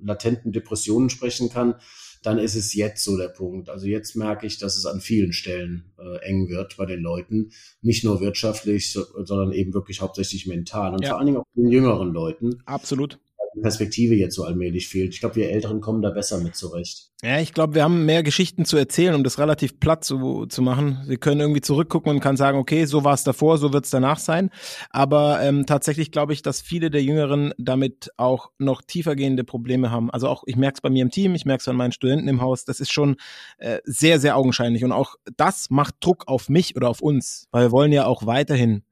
latenten 0.00 0.52
Depressionen 0.52 1.10
sprechen 1.10 1.50
kann, 1.50 1.74
dann 2.22 2.38
ist 2.38 2.54
es 2.54 2.74
jetzt 2.74 3.04
so 3.04 3.16
der 3.16 3.28
Punkt. 3.28 3.68
Also 3.68 3.86
jetzt 3.86 4.14
merke 4.14 4.46
ich, 4.46 4.58
dass 4.58 4.76
es 4.76 4.86
an 4.86 5.00
vielen 5.00 5.32
Stellen 5.32 5.92
äh, 5.98 6.24
eng 6.24 6.48
wird 6.48 6.76
bei 6.76 6.86
den 6.86 7.00
Leuten. 7.00 7.50
Nicht 7.80 8.04
nur 8.04 8.20
wirtschaftlich, 8.20 8.92
so, 8.92 9.04
sondern 9.24 9.52
eben 9.52 9.74
wirklich 9.74 10.00
hauptsächlich 10.00 10.46
mental 10.46 10.94
und 10.94 11.02
ja. 11.02 11.10
vor 11.10 11.18
allen 11.18 11.26
Dingen 11.26 11.38
auch 11.38 11.46
den 11.56 11.68
jüngeren 11.68 12.12
Leuten. 12.12 12.62
Absolut. 12.64 13.18
Perspektive 13.60 14.14
jetzt 14.14 14.34
so 14.34 14.44
allmählich 14.44 14.88
fehlt. 14.88 15.12
Ich 15.12 15.20
glaube, 15.20 15.36
wir 15.36 15.50
Älteren 15.50 15.80
kommen 15.80 16.00
da 16.00 16.10
besser 16.10 16.40
mit 16.40 16.56
zurecht. 16.56 17.10
Ja, 17.24 17.38
ich 17.38 17.52
glaube, 17.52 17.74
wir 17.74 17.84
haben 17.84 18.04
mehr 18.04 18.24
Geschichten 18.24 18.64
zu 18.64 18.76
erzählen, 18.76 19.14
um 19.14 19.22
das 19.22 19.38
relativ 19.38 19.78
platt 19.78 20.04
zu, 20.04 20.46
zu 20.46 20.60
machen. 20.60 21.04
Wir 21.06 21.18
können 21.18 21.40
irgendwie 21.40 21.60
zurückgucken 21.60 22.10
und 22.10 22.20
kann 22.20 22.36
sagen, 22.36 22.58
okay, 22.58 22.84
so 22.84 23.04
war 23.04 23.14
es 23.14 23.22
davor, 23.22 23.58
so 23.58 23.72
wird 23.72 23.84
es 23.84 23.90
danach 23.90 24.18
sein. 24.18 24.50
Aber 24.90 25.40
ähm, 25.40 25.64
tatsächlich 25.66 26.10
glaube 26.10 26.32
ich, 26.32 26.42
dass 26.42 26.60
viele 26.60 26.90
der 26.90 27.02
Jüngeren 27.02 27.52
damit 27.58 28.10
auch 28.16 28.50
noch 28.58 28.82
tiefergehende 28.82 29.44
Probleme 29.44 29.90
haben. 29.90 30.10
Also 30.10 30.28
auch, 30.28 30.42
ich 30.46 30.56
merke 30.56 30.76
es 30.76 30.80
bei 30.80 30.90
mir 30.90 31.02
im 31.02 31.10
Team, 31.10 31.34
ich 31.34 31.44
merke 31.44 31.60
es 31.60 31.68
an 31.68 31.76
meinen 31.76 31.92
Studenten 31.92 32.26
im 32.26 32.40
Haus, 32.40 32.64
das 32.64 32.80
ist 32.80 32.92
schon 32.92 33.16
äh, 33.58 33.78
sehr, 33.84 34.18
sehr 34.18 34.36
augenscheinlich. 34.36 34.82
Und 34.82 34.90
auch 34.90 35.14
das 35.36 35.70
macht 35.70 35.96
Druck 36.00 36.26
auf 36.26 36.48
mich 36.48 36.74
oder 36.74 36.88
auf 36.88 37.00
uns, 37.00 37.46
weil 37.52 37.66
wir 37.66 37.72
wollen 37.72 37.92
ja 37.92 38.06
auch 38.06 38.26
weiterhin 38.26 38.82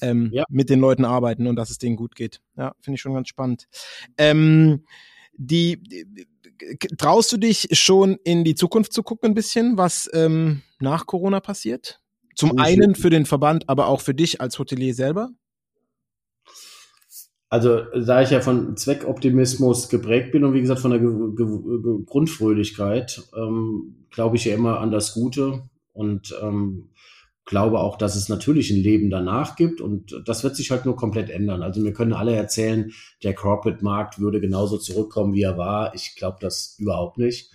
ähm, 0.00 0.30
ja. 0.32 0.44
mit 0.48 0.70
den 0.70 0.80
Leuten 0.80 1.04
arbeiten 1.04 1.46
und 1.46 1.56
dass 1.56 1.70
es 1.70 1.78
denen 1.78 1.96
gut 1.96 2.14
geht. 2.14 2.40
Ja, 2.56 2.74
finde 2.80 2.96
ich 2.96 3.00
schon 3.00 3.14
ganz 3.14 3.28
spannend. 3.28 3.66
Ähm, 4.18 4.84
die, 5.38 5.82
die 5.82 6.26
traust 6.96 7.32
du 7.32 7.36
dich 7.36 7.68
schon 7.72 8.16
in 8.24 8.44
die 8.44 8.54
Zukunft 8.54 8.92
zu 8.92 9.02
gucken 9.02 9.30
ein 9.30 9.34
bisschen, 9.34 9.76
was 9.76 10.08
ähm, 10.12 10.62
nach 10.80 11.06
Corona 11.06 11.40
passiert? 11.40 12.00
Zum 12.34 12.58
einen 12.58 12.94
für 12.94 13.10
den 13.10 13.26
Verband, 13.26 13.68
aber 13.68 13.86
auch 13.86 14.00
für 14.00 14.14
dich 14.14 14.40
als 14.40 14.58
Hotelier 14.58 14.94
selber? 14.94 15.30
Also, 17.48 17.82
da 17.94 18.22
ich 18.22 18.30
ja 18.30 18.40
von 18.40 18.76
Zweckoptimismus 18.76 19.88
geprägt 19.88 20.32
bin 20.32 20.44
und 20.44 20.52
wie 20.52 20.60
gesagt 20.60 20.80
von 20.80 20.90
der 20.90 21.00
Ge 21.00 21.10
Ge 21.36 22.04
Grundfröhlichkeit, 22.04 23.22
ähm, 23.36 24.06
glaube 24.10 24.36
ich 24.36 24.44
ja 24.44 24.54
immer 24.54 24.80
an 24.80 24.90
das 24.90 25.14
Gute 25.14 25.62
und 25.92 26.34
ähm, 26.42 26.90
glaube 27.46 27.78
auch, 27.78 27.96
dass 27.96 28.16
es 28.16 28.28
natürlich 28.28 28.70
ein 28.70 28.82
Leben 28.82 29.08
danach 29.08 29.56
gibt 29.56 29.80
und 29.80 30.22
das 30.26 30.42
wird 30.44 30.56
sich 30.56 30.72
halt 30.72 30.84
nur 30.84 30.96
komplett 30.96 31.30
ändern. 31.30 31.62
Also 31.62 31.82
wir 31.82 31.92
können 31.92 32.12
alle 32.12 32.34
erzählen, 32.34 32.92
der 33.22 33.34
Corporate-Markt 33.34 34.18
würde 34.18 34.40
genauso 34.40 34.78
zurückkommen, 34.78 35.32
wie 35.32 35.42
er 35.42 35.56
war. 35.56 35.94
Ich 35.94 36.16
glaube 36.16 36.38
das 36.40 36.74
überhaupt 36.78 37.18
nicht. 37.18 37.50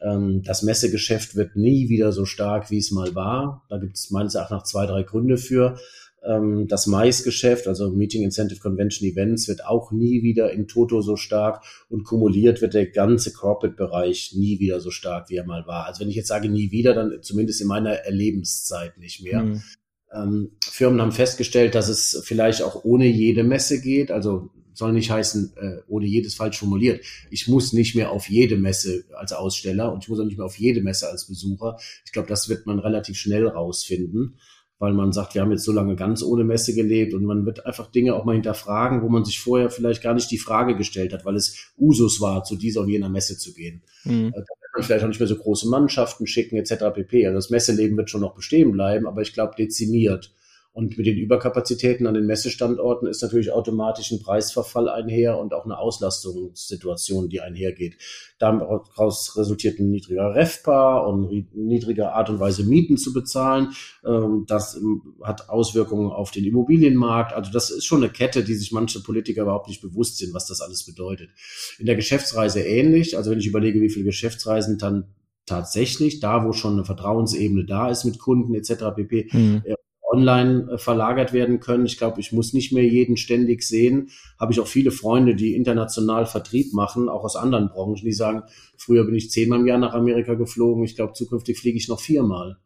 Ähm, 0.00 0.42
das 0.42 0.62
Messegeschäft 0.62 1.36
wird 1.36 1.56
nie 1.56 1.88
wieder 1.88 2.10
so 2.12 2.24
stark, 2.24 2.70
wie 2.70 2.78
es 2.78 2.90
mal 2.90 3.14
war. 3.14 3.64
Da 3.68 3.78
gibt 3.78 3.96
es 3.96 4.10
meines 4.10 4.34
Erachtens 4.34 4.70
zwei, 4.70 4.86
drei 4.86 5.04
Gründe 5.04 5.38
für. 5.38 5.78
Ähm, 6.24 6.66
das 6.68 6.86
Mais-Geschäft, 6.86 7.68
also 7.68 7.90
Meeting 7.90 8.22
Incentive 8.22 8.60
Convention 8.60 9.08
Events, 9.08 9.48
wird 9.48 9.64
auch 9.64 9.92
nie 9.92 10.22
wieder 10.22 10.52
in 10.52 10.66
Toto 10.66 11.00
so 11.00 11.16
stark 11.16 11.64
und 11.88 12.04
kumuliert 12.04 12.60
wird 12.60 12.74
der 12.74 12.86
ganze 12.86 13.32
Corporate-Bereich 13.32 14.34
nie 14.34 14.58
wieder 14.58 14.80
so 14.80 14.90
stark, 14.90 15.30
wie 15.30 15.36
er 15.36 15.46
mal 15.46 15.66
war. 15.66 15.86
Also 15.86 16.00
wenn 16.00 16.08
ich 16.08 16.16
jetzt 16.16 16.28
sage 16.28 16.48
nie 16.48 16.70
wieder, 16.70 16.94
dann 16.94 17.22
zumindest 17.22 17.60
in 17.60 17.68
meiner 17.68 17.92
Erlebenszeit 17.92 18.98
nicht 18.98 19.22
mehr. 19.22 19.42
Mhm. 19.42 19.62
Ähm, 20.12 20.50
Firmen 20.64 21.00
haben 21.00 21.12
festgestellt, 21.12 21.74
dass 21.74 21.88
es 21.88 22.20
vielleicht 22.24 22.62
auch 22.62 22.84
ohne 22.84 23.06
jede 23.06 23.44
Messe 23.44 23.80
geht. 23.80 24.10
Also 24.10 24.50
soll 24.74 24.92
nicht 24.92 25.10
heißen, 25.10 25.52
äh, 25.56 25.82
ohne 25.88 26.06
jedes 26.06 26.34
falsch 26.34 26.58
formuliert. 26.58 27.04
Ich 27.30 27.48
muss 27.48 27.72
nicht 27.72 27.94
mehr 27.96 28.12
auf 28.12 28.30
jede 28.30 28.56
Messe 28.56 29.04
als 29.16 29.32
Aussteller 29.32 29.92
und 29.92 30.04
ich 30.04 30.08
muss 30.08 30.20
auch 30.20 30.24
nicht 30.24 30.38
mehr 30.38 30.46
auf 30.46 30.58
jede 30.58 30.80
Messe 30.80 31.08
als 31.08 31.26
Besucher. 31.26 31.78
Ich 32.06 32.12
glaube, 32.12 32.28
das 32.28 32.48
wird 32.48 32.64
man 32.64 32.78
relativ 32.78 33.18
schnell 33.18 33.46
rausfinden 33.46 34.36
weil 34.78 34.92
man 34.92 35.12
sagt, 35.12 35.34
wir 35.34 35.42
haben 35.42 35.50
jetzt 35.50 35.64
so 35.64 35.72
lange 35.72 35.96
ganz 35.96 36.22
ohne 36.22 36.44
Messe 36.44 36.74
gelebt 36.74 37.14
und 37.14 37.24
man 37.24 37.44
wird 37.44 37.66
einfach 37.66 37.90
Dinge 37.90 38.14
auch 38.14 38.24
mal 38.24 38.34
hinterfragen, 38.34 39.02
wo 39.02 39.08
man 39.08 39.24
sich 39.24 39.40
vorher 39.40 39.70
vielleicht 39.70 40.02
gar 40.02 40.14
nicht 40.14 40.30
die 40.30 40.38
Frage 40.38 40.76
gestellt 40.76 41.12
hat, 41.12 41.24
weil 41.24 41.36
es 41.36 41.72
Usus 41.76 42.20
war, 42.20 42.44
zu 42.44 42.56
dieser 42.56 42.82
und 42.82 42.88
jener 42.88 43.08
Messe 43.08 43.36
zu 43.36 43.52
gehen. 43.54 43.82
Mhm. 44.04 44.30
Da 44.30 44.38
wird 44.38 44.48
man 44.74 44.82
vielleicht 44.84 45.04
auch 45.04 45.08
nicht 45.08 45.20
mehr 45.20 45.28
so 45.28 45.36
große 45.36 45.68
Mannschaften 45.68 46.26
schicken 46.26 46.56
etc. 46.56 46.94
pp. 46.94 47.26
Also 47.26 47.36
das 47.36 47.50
Messeleben 47.50 47.96
wird 47.96 48.10
schon 48.10 48.20
noch 48.20 48.34
bestehen 48.34 48.70
bleiben, 48.70 49.06
aber 49.06 49.22
ich 49.22 49.32
glaube 49.32 49.54
dezimiert. 49.56 50.32
Und 50.78 50.96
mit 50.96 51.08
den 51.08 51.18
Überkapazitäten 51.18 52.06
an 52.06 52.14
den 52.14 52.26
Messestandorten 52.26 53.08
ist 53.08 53.20
natürlich 53.20 53.50
automatisch 53.50 54.12
ein 54.12 54.22
Preisverfall 54.22 54.88
einher 54.88 55.36
und 55.36 55.52
auch 55.52 55.64
eine 55.64 55.76
Auslastungssituation, 55.76 57.28
die 57.28 57.40
einhergeht. 57.40 57.96
Daraus 58.38 59.36
resultiert 59.36 59.80
ein 59.80 59.90
niedriger 59.90 60.36
REFPA 60.36 60.98
und 60.98 61.52
niedriger 61.52 62.12
Art 62.12 62.30
und 62.30 62.38
Weise 62.38 62.62
Mieten 62.62 62.96
zu 62.96 63.12
bezahlen. 63.12 63.72
Ähm, 64.06 64.44
das 64.46 64.76
ähm, 64.76 65.16
hat 65.20 65.48
Auswirkungen 65.48 66.12
auf 66.12 66.30
den 66.30 66.44
Immobilienmarkt. 66.44 67.32
Also 67.32 67.50
das 67.50 67.70
ist 67.70 67.84
schon 67.84 68.04
eine 68.04 68.12
Kette, 68.12 68.44
die 68.44 68.54
sich 68.54 68.70
manche 68.70 69.02
Politiker 69.02 69.42
überhaupt 69.42 69.66
nicht 69.66 69.82
bewusst 69.82 70.18
sind, 70.18 70.32
was 70.32 70.46
das 70.46 70.60
alles 70.60 70.86
bedeutet. 70.86 71.30
In 71.80 71.86
der 71.86 71.96
Geschäftsreise 71.96 72.60
ähnlich. 72.60 73.16
Also 73.16 73.32
wenn 73.32 73.40
ich 73.40 73.48
überlege, 73.48 73.80
wie 73.80 73.90
viele 73.90 74.04
Geschäftsreisen 74.04 74.78
dann 74.78 75.08
tatsächlich, 75.44 76.20
da 76.20 76.44
wo 76.46 76.52
schon 76.52 76.74
eine 76.74 76.84
Vertrauensebene 76.84 77.64
da 77.64 77.90
ist 77.90 78.04
mit 78.04 78.20
Kunden 78.20 78.54
etc. 78.54 78.94
pp, 78.94 79.28
mhm. 79.32 79.62
Online 80.10 80.72
äh, 80.72 80.78
verlagert 80.78 81.32
werden 81.32 81.60
können. 81.60 81.86
Ich 81.86 81.98
glaube, 81.98 82.20
ich 82.20 82.32
muss 82.32 82.52
nicht 82.52 82.72
mehr 82.72 82.86
jeden 82.86 83.16
ständig 83.16 83.62
sehen. 83.62 84.10
Habe 84.38 84.52
ich 84.52 84.60
auch 84.60 84.66
viele 84.66 84.90
Freunde, 84.90 85.34
die 85.34 85.54
international 85.54 86.26
Vertrieb 86.26 86.72
machen, 86.72 87.08
auch 87.08 87.24
aus 87.24 87.36
anderen 87.36 87.68
Branchen, 87.68 88.04
die 88.04 88.12
sagen, 88.12 88.42
früher 88.76 89.04
bin 89.04 89.14
ich 89.14 89.30
zehnmal 89.30 89.60
im 89.60 89.66
Jahr 89.66 89.78
nach 89.78 89.94
Amerika 89.94 90.34
geflogen. 90.34 90.84
Ich 90.84 90.96
glaube, 90.96 91.12
zukünftig 91.12 91.58
fliege 91.58 91.78
ich 91.78 91.88
noch 91.88 92.00
viermal. 92.00 92.58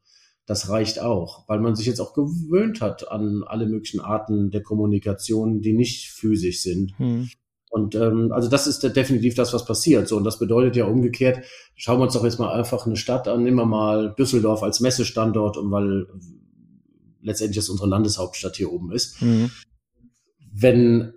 Das 0.47 0.69
reicht 0.69 1.01
auch, 1.01 1.49
weil 1.49 1.61
man 1.61 1.77
sich 1.77 1.87
jetzt 1.87 2.01
auch 2.01 2.15
gewöhnt 2.15 2.81
hat 2.81 3.11
an 3.11 3.45
alle 3.47 3.67
möglichen 3.67 4.01
Arten 4.01 4.51
der 4.51 4.63
Kommunikation, 4.63 5.61
die 5.61 5.73
nicht 5.73 6.11
physisch 6.11 6.63
sind. 6.63 6.99
Hm. 6.99 7.29
Und 7.71 7.95
ähm, 7.95 8.33
also 8.33 8.51
das 8.51 8.67
ist 8.67 8.83
definitiv 8.83 9.35
das, 9.35 9.55
was 9.55 9.65
passiert. 9.65 10.07
So 10.07 10.17
und 10.17 10.25
das 10.25 10.39
bedeutet 10.39 10.77
ja 10.77 10.85
umgekehrt. 10.85 11.45
Schauen 11.75 12.01
wir 12.01 12.05
uns 12.05 12.13
doch 12.13 12.25
jetzt 12.25 12.39
mal 12.39 12.53
einfach 12.53 12.87
eine 12.87 12.97
Stadt 12.97 13.29
an. 13.29 13.45
Nehmen 13.45 13.57
wir 13.57 13.65
mal 13.65 14.15
Düsseldorf 14.19 14.63
als 14.63 14.81
Messestandort 14.81 15.57
und 15.57 15.71
weil 15.71 16.07
letztendlich 17.23 17.57
das 17.57 17.69
unsere 17.69 17.89
Landeshauptstadt 17.89 18.57
hier 18.57 18.73
oben 18.73 18.93
ist. 18.93 19.21
Mhm. 19.23 19.51
Wenn 20.53 21.15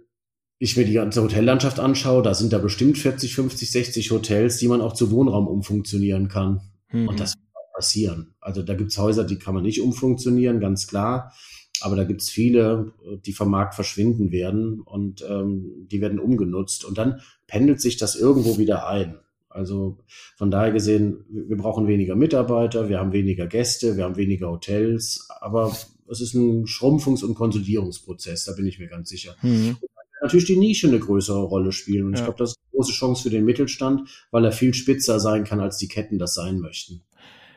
ich 0.57 0.77
mir 0.77 0.85
die 0.85 0.93
ganze 0.93 1.21
Hotellandschaft 1.21 1.79
anschaue, 1.79 2.23
da 2.23 2.33
sind 2.33 2.53
da 2.53 2.57
bestimmt 2.57 2.97
40, 2.97 3.35
50, 3.35 3.71
60 3.71 4.11
Hotels, 4.11 4.57
die 4.57 4.67
man 4.67 4.81
auch 4.81 4.93
zu 4.93 5.11
Wohnraum 5.11 5.47
umfunktionieren 5.47 6.29
kann. 6.29 6.61
Mhm. 6.91 7.09
Und 7.09 7.19
das 7.19 7.33
wird 7.35 7.73
passieren. 7.73 8.35
Also 8.39 8.61
da 8.61 8.73
gibt's 8.73 8.97
Häuser, 8.97 9.25
die 9.25 9.37
kann 9.37 9.53
man 9.53 9.63
nicht 9.63 9.81
umfunktionieren, 9.81 10.59
ganz 10.59 10.87
klar. 10.87 11.33
Aber 11.81 11.97
da 11.97 12.05
gibt's 12.05 12.29
viele, 12.29 12.93
die 13.25 13.33
vom 13.33 13.51
Markt 13.51 13.75
verschwinden 13.75 14.31
werden 14.31 14.79
und 14.79 15.25
ähm, 15.29 15.87
die 15.91 15.99
werden 15.99 16.19
umgenutzt. 16.19 16.85
Und 16.85 16.97
dann 16.97 17.19
pendelt 17.47 17.81
sich 17.81 17.97
das 17.97 18.15
irgendwo 18.15 18.57
wieder 18.57 18.87
ein. 18.87 19.19
Also 19.49 19.99
von 20.37 20.51
daher 20.51 20.71
gesehen, 20.71 21.25
wir 21.29 21.57
brauchen 21.57 21.87
weniger 21.87 22.15
Mitarbeiter, 22.15 22.89
wir 22.89 22.99
haben 22.99 23.13
weniger 23.13 23.47
Gäste, 23.47 23.95
wir 23.95 24.03
haben 24.03 24.17
weniger 24.17 24.49
Hotels, 24.49 25.29
aber 25.39 25.75
es 26.09 26.21
ist 26.21 26.33
ein 26.33 26.65
Schrumpfungs- 26.65 27.23
und 27.23 27.35
Konsolidierungsprozess, 27.35 28.45
da 28.45 28.53
bin 28.53 28.67
ich 28.67 28.79
mir 28.79 28.87
ganz 28.87 29.09
sicher. 29.09 29.35
Mhm. 29.41 29.77
Natürlich 30.21 30.45
die 30.45 30.57
Nische 30.57 30.87
eine 30.87 30.99
größere 30.99 31.43
Rolle 31.43 31.71
spielen. 31.71 32.07
Und 32.07 32.13
ja. 32.13 32.19
ich 32.19 32.23
glaube, 32.23 32.39
das 32.39 32.51
ist 32.51 32.57
eine 32.57 32.77
große 32.77 32.93
Chance 32.93 33.23
für 33.23 33.29
den 33.29 33.45
Mittelstand, 33.45 34.09
weil 34.31 34.45
er 34.45 34.51
viel 34.51 34.73
spitzer 34.73 35.19
sein 35.19 35.43
kann, 35.43 35.59
als 35.59 35.77
die 35.77 35.87
Ketten 35.87 36.17
das 36.17 36.33
sein 36.33 36.59
möchten. 36.59 37.01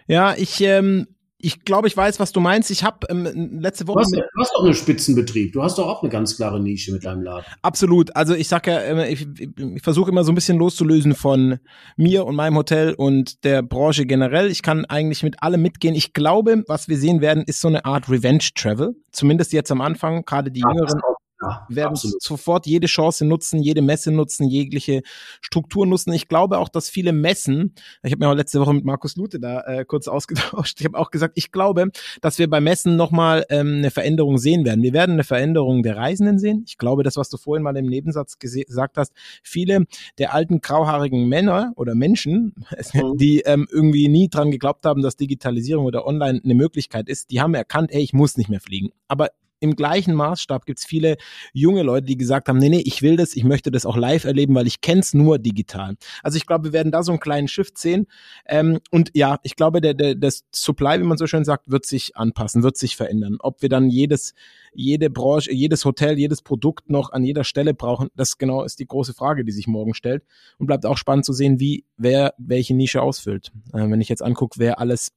Ja, 0.07 0.35
ich 0.37 0.61
ähm, 0.61 1.07
ich 1.41 1.65
glaube, 1.65 1.87
ich 1.87 1.97
weiß, 1.97 2.19
was 2.19 2.33
du 2.33 2.41
meinst. 2.41 2.71
Ich 2.71 2.83
habe 2.83 3.07
ähm, 3.09 3.61
letzte 3.61 3.87
Woche. 3.87 3.99
Du 3.99 4.01
hast, 4.01 4.13
du 4.13 4.41
hast 4.41 4.53
doch 4.55 4.65
einen 4.65 4.75
Spitzenbetrieb. 4.75 5.53
Du 5.53 5.63
hast 5.63 5.79
doch 5.79 5.87
auch 5.87 6.03
eine 6.03 6.11
ganz 6.11 6.37
klare 6.37 6.61
Nische 6.61 6.93
mit 6.93 7.05
deinem 7.05 7.23
Laden. 7.23 7.45
Absolut. 7.63 8.15
Also 8.17 8.35
ich 8.35 8.49
sage 8.49 8.73
ja, 8.73 8.79
äh, 8.79 9.13
ich, 9.13 9.29
ich 9.57 9.83
versuche 9.83 10.11
immer 10.11 10.25
so 10.25 10.33
ein 10.33 10.35
bisschen 10.35 10.59
loszulösen 10.59 11.15
von 11.15 11.59
mir 11.97 12.27
und 12.27 12.35
meinem 12.35 12.57
Hotel 12.57 12.93
und 12.95 13.45
der 13.45 13.63
Branche 13.63 14.05
generell. 14.05 14.51
Ich 14.51 14.63
kann 14.63 14.85
eigentlich 14.87 15.23
mit 15.23 15.41
allem 15.41 15.63
mitgehen. 15.63 15.95
Ich 15.95 16.13
glaube, 16.13 16.65
was 16.67 16.89
wir 16.89 16.99
sehen 16.99 17.21
werden, 17.21 17.45
ist 17.47 17.61
so 17.61 17.69
eine 17.69 17.85
Art 17.85 18.11
Revenge 18.11 18.49
Travel. 18.57 18.97
Zumindest 19.13 19.53
jetzt 19.53 19.71
am 19.71 19.81
Anfang. 19.81 20.25
Gerade 20.25 20.51
die 20.51 20.61
ja, 20.61 20.69
Jüngeren 20.69 21.01
ja, 21.41 21.67
werden 21.69 21.91
absolut. 21.91 22.23
sofort 22.23 22.67
jede 22.67 22.87
Chance 22.87 23.25
nutzen, 23.25 23.63
jede 23.63 23.83
Messe 23.83 24.11
nutzen, 24.11 24.49
jegliche 24.49 25.03
Struktur 25.41 25.87
nutzen. 25.87 26.13
Ich 26.13 26.29
glaube 26.29 26.59
auch, 26.59 26.69
dass 26.69 26.89
viele 26.89 27.13
Messen, 27.13 27.75
ich 28.03 28.13
habe 28.13 28.25
mir 28.25 28.31
auch 28.31 28.37
letzte 28.37 28.61
Woche 28.61 28.75
mit 28.75 28.85
Markus 28.85 29.17
Lute 29.17 29.39
da 29.39 29.61
äh, 29.63 29.85
kurz 29.85 30.09
ausgetauscht, 30.09 30.81
ich 30.81 30.87
habe 30.87 30.99
auch 30.99 31.11
gesagt, 31.11 31.35
ich 31.37 31.53
glaube, 31.53 31.91
dass 32.21 32.39
wir 32.39 32.51
bei 32.51 32.61
Messen 32.61 32.97
nochmal 32.97 33.45
ähm, 33.51 33.77
eine 33.79 33.91
Veränderung 33.91 34.39
sehen 34.39 34.65
werden. 34.65 34.83
Wir 34.83 34.93
werden 34.93 35.13
eine 35.13 35.25
Veränderung 35.25 35.83
der 35.83 35.97
Reisenden 35.97 36.39
sehen. 36.39 36.65
Ich 36.67 36.79
glaube, 36.79 37.03
das, 37.03 37.17
was 37.17 37.29
du 37.29 37.37
vorhin 37.37 37.63
mal 37.63 37.77
im 37.77 37.87
Nebensatz 37.87 38.39
gesagt 38.39 38.99
hast, 38.99 39.13
viele 39.43 39.87
der 40.19 40.35
alten 40.35 40.61
grauhaarigen 40.61 41.29
Männer 41.29 41.73
oder 41.77 41.95
Menschen, 41.95 42.55
mhm. 42.93 43.17
die 43.17 43.41
ähm, 43.41 43.69
irgendwie 43.71 44.09
nie 44.09 44.29
dran 44.29 44.51
geglaubt 44.51 44.85
haben, 44.87 45.03
dass 45.03 45.17
Digitalisierung 45.17 45.85
oder 45.85 46.07
Online 46.07 46.41
eine 46.43 46.55
Möglichkeit 46.55 47.09
ist, 47.09 47.31
die 47.31 47.41
haben 47.41 47.55
erkannt, 47.55 47.93
ey, 47.93 48.03
ich 48.03 48.13
muss 48.13 48.37
nicht 48.37 48.51
mehr 48.51 48.61
fliegen. 48.61 48.91
Aber 49.07 49.31
im 49.61 49.77
gleichen 49.77 50.15
Maßstab 50.15 50.67
gibt 50.67 50.79
es 50.79 50.85
viele 50.85 51.17
junge 51.53 51.83
Leute, 51.83 52.07
die 52.07 52.17
gesagt 52.17 52.49
haben, 52.49 52.59
nee, 52.59 52.69
nee, 52.69 52.83
ich 52.85 53.03
will 53.03 53.17
das, 53.17 53.35
ich 53.35 53.45
möchte 53.45 53.71
das 53.71 53.87
auch 53.87 53.97
live 53.97 54.25
erleben, 54.25 54.55
weil 54.55 54.67
ich 54.67 54.81
kenne 54.81 55.01
es 55.01 55.15
nur 55.15 55.39
digital. 55.39 55.97
Also 56.23 56.37
ich 56.37 56.47
glaube, 56.47 56.65
wir 56.65 56.73
werden 56.73 56.93
da 56.93 57.03
so 57.03 57.13
einen 57.13 57.21
kleinen 57.21 57.49
Shift 57.49 57.79
sehen. 57.79 58.07
Ähm, 58.47 58.81
und 58.91 59.11
ja, 59.15 59.39
ich 59.43 59.57
glaube, 59.57 59.81
der, 59.81 59.95
der, 59.95 60.15
das 60.15 60.45
Supply, 60.53 61.01
wie 61.01 61.05
man 61.05 61.19
so 61.19 61.27
schön 61.27 61.45
sagt, 61.45 61.71
wird 61.71 61.87
sich 61.87 62.17
anpassen, 62.17 62.63
wird 62.63 62.77
sich 62.77 62.97
verändern. 62.97 63.39
Ob 63.41 63.63
wir 63.63 63.69
dann 63.69 63.91
jedes, 63.91 64.35
jede 64.73 65.11
Branche, 65.11 65.53
jedes 65.53 65.85
Hotel, 65.85 66.19
jedes 66.19 66.43
Produkt 66.43 66.91
noch 66.91 67.13
an 67.13 67.25
jeder 67.25 67.45
Stelle 67.45 67.75
brauchen, 67.75 68.09
das 68.17 68.39
genau 68.39 68.63
ist 68.65 68.79
die 68.79 68.87
große 68.87 69.15
Frage, 69.15 69.45
die 69.45 69.53
sich 69.53 69.67
morgen 69.67 69.95
stellt. 69.95 70.25
Und 70.59 70.67
bleibt 70.67 70.87
auch 70.87 70.97
spannend 70.97 71.25
zu 71.25 71.33
sehen, 71.33 71.61
wie 71.61 71.85
wer 71.97 72.35
welche 72.39 72.75
Nische 72.75 73.03
ausfüllt. 73.03 73.53
Äh, 73.73 73.91
wenn 73.91 74.01
ich 74.01 74.09
jetzt 74.09 74.23
angucke, 74.23 74.59
wer 74.59 74.79
alles 74.79 75.13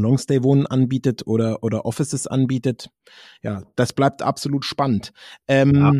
Longstay-Wohnen 0.00 0.66
anbietet 0.66 1.26
oder, 1.26 1.62
oder 1.62 1.84
Offices 1.84 2.26
anbietet. 2.26 2.90
Ja, 3.42 3.62
das 3.76 3.92
bleibt 3.92 4.22
absolut 4.22 4.64
spannend. 4.64 5.12
Ähm, 5.48 5.74
ja, 5.74 5.92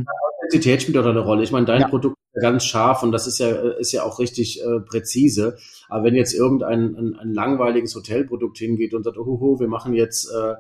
Authentizität 0.51 0.83
spielt 0.83 0.99
auch 0.99 1.07
eine 1.07 1.21
Rolle. 1.21 1.43
Ich 1.43 1.53
meine, 1.53 1.67
dein 1.67 1.83
ja. 1.83 1.89
Produkt 1.89 2.17
ist 2.33 2.43
ganz 2.43 2.65
scharf 2.65 3.03
und 3.03 3.13
das 3.13 3.27
ist 3.27 3.39
ja, 3.39 3.51
ist 3.51 3.93
ja 3.93 4.05
auch 4.05 4.19
richtig 4.19 4.63
äh, 4.63 4.81
präzise. 4.81 5.57
Aber 5.89 6.05
wenn 6.05 6.15
jetzt 6.15 6.35
irgendein 6.35 6.97
ein, 6.97 7.17
ein 7.17 7.35
langweiliges 7.35 7.95
Hotelprodukt 7.95 8.59
hingeht 8.59 8.95
und 8.95 9.05
sagt, 9.05 9.19
oh, 9.19 9.59
wir 9.59 9.69
machen 9.69 9.95
jetzt 9.95 10.31
äh, 10.31 10.55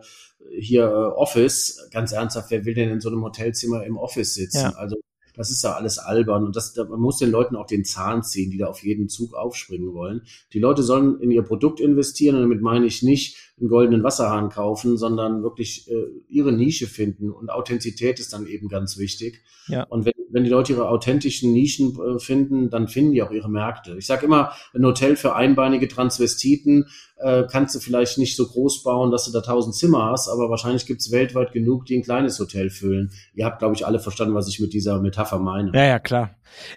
hier 0.59 0.85
äh, 0.85 1.18
Office, 1.18 1.88
ganz 1.92 2.12
ernsthaft, 2.12 2.50
wer 2.50 2.64
will 2.64 2.74
denn 2.74 2.90
in 2.90 3.00
so 3.00 3.09
einem 3.09 3.22
Hotelzimmer 3.22 3.85
im 3.85 3.96
Office 3.96 4.35
sitzen? 4.35 4.70
Ja. 4.72 4.74
Also 4.76 4.96
das 5.34 5.50
ist 5.50 5.62
ja 5.62 5.74
alles 5.74 5.98
albern 5.98 6.44
und 6.44 6.56
das, 6.56 6.72
da, 6.72 6.84
man 6.84 7.00
muss 7.00 7.18
den 7.18 7.30
Leuten 7.30 7.56
auch 7.56 7.66
den 7.66 7.85
Zahn 7.85 8.22
ziehen, 8.22 8.50
die 8.50 8.58
da 8.58 8.66
auf 8.66 8.83
jeden 8.83 9.08
Zug 9.08 9.35
aufspringen 9.35 9.92
wollen. 9.94 10.22
Die 10.52 10.58
Leute 10.58 10.83
sollen 10.83 11.20
in 11.20 11.31
ihr 11.31 11.42
Produkt 11.42 11.81
investieren 11.81 12.37
und 12.37 12.42
damit 12.42 12.62
meine 12.62 12.87
ich 12.87 13.02
nicht 13.02 13.50
einen 13.61 13.69
goldenen 13.69 14.02
Wasserhahn 14.02 14.48
kaufen, 14.48 14.96
sondern 14.96 15.42
wirklich 15.42 15.88
äh, 15.90 16.06
ihre 16.29 16.52
Nische 16.52 16.87
finden. 16.87 17.31
Und 17.31 17.50
Authentizität 17.50 18.19
ist 18.19 18.33
dann 18.33 18.46
eben 18.46 18.69
ganz 18.69 18.98
wichtig. 18.98 19.42
Ja. 19.69 19.85
Und 19.85 20.06
wenn, 20.06 20.15
wenn 20.31 20.44
die 20.44 20.50
Leute 20.50 20.73
ihre 20.73 20.88
authentischen 20.88 21.52
Nischen 21.52 21.96
äh, 22.00 22.19
finden, 22.19 22.71
dann 22.71 22.88
finden 22.88 23.13
die 23.13 23.23
auch 23.23 23.31
ihre 23.31 23.50
Märkte. 23.50 23.96
Ich 23.98 24.06
sage 24.06 24.27
immer, 24.27 24.52
ein 24.75 24.85
Hotel 24.85 25.17
für 25.17 25.35
einbeinige 25.35 25.88
Transvestiten 25.88 26.87
äh, 27.21 27.44
kannst 27.50 27.75
du 27.75 27.81
vielleicht 27.81 28.19
nicht 28.19 28.37
so 28.37 28.46
groß 28.46 28.83
bauen, 28.83 29.11
dass 29.11 29.27
du 29.27 29.33
da 29.33 29.40
tausend 29.40 29.75
Zimmer 29.75 30.11
hast, 30.11 30.29
aber 30.29 30.48
wahrscheinlich 30.48 30.87
gibt 30.87 31.00
es 31.00 31.13
weltweit 31.13 31.52
genug, 31.52 31.85
die 31.85 31.98
ein 31.98 32.02
kleines 32.02 32.38
Hotel 32.38 32.71
füllen. 32.71 33.11
Ihr 33.35 33.44
habt, 33.44 33.58
glaube 33.58 33.75
ich, 33.75 33.87
alle 33.87 34.00
verstanden, 34.00 34.35
was 34.35 34.48
ich 34.48 34.61
mit 34.61 34.73
dieser 34.73 35.00
Metapher 35.00 35.38
meine. 35.38 35.71
Ja, 35.75 35.85
ja, 35.85 35.98
klar. 35.98 36.37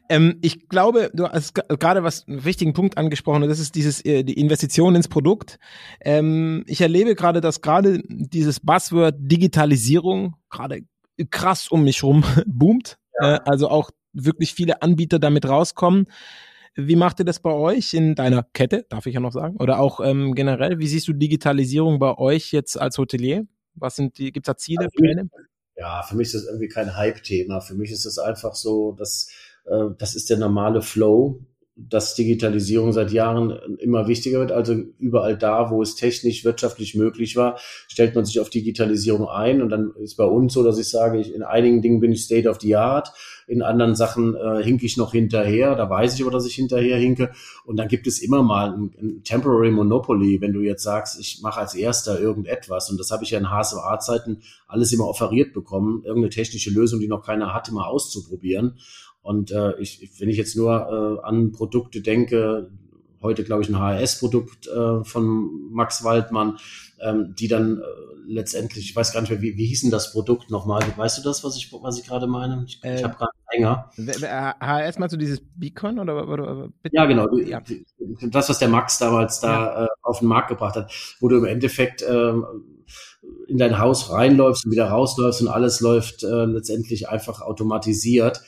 Ähm, 0.09 0.37
ich 0.41 0.69
glaube, 0.69 1.09
du 1.13 1.27
hast 1.27 1.55
gerade 1.55 2.03
was 2.03 2.27
einen 2.27 2.43
wichtigen 2.45 2.73
Punkt 2.73 2.97
angesprochen, 2.97 3.43
und 3.43 3.49
das 3.49 3.59
ist 3.59 3.75
dieses 3.75 4.03
äh, 4.05 4.23
die 4.23 4.39
Investition 4.39 4.95
ins 4.95 5.07
Produkt. 5.07 5.59
Ähm, 6.01 6.63
ich 6.73 6.81
erlebe 6.81 7.13
gerade, 7.13 7.39
dass 7.39 7.61
gerade 7.61 8.01
dieses 8.09 8.59
Buzzword 8.59 9.15
Digitalisierung 9.19 10.37
gerade 10.49 10.81
krass 11.29 11.67
um 11.67 11.83
mich 11.83 12.01
rum 12.01 12.23
boomt. 12.47 12.97
Ja. 13.21 13.35
Äh, 13.35 13.39
also 13.45 13.69
auch 13.69 13.91
wirklich 14.11 14.55
viele 14.55 14.81
Anbieter 14.81 15.19
damit 15.19 15.47
rauskommen. 15.47 16.07
Wie 16.75 16.95
macht 16.95 17.19
ihr 17.19 17.25
das 17.25 17.39
bei 17.39 17.51
euch 17.51 17.93
in 17.93 18.15
deiner 18.15 18.41
Kette, 18.41 18.87
darf 18.89 19.05
ich 19.05 19.13
ja 19.13 19.19
noch 19.19 19.31
sagen? 19.31 19.57
Oder 19.57 19.79
auch 19.79 19.99
ähm, 19.99 20.33
generell, 20.33 20.79
wie 20.79 20.87
siehst 20.87 21.07
du 21.07 21.13
Digitalisierung 21.13 21.99
bei 21.99 22.17
euch 22.17 22.51
jetzt 22.51 22.81
als 22.81 22.97
Hotelier? 22.97 23.45
Was 23.75 23.95
sind 23.95 24.17
die, 24.17 24.31
gibt 24.31 24.47
es 24.47 24.51
da 24.51 24.57
Ziele, 24.57 24.85
also, 24.85 24.95
Pläne? 24.95 25.29
Ja, 25.75 26.01
für 26.01 26.15
mich 26.15 26.29
ist 26.29 26.35
das 26.35 26.45
irgendwie 26.45 26.69
kein 26.69 26.95
Hype-Thema. 26.95 27.61
Für 27.61 27.75
mich 27.75 27.91
ist 27.91 28.05
es 28.05 28.17
einfach 28.17 28.55
so, 28.55 28.93
dass 28.93 29.29
äh, 29.65 29.93
das 29.99 30.15
ist 30.15 30.31
der 30.31 30.37
normale 30.37 30.81
Flow 30.81 31.39
dass 31.75 32.13
Digitalisierung 32.13 32.93
seit 32.93 33.11
Jahren 33.11 33.51
immer 33.79 34.07
wichtiger 34.07 34.39
wird. 34.39 34.51
Also 34.51 34.75
überall 34.99 35.35
da, 35.35 35.71
wo 35.71 35.81
es 35.81 35.95
technisch, 35.95 36.45
wirtschaftlich 36.45 36.93
möglich 36.93 37.35
war, 37.35 37.57
stellt 37.87 38.13
man 38.13 38.25
sich 38.25 38.39
auf 38.39 38.51
Digitalisierung 38.51 39.27
ein. 39.27 39.61
Und 39.61 39.69
dann 39.69 39.91
ist 39.95 40.15
bei 40.15 40.23
uns 40.23 40.53
so, 40.53 40.63
dass 40.63 40.77
ich 40.77 40.89
sage, 40.89 41.19
ich, 41.19 41.33
in 41.33 41.41
einigen 41.41 41.81
Dingen 41.81 41.99
bin 41.99 42.11
ich 42.11 42.25
State 42.25 42.47
of 42.47 42.61
the 42.61 42.75
Art, 42.75 43.11
in 43.47 43.63
anderen 43.63 43.95
Sachen 43.95 44.35
äh, 44.35 44.63
hinke 44.63 44.85
ich 44.85 44.97
noch 44.97 45.13
hinterher. 45.13 45.75
Da 45.75 45.89
weiß 45.89 46.13
ich 46.13 46.21
aber, 46.21 46.31
dass 46.31 46.45
ich 46.45 46.53
hinterher 46.53 46.97
hinke. 46.97 47.31
Und 47.65 47.77
dann 47.77 47.87
gibt 47.87 48.05
es 48.05 48.21
immer 48.21 48.43
mal 48.43 48.71
ein, 48.71 48.93
ein 49.01 49.23
Temporary 49.23 49.71
Monopoly, 49.71 50.41
wenn 50.41 50.53
du 50.53 50.61
jetzt 50.61 50.83
sagst, 50.83 51.19
ich 51.19 51.39
mache 51.41 51.59
als 51.59 51.73
Erster 51.73 52.19
irgendetwas. 52.19 52.91
Und 52.91 52.99
das 52.99 53.09
habe 53.09 53.23
ich 53.23 53.31
ja 53.31 53.39
in 53.39 53.49
HSA-Zeiten 53.49 54.43
alles 54.67 54.93
immer 54.93 55.07
offeriert 55.07 55.53
bekommen, 55.53 56.03
irgendeine 56.03 56.29
technische 56.29 56.69
Lösung, 56.69 56.99
die 56.99 57.07
noch 57.07 57.25
keiner 57.25 57.53
hatte, 57.53 57.73
mal 57.73 57.85
auszuprobieren. 57.85 58.77
Und 59.23 59.51
äh, 59.51 59.79
ich, 59.79 60.11
wenn 60.19 60.29
ich 60.29 60.37
jetzt 60.37 60.55
nur 60.55 61.19
äh, 61.23 61.25
an 61.25 61.53
Produkte 61.53 62.01
denke, 62.01 62.69
heute 63.21 63.43
glaube 63.43 63.63
ich 63.63 63.69
ein 63.69 63.79
HRS-Produkt 63.79 64.67
äh, 64.67 65.03
von 65.03 65.71
Max 65.71 66.03
Waldmann, 66.03 66.57
ähm, 67.01 67.33
die 67.39 67.47
dann 67.47 67.79
äh, 67.79 67.83
letztendlich, 68.27 68.89
ich 68.89 68.95
weiß 68.95 69.13
gar 69.13 69.21
nicht 69.21 69.29
mehr, 69.29 69.41
wie, 69.41 69.57
wie 69.57 69.65
hieß 69.65 69.81
denn 69.81 69.91
das 69.91 70.11
Produkt 70.11 70.51
nochmal? 70.51 70.81
Weißt 70.97 71.17
du 71.17 71.23
das, 71.23 71.43
was 71.43 71.55
ich, 71.55 71.71
was 71.81 71.97
ich 71.97 72.05
gerade 72.05 72.27
meine? 72.27 72.65
Ich, 72.67 72.83
äh, 72.83 72.95
ich 72.95 73.03
habe 73.03 73.15
gerade 73.15 73.31
länger. 73.53 73.89
HRS 74.59 74.99
meinst 74.99 75.13
du 75.13 75.17
dieses 75.17 75.41
Beacon 75.55 75.99
oder, 75.99 76.27
oder, 76.27 76.43
oder 76.43 76.69
Ja, 76.91 77.05
genau. 77.05 77.33
Ja. 77.37 77.61
Das, 78.29 78.49
was 78.49 78.59
der 78.59 78.67
Max 78.67 78.97
damals 78.97 79.39
da 79.39 79.47
ja. 79.47 79.85
äh, 79.85 79.87
auf 80.01 80.19
den 80.19 80.27
Markt 80.27 80.49
gebracht 80.49 80.75
hat, 80.75 80.91
wo 81.21 81.29
du 81.29 81.37
im 81.37 81.45
Endeffekt 81.45 82.01
äh, 82.01 82.33
in 83.47 83.57
dein 83.57 83.79
Haus 83.79 84.11
reinläufst 84.11 84.65
und 84.65 84.71
wieder 84.71 84.89
rausläufst 84.89 85.41
und 85.41 85.47
alles 85.47 85.79
läuft 85.79 86.23
äh, 86.23 86.45
letztendlich 86.45 87.07
einfach 87.07 87.41
automatisiert 87.41 88.41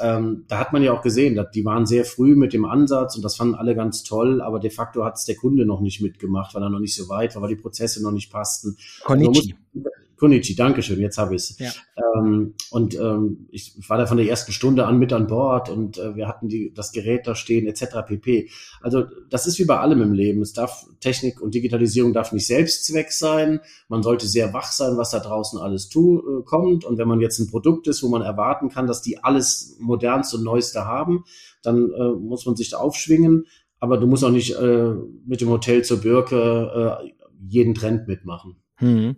ähm, 0.00 0.44
da 0.48 0.58
hat 0.58 0.72
man 0.72 0.82
ja 0.82 0.92
auch 0.92 1.02
gesehen, 1.02 1.38
die 1.54 1.64
waren 1.64 1.86
sehr 1.86 2.04
früh 2.04 2.34
mit 2.34 2.52
dem 2.52 2.64
Ansatz 2.64 3.16
und 3.16 3.22
das 3.22 3.36
fanden 3.36 3.54
alle 3.54 3.74
ganz 3.74 4.02
toll, 4.02 4.40
aber 4.40 4.58
de 4.60 4.70
facto 4.70 5.04
hat 5.04 5.16
es 5.16 5.24
der 5.24 5.36
Kunde 5.36 5.66
noch 5.66 5.80
nicht 5.80 6.00
mitgemacht, 6.00 6.54
weil 6.54 6.62
er 6.62 6.70
noch 6.70 6.80
nicht 6.80 6.94
so 6.94 7.08
weit 7.08 7.34
war, 7.34 7.42
weil 7.42 7.50
die 7.50 7.60
Prozesse 7.60 8.02
noch 8.02 8.12
nicht 8.12 8.32
passten. 8.32 8.76
Konnichi. 9.04 9.54
Also 9.74 9.90
Konichi, 10.20 10.54
Dankeschön, 10.54 11.00
jetzt 11.00 11.16
habe 11.16 11.34
ich 11.34 11.42
es. 11.42 11.58
Ja. 11.58 11.72
Ähm, 12.14 12.54
und 12.70 12.94
ähm, 12.94 13.48
ich, 13.50 13.74
ich 13.78 13.88
war 13.88 13.96
da 13.96 14.06
von 14.06 14.18
der 14.18 14.28
ersten 14.28 14.52
Stunde 14.52 14.84
an 14.84 14.98
mit 14.98 15.14
an 15.14 15.26
Bord 15.26 15.70
und 15.70 15.96
äh, 15.96 16.14
wir 16.14 16.28
hatten 16.28 16.48
die, 16.48 16.74
das 16.74 16.92
Gerät 16.92 17.26
da 17.26 17.34
stehen, 17.34 17.66
etc. 17.66 18.06
pp. 18.06 18.50
Also 18.82 19.04
das 19.30 19.46
ist 19.46 19.58
wie 19.58 19.64
bei 19.64 19.78
allem 19.78 20.02
im 20.02 20.12
Leben. 20.12 20.42
Es 20.42 20.52
darf 20.52 20.84
Technik 21.00 21.40
und 21.40 21.54
Digitalisierung 21.54 22.12
darf 22.12 22.32
nicht 22.32 22.46
Selbstzweck 22.46 23.12
sein. 23.12 23.60
Man 23.88 24.02
sollte 24.02 24.26
sehr 24.26 24.52
wach 24.52 24.72
sein, 24.72 24.98
was 24.98 25.10
da 25.10 25.20
draußen 25.20 25.58
alles 25.58 25.88
tu, 25.88 26.18
äh, 26.18 26.42
kommt. 26.44 26.84
Und 26.84 26.98
wenn 26.98 27.08
man 27.08 27.20
jetzt 27.20 27.38
ein 27.38 27.48
Produkt 27.48 27.88
ist, 27.88 28.02
wo 28.02 28.08
man 28.08 28.20
erwarten 28.20 28.68
kann, 28.68 28.86
dass 28.86 29.00
die 29.00 29.24
alles 29.24 29.78
modernste 29.80 30.36
und 30.36 30.44
neueste 30.44 30.84
haben, 30.84 31.24
dann 31.62 31.90
äh, 31.92 32.10
muss 32.10 32.44
man 32.44 32.56
sich 32.56 32.68
da 32.68 32.76
aufschwingen. 32.76 33.46
Aber 33.78 33.96
du 33.96 34.06
musst 34.06 34.22
auch 34.22 34.30
nicht 34.30 34.54
äh, 34.54 34.92
mit 35.24 35.40
dem 35.40 35.48
Hotel 35.48 35.82
zur 35.82 36.02
Birke 36.02 36.98
äh, 37.02 37.10
jeden 37.48 37.74
Trend 37.74 38.06
mitmachen. 38.06 38.56
Hm. 38.76 39.16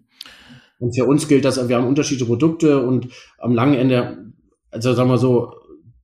Und 0.82 0.96
für 0.96 1.04
uns 1.04 1.28
gilt 1.28 1.44
das, 1.44 1.68
wir 1.68 1.76
haben 1.76 1.86
unterschiedliche 1.86 2.26
Produkte 2.26 2.84
und 2.84 3.06
am 3.38 3.54
langen 3.54 3.74
Ende, 3.74 4.32
also 4.72 4.92
sagen 4.94 5.08
wir 5.08 5.16
so, 5.16 5.52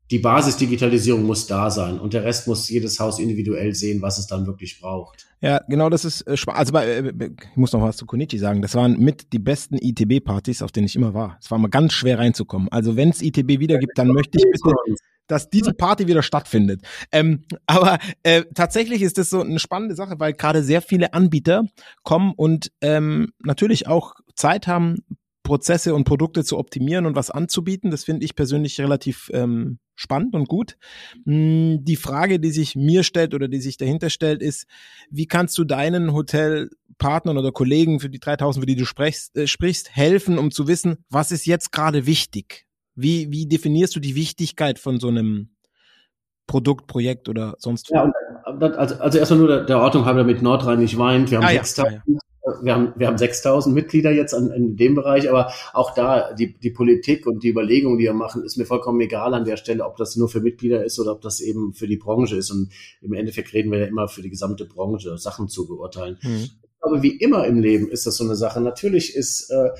die 0.08 0.20
Basisdigitalisierung 0.20 1.24
muss 1.24 1.48
da 1.48 1.68
sein 1.68 1.98
und 1.98 2.14
der 2.14 2.22
Rest 2.22 2.46
muss 2.46 2.68
jedes 2.70 3.00
Haus 3.00 3.18
individuell 3.18 3.74
sehen, 3.74 4.00
was 4.02 4.18
es 4.20 4.28
dann 4.28 4.46
wirklich 4.46 4.80
braucht. 4.80 5.26
Ja, 5.40 5.60
genau, 5.68 5.90
das 5.90 6.04
ist 6.04 6.22
äh, 6.22 6.36
also 6.46 6.76
äh, 6.78 7.08
ich 7.08 7.56
muss 7.56 7.72
noch 7.72 7.82
was 7.82 7.96
zu 7.96 8.06
Konichi 8.06 8.38
sagen. 8.38 8.62
Das 8.62 8.76
waren 8.76 9.00
mit 9.00 9.32
die 9.32 9.40
besten 9.40 9.78
ITB-Partys, 9.78 10.62
auf 10.62 10.70
denen 10.70 10.86
ich 10.86 10.94
immer 10.94 11.12
war. 11.12 11.38
Es 11.42 11.50
war 11.50 11.58
mal 11.58 11.68
ganz 11.68 11.92
schwer 11.92 12.20
reinzukommen. 12.20 12.68
Also 12.70 12.96
wenn 12.96 13.10
es 13.10 13.20
ITB 13.20 13.58
wieder 13.58 13.78
gibt, 13.78 13.98
dann 13.98 14.08
möchte 14.08 14.38
ich 14.38 14.44
bitte 14.44 14.74
dass 15.28 15.50
diese 15.50 15.74
Party 15.74 16.06
wieder 16.06 16.22
stattfindet. 16.22 16.82
Ähm, 17.12 17.44
aber 17.66 17.98
äh, 18.22 18.44
tatsächlich 18.54 19.02
ist 19.02 19.18
das 19.18 19.30
so 19.30 19.42
eine 19.42 19.58
spannende 19.58 19.94
Sache, 19.94 20.18
weil 20.18 20.32
gerade 20.32 20.62
sehr 20.62 20.82
viele 20.82 21.12
Anbieter 21.12 21.64
kommen 22.02 22.32
und 22.34 22.72
ähm, 22.80 23.32
natürlich 23.44 23.86
auch 23.86 24.14
Zeit 24.38 24.66
haben, 24.66 25.04
Prozesse 25.42 25.94
und 25.94 26.04
Produkte 26.04 26.44
zu 26.44 26.58
optimieren 26.58 27.06
und 27.06 27.16
was 27.16 27.30
anzubieten. 27.30 27.90
Das 27.90 28.04
finde 28.04 28.24
ich 28.24 28.34
persönlich 28.34 28.78
relativ 28.80 29.30
ähm, 29.32 29.78
spannend 29.94 30.34
und 30.34 30.46
gut. 30.46 30.76
Hm, 31.24 31.84
die 31.84 31.96
Frage, 31.96 32.38
die 32.38 32.50
sich 32.50 32.76
mir 32.76 33.02
stellt 33.02 33.34
oder 33.34 33.48
die 33.48 33.60
sich 33.60 33.78
dahinter 33.78 34.10
stellt, 34.10 34.42
ist, 34.42 34.66
wie 35.10 35.26
kannst 35.26 35.56
du 35.56 35.64
deinen 35.64 36.12
Hotelpartnern 36.12 37.38
oder 37.38 37.50
Kollegen 37.50 37.98
für 37.98 38.10
die 38.10 38.20
3000, 38.20 38.62
für 38.62 38.66
die 38.66 38.76
du 38.76 38.84
sprichst, 38.84 39.36
äh, 39.36 39.46
sprichst 39.46 39.96
helfen, 39.96 40.38
um 40.38 40.50
zu 40.50 40.68
wissen, 40.68 40.98
was 41.08 41.32
ist 41.32 41.46
jetzt 41.46 41.72
gerade 41.72 42.04
wichtig? 42.04 42.66
Wie, 42.94 43.32
wie 43.32 43.46
definierst 43.46 43.96
du 43.96 44.00
die 44.00 44.16
Wichtigkeit 44.16 44.78
von 44.78 45.00
so 45.00 45.08
einem 45.08 45.56
Produkt, 46.46 46.88
Projekt 46.88 47.28
oder 47.28 47.54
sonst 47.58 47.90
was? 47.90 48.10
Ja, 48.44 48.70
also, 48.76 48.96
also 48.96 49.18
erstmal 49.18 49.38
nur 49.38 49.48
der, 49.48 49.64
der 49.64 49.78
Ordnung 49.78 50.04
halber 50.04 50.24
mit 50.24 50.42
Nordrhein 50.42 50.78
nicht 50.78 50.98
weint. 50.98 51.30
Wir 51.30 51.38
haben 51.38 51.44
ah, 51.44 51.50
6000, 51.50 51.94
ja, 51.94 52.02
ja. 52.06 52.18
Wir 52.62 52.74
haben, 52.74 52.92
wir 52.96 53.06
haben 53.06 53.18
6000 53.18 53.74
Mitglieder 53.74 54.10
jetzt 54.10 54.34
an, 54.34 54.50
in 54.50 54.76
dem 54.76 54.94
Bereich, 54.94 55.28
aber 55.28 55.52
auch 55.72 55.94
da 55.94 56.32
die, 56.32 56.58
die 56.58 56.70
Politik 56.70 57.26
und 57.26 57.42
die 57.42 57.50
Überlegungen, 57.50 57.98
die 57.98 58.04
wir 58.04 58.14
machen, 58.14 58.44
ist 58.44 58.56
mir 58.56 58.66
vollkommen 58.66 59.00
egal 59.00 59.34
an 59.34 59.44
der 59.44 59.56
Stelle, 59.56 59.84
ob 59.84 59.96
das 59.96 60.16
nur 60.16 60.28
für 60.28 60.40
Mitglieder 60.40 60.84
ist 60.84 60.98
oder 60.98 61.12
ob 61.12 61.20
das 61.20 61.40
eben 61.40 61.72
für 61.72 61.86
die 61.86 61.96
Branche 61.96 62.36
ist. 62.36 62.50
Und 62.50 62.70
im 63.00 63.12
Endeffekt 63.12 63.52
reden 63.52 63.70
wir 63.72 63.80
ja 63.80 63.86
immer 63.86 64.08
für 64.08 64.22
die 64.22 64.30
gesamte 64.30 64.64
Branche, 64.64 65.18
Sachen 65.18 65.48
zu 65.48 65.66
beurteilen. 65.66 66.18
Mhm. 66.22 66.50
Aber 66.80 67.02
wie 67.02 67.16
immer 67.16 67.46
im 67.46 67.58
Leben 67.58 67.88
ist 67.90 68.06
das 68.06 68.16
so 68.16 68.24
eine 68.24 68.36
Sache. 68.36 68.60
Natürlich 68.60 69.14
ist 69.14 69.50
äh, 69.50 69.70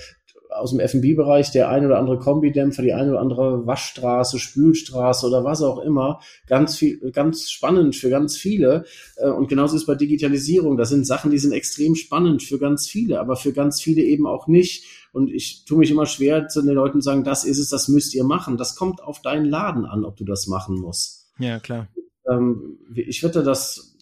aus 0.51 0.71
dem 0.71 0.81
F&B-Bereich 0.81 1.51
der 1.51 1.69
ein 1.69 1.85
oder 1.85 1.99
andere 1.99 2.19
Kombidämpfer, 2.19 2.83
die 2.83 2.93
eine 2.93 3.11
oder 3.11 3.21
andere 3.21 3.67
Waschstraße, 3.67 4.39
Spülstraße 4.39 5.27
oder 5.27 5.45
was 5.45 5.63
auch 5.63 5.79
immer, 5.79 6.21
ganz 6.47 6.77
viel, 6.77 7.11
ganz 7.13 7.51
spannend 7.51 7.97
für 7.97 8.11
ganz 8.11 8.37
viele. 8.37 8.85
Äh, 9.17 9.31
und 9.31 9.49
genauso 9.49 9.77
ist 9.77 9.87
bei 9.87 9.95
Digitalisierung. 9.95 10.77
Das 10.77 10.89
sind 10.89 11.07
Sachen, 11.07 11.31
die 11.31 11.39
sind 11.39 11.53
extrem 11.53 11.95
spannend 11.95 12.43
für 12.43 12.59
ganz 12.59 12.87
viele, 12.87 13.21
aber 13.21 13.37
für 13.37 13.53
ganz 13.53 13.81
viele 13.81 14.03
eben 14.03 14.27
auch 14.27 14.47
nicht. 14.47 14.85
Und 15.13 15.31
ich 15.31 15.65
tue 15.65 15.79
mich 15.79 15.91
immer 15.91 16.07
schwer 16.07 16.49
zu 16.49 16.63
den 16.63 16.75
Leuten 16.75 17.01
sagen, 17.01 17.25
das 17.25 17.45
ist 17.45 17.59
es, 17.59 17.69
das 17.69 17.89
müsst 17.89 18.15
ihr 18.15 18.25
machen. 18.25 18.57
Das 18.57 18.77
kommt 18.77 19.03
auf 19.03 19.21
deinen 19.21 19.47
Laden 19.47 19.85
an, 19.85 20.05
ob 20.05 20.17
du 20.17 20.25
das 20.25 20.47
machen 20.47 20.77
musst. 20.77 21.31
Ja, 21.39 21.59
klar. 21.59 21.89
Ähm, 22.29 22.79
ich 22.95 23.23
würde 23.23 23.43
das, 23.43 23.97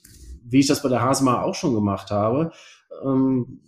wie 0.44 0.60
ich 0.60 0.66
das 0.66 0.82
bei 0.82 0.88
der 0.88 1.02
Hasma 1.02 1.42
auch 1.42 1.54
schon 1.54 1.74
gemacht 1.74 2.10
habe, 2.10 2.52
ähm, 3.04 3.60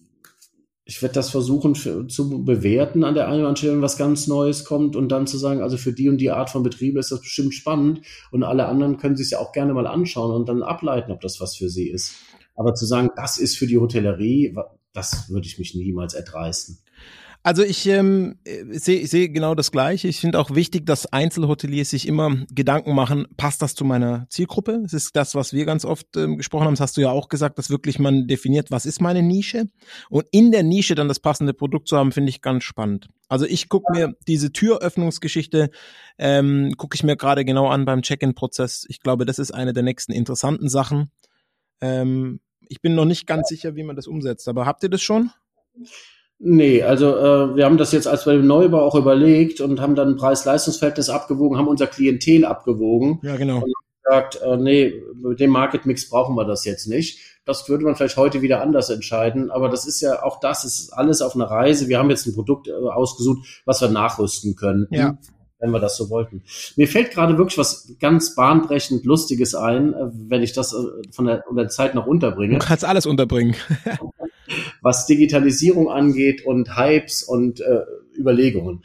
ich 0.89 1.03
werde 1.03 1.13
das 1.13 1.29
versuchen 1.29 1.75
für, 1.75 2.09
zu 2.09 2.45
bewerten 2.45 3.05
an 3.05 3.15
der 3.15 3.27
einen 3.27 3.41
oder 3.41 3.49
anderen 3.49 3.57
Stelle, 3.57 3.83
was 3.83 3.99
ganz 3.99 4.27
Neues 4.27 4.65
kommt 4.65 4.97
und 4.97 5.11
dann 5.11 5.27
zu 5.27 5.37
sagen, 5.37 5.61
also 5.61 5.77
für 5.77 5.93
die 5.93 6.09
und 6.09 6.17
die 6.17 6.31
Art 6.31 6.49
von 6.49 6.63
Betriebe 6.63 6.99
ist 6.99 7.13
das 7.13 7.21
bestimmt 7.21 7.53
spannend 7.53 8.01
und 8.31 8.43
alle 8.43 8.65
anderen 8.65 8.97
können 8.97 9.15
sich 9.15 9.33
ja 9.33 9.39
auch 9.39 9.53
gerne 9.53 9.75
mal 9.75 9.87
anschauen 9.87 10.35
und 10.35 10.49
dann 10.49 10.63
ableiten, 10.63 11.13
ob 11.13 11.21
das 11.21 11.43
was 11.43 11.57
für 11.57 11.69
sie 11.69 11.91
ist. 11.91 12.15
Aber 12.55 12.75
zu 12.75 12.87
sagen, 12.87 13.11
das 13.17 13.37
ist 13.37 13.59
für 13.59 13.67
die 13.67 13.77
Hotellerie, 13.77 14.57
das 14.95 15.29
würde 15.29 15.47
ich 15.47 15.59
mich 15.59 15.75
niemals 15.75 16.15
erdreisten. 16.15 16.79
Also 17.45 17.63
ich 17.63 17.87
ähm, 17.87 18.39
sehe 18.71 19.07
seh 19.07 19.29
genau 19.29 19.55
das 19.55 19.71
Gleiche. 19.71 20.09
Ich 20.09 20.21
finde 20.21 20.39
auch 20.39 20.55
wichtig, 20.55 20.85
dass 20.85 21.07
Einzelhoteliers 21.07 21.91
sich 21.91 22.07
immer 22.07 22.45
Gedanken 22.51 22.95
machen, 22.95 23.27
passt 23.37 23.63
das 23.63 23.75
zu 23.75 23.85
meiner 23.85 24.27
Zielgruppe? 24.29 24.81
Das 24.83 24.93
ist 24.93 25.17
das, 25.17 25.35
was 25.35 25.53
wir 25.53 25.65
ganz 25.65 25.85
oft 25.85 26.17
ähm, 26.17 26.37
gesprochen 26.37 26.67
haben. 26.67 26.75
Das 26.75 26.81
hast 26.81 26.97
du 26.97 27.01
ja 27.01 27.11
auch 27.11 27.29
gesagt, 27.29 27.59
dass 27.59 27.71
wirklich 27.71 27.99
man 27.99 28.27
definiert, 28.27 28.71
was 28.71 28.85
ist 28.87 29.01
meine 29.01 29.23
Nische? 29.23 29.71
Und 30.11 30.27
in 30.31 30.51
der 30.53 30.63
Nische 30.63 30.95
dann 30.95 31.09
das 31.09 31.21
passende 31.21 31.55
Produkt 31.55 31.89
zu 31.89 31.97
haben, 31.97 32.13
finde 32.13 32.31
ich 32.31 32.43
ganz 32.43 32.65
spannend. 32.65 33.09
Also 33.29 33.47
ich 33.47 33.69
gucke 33.69 33.93
mir 33.93 34.15
diese 34.27 34.53
Türöffnungsgeschichte, 34.53 35.71
ähm, 36.19 36.75
gucke 36.77 36.97
ich 36.97 37.03
mir 37.03 37.17
gerade 37.17 37.45
genau 37.45 37.69
an 37.69 37.85
beim 37.85 38.03
Check-in-Prozess. 38.03 38.85
Ich 38.89 39.01
glaube, 39.01 39.25
das 39.25 39.39
ist 39.39 39.53
eine 39.53 39.73
der 39.73 39.85
nächsten 39.85 40.13
interessanten 40.13 40.69
Sachen. 40.69 41.11
Ähm, 41.81 42.41
Ich 42.69 42.83
bin 42.83 42.95
noch 42.95 43.07
nicht 43.07 43.27
ganz 43.27 43.49
sicher, 43.49 43.77
wie 43.77 43.85
man 43.85 43.97
das 43.97 44.07
umsetzt, 44.07 44.49
aber 44.49 44.67
habt 44.67 44.83
ihr 44.83 44.91
das 44.91 45.01
schon? 45.01 45.31
Nee, 46.41 46.83
also 46.83 47.17
äh, 47.17 47.57
wir 47.57 47.65
haben 47.65 47.79
das 47.79 47.91
jetzt 47.93 48.07
als 48.07 48.25
bei 48.25 48.33
dem 48.33 48.47
Neubau 48.47 48.81
auch 48.81 48.95
überlegt 48.95 49.61
und 49.61 49.81
haben 49.81 49.97
dann 49.97 50.17
Preis-Leistungsverhältnis 50.17 51.11
abgewogen, 51.11 51.59
haben 51.59 51.67
unser 51.67 51.89
Klientel 51.89 52.45
abgewogen. 52.45 53.19
Ja, 53.23 53.37
genau. 53.37 53.57
Und 53.57 53.73
gesagt, 54.09 54.41
äh, 54.43 54.57
nee, 54.57 55.03
mit 55.15 55.41
dem 55.41 55.51
Market 55.51 55.87
Mix 55.87 56.09
brauchen 56.09 56.35
wir 56.37 56.45
das 56.45 56.65
jetzt 56.65 56.87
nicht. 56.87 57.19
Das 57.45 57.69
würde 57.69 57.85
man 57.85 57.97
vielleicht 57.97 58.17
heute 58.17 58.43
wieder 58.43 58.61
anders 58.61 58.91
entscheiden, 58.91 59.51
aber 59.51 59.69
das 59.69 59.87
ist 59.87 60.01
ja 60.01 60.23
auch 60.23 60.39
das, 60.41 60.65
ist 60.65 60.91
alles 60.93 61.23
auf 61.23 61.35
einer 61.35 61.47
Reise. 61.47 61.89
Wir 61.89 61.99
haben 61.99 62.11
jetzt 62.11 62.27
ein 62.27 62.35
Produkt 62.35 62.69
äh, 62.69 62.73
ausgesucht, 62.73 63.63
was 63.65 63.81
wir 63.81 63.89
nachrüsten 63.89 64.57
können. 64.57 64.87
Ja 64.91 65.19
wenn 65.61 65.73
wir 65.73 65.81
das 65.81 65.97
so 65.97 66.09
wollten. 66.09 66.45
Mir 66.77 66.87
fällt 66.87 67.11
gerade 67.11 67.37
wirklich 67.37 67.59
was 67.59 67.93
ganz 67.99 68.37
bahnbrechend 68.37 69.05
Lustiges 69.05 69.57
ein, 69.57 69.93
äh, 69.93 70.09
wenn 70.13 70.41
ich 70.43 70.53
das 70.53 70.73
äh, 70.73 70.77
von 71.11 71.25
der, 71.25 71.43
von 71.49 71.57
der 71.57 71.69
Zeit 71.69 71.97
noch 71.97 72.07
unterbringe. 72.07 72.59
Du 72.59 72.65
kannst 72.65 72.85
alles 72.85 73.07
unterbringen. 73.07 73.57
Was 74.83 75.07
Digitalisierung 75.07 75.91
angeht 75.91 76.45
und 76.45 76.77
Hypes 76.77 77.23
und 77.23 77.61
äh, 77.61 77.83
Überlegungen. 78.17 78.85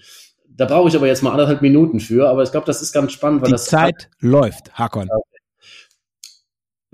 Da 0.55 0.65
brauche 0.65 0.89
ich 0.89 0.95
aber 0.95 1.07
jetzt 1.07 1.23
mal 1.23 1.31
anderthalb 1.31 1.61
Minuten 1.61 1.99
für, 1.99 2.29
aber 2.29 2.43
ich 2.43 2.51
glaube, 2.51 2.67
das 2.67 2.81
ist 2.81 2.93
ganz 2.93 3.11
spannend, 3.11 3.41
weil 3.41 3.47
Die 3.47 3.53
das 3.53 3.65
Zeit 3.65 4.09
läuft, 4.19 4.73
Hakon. 4.73 5.09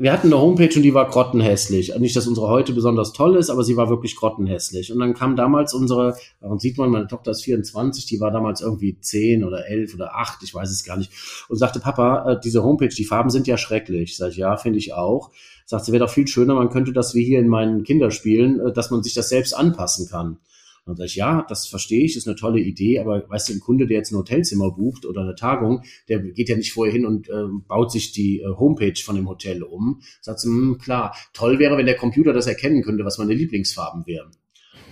Wir 0.01 0.13
hatten 0.13 0.27
eine 0.27 0.39
Homepage 0.39 0.73
und 0.77 0.83
die 0.83 0.93
war 0.93 1.09
grottenhässlich. 1.09 1.93
Nicht, 1.99 2.15
dass 2.15 2.25
unsere 2.25 2.47
heute 2.47 2.71
besonders 2.71 3.11
toll 3.11 3.35
ist, 3.35 3.49
aber 3.49 3.65
sie 3.65 3.75
war 3.75 3.89
wirklich 3.89 4.15
grottenhässlich. 4.15 4.93
Und 4.93 4.99
dann 4.99 5.13
kam 5.13 5.35
damals 5.35 5.73
unsere, 5.73 6.15
und 6.39 6.61
sieht 6.61 6.77
man, 6.77 6.89
meine 6.89 7.07
Tochter 7.07 7.31
ist 7.31 7.43
24, 7.43 8.05
die 8.05 8.21
war 8.21 8.31
damals 8.31 8.61
irgendwie 8.61 8.97
10 8.97 9.43
oder 9.43 9.67
11 9.67 9.95
oder 9.95 10.15
8, 10.15 10.41
ich 10.43 10.55
weiß 10.55 10.71
es 10.71 10.85
gar 10.85 10.95
nicht, 10.95 11.11
und 11.49 11.57
sagte, 11.57 11.81
Papa, 11.81 12.31
äh, 12.31 12.39
diese 12.41 12.63
Homepage, 12.63 12.87
die 12.87 13.03
Farben 13.03 13.29
sind 13.29 13.45
ja 13.45 13.57
schrecklich. 13.57 14.15
Sag 14.15 14.29
ich, 14.31 14.37
ja, 14.37 14.55
finde 14.55 14.79
ich 14.79 14.93
auch 14.93 15.31
sagt, 15.69 15.83
es 15.83 15.91
wäre 15.91 16.03
doch 16.03 16.11
viel 16.11 16.27
schöner, 16.27 16.55
man 16.55 16.71
könnte 16.71 16.93
das 16.93 17.13
wie 17.13 17.23
hier 17.23 17.39
in 17.39 17.47
meinen 17.47 17.83
Kinderspielen, 17.83 18.59
äh, 18.59 18.73
dass 18.73 18.89
man 18.89 19.03
sich 19.03 19.13
das 19.13 19.29
selbst 19.29 19.53
anpassen 19.53 20.07
kann. 20.09 20.39
Und 20.85 20.93
dann 20.93 20.95
sage 20.97 21.07
ich, 21.07 21.15
ja, 21.15 21.45
das 21.47 21.67
verstehe 21.67 22.03
ich, 22.03 22.17
ist 22.17 22.27
eine 22.27 22.35
tolle 22.35 22.59
Idee, 22.59 22.99
aber 22.99 23.29
weißt 23.29 23.49
du, 23.49 23.53
ein 23.53 23.59
Kunde, 23.59 23.85
der 23.85 23.97
jetzt 23.97 24.11
ein 24.11 24.17
Hotelzimmer 24.17 24.71
bucht 24.71 25.05
oder 25.05 25.21
eine 25.21 25.35
Tagung, 25.35 25.83
der 26.07 26.19
geht 26.19 26.49
ja 26.49 26.55
nicht 26.55 26.73
vorher 26.73 26.91
hin 26.91 27.05
und 27.05 27.29
äh, 27.29 27.43
baut 27.67 27.91
sich 27.91 28.11
die 28.11 28.39
äh, 28.39 28.47
Homepage 28.47 28.99
von 28.99 29.15
dem 29.15 29.29
Hotel 29.29 29.61
um. 29.61 30.01
Sagt 30.21 30.39
sie, 30.39 30.47
hm, 30.47 30.79
klar, 30.79 31.15
toll 31.33 31.59
wäre, 31.59 31.77
wenn 31.77 31.85
der 31.85 31.97
Computer 31.97 32.33
das 32.33 32.47
erkennen 32.47 32.81
könnte, 32.81 33.05
was 33.05 33.19
meine 33.19 33.35
Lieblingsfarben 33.35 34.07
wären. 34.07 34.31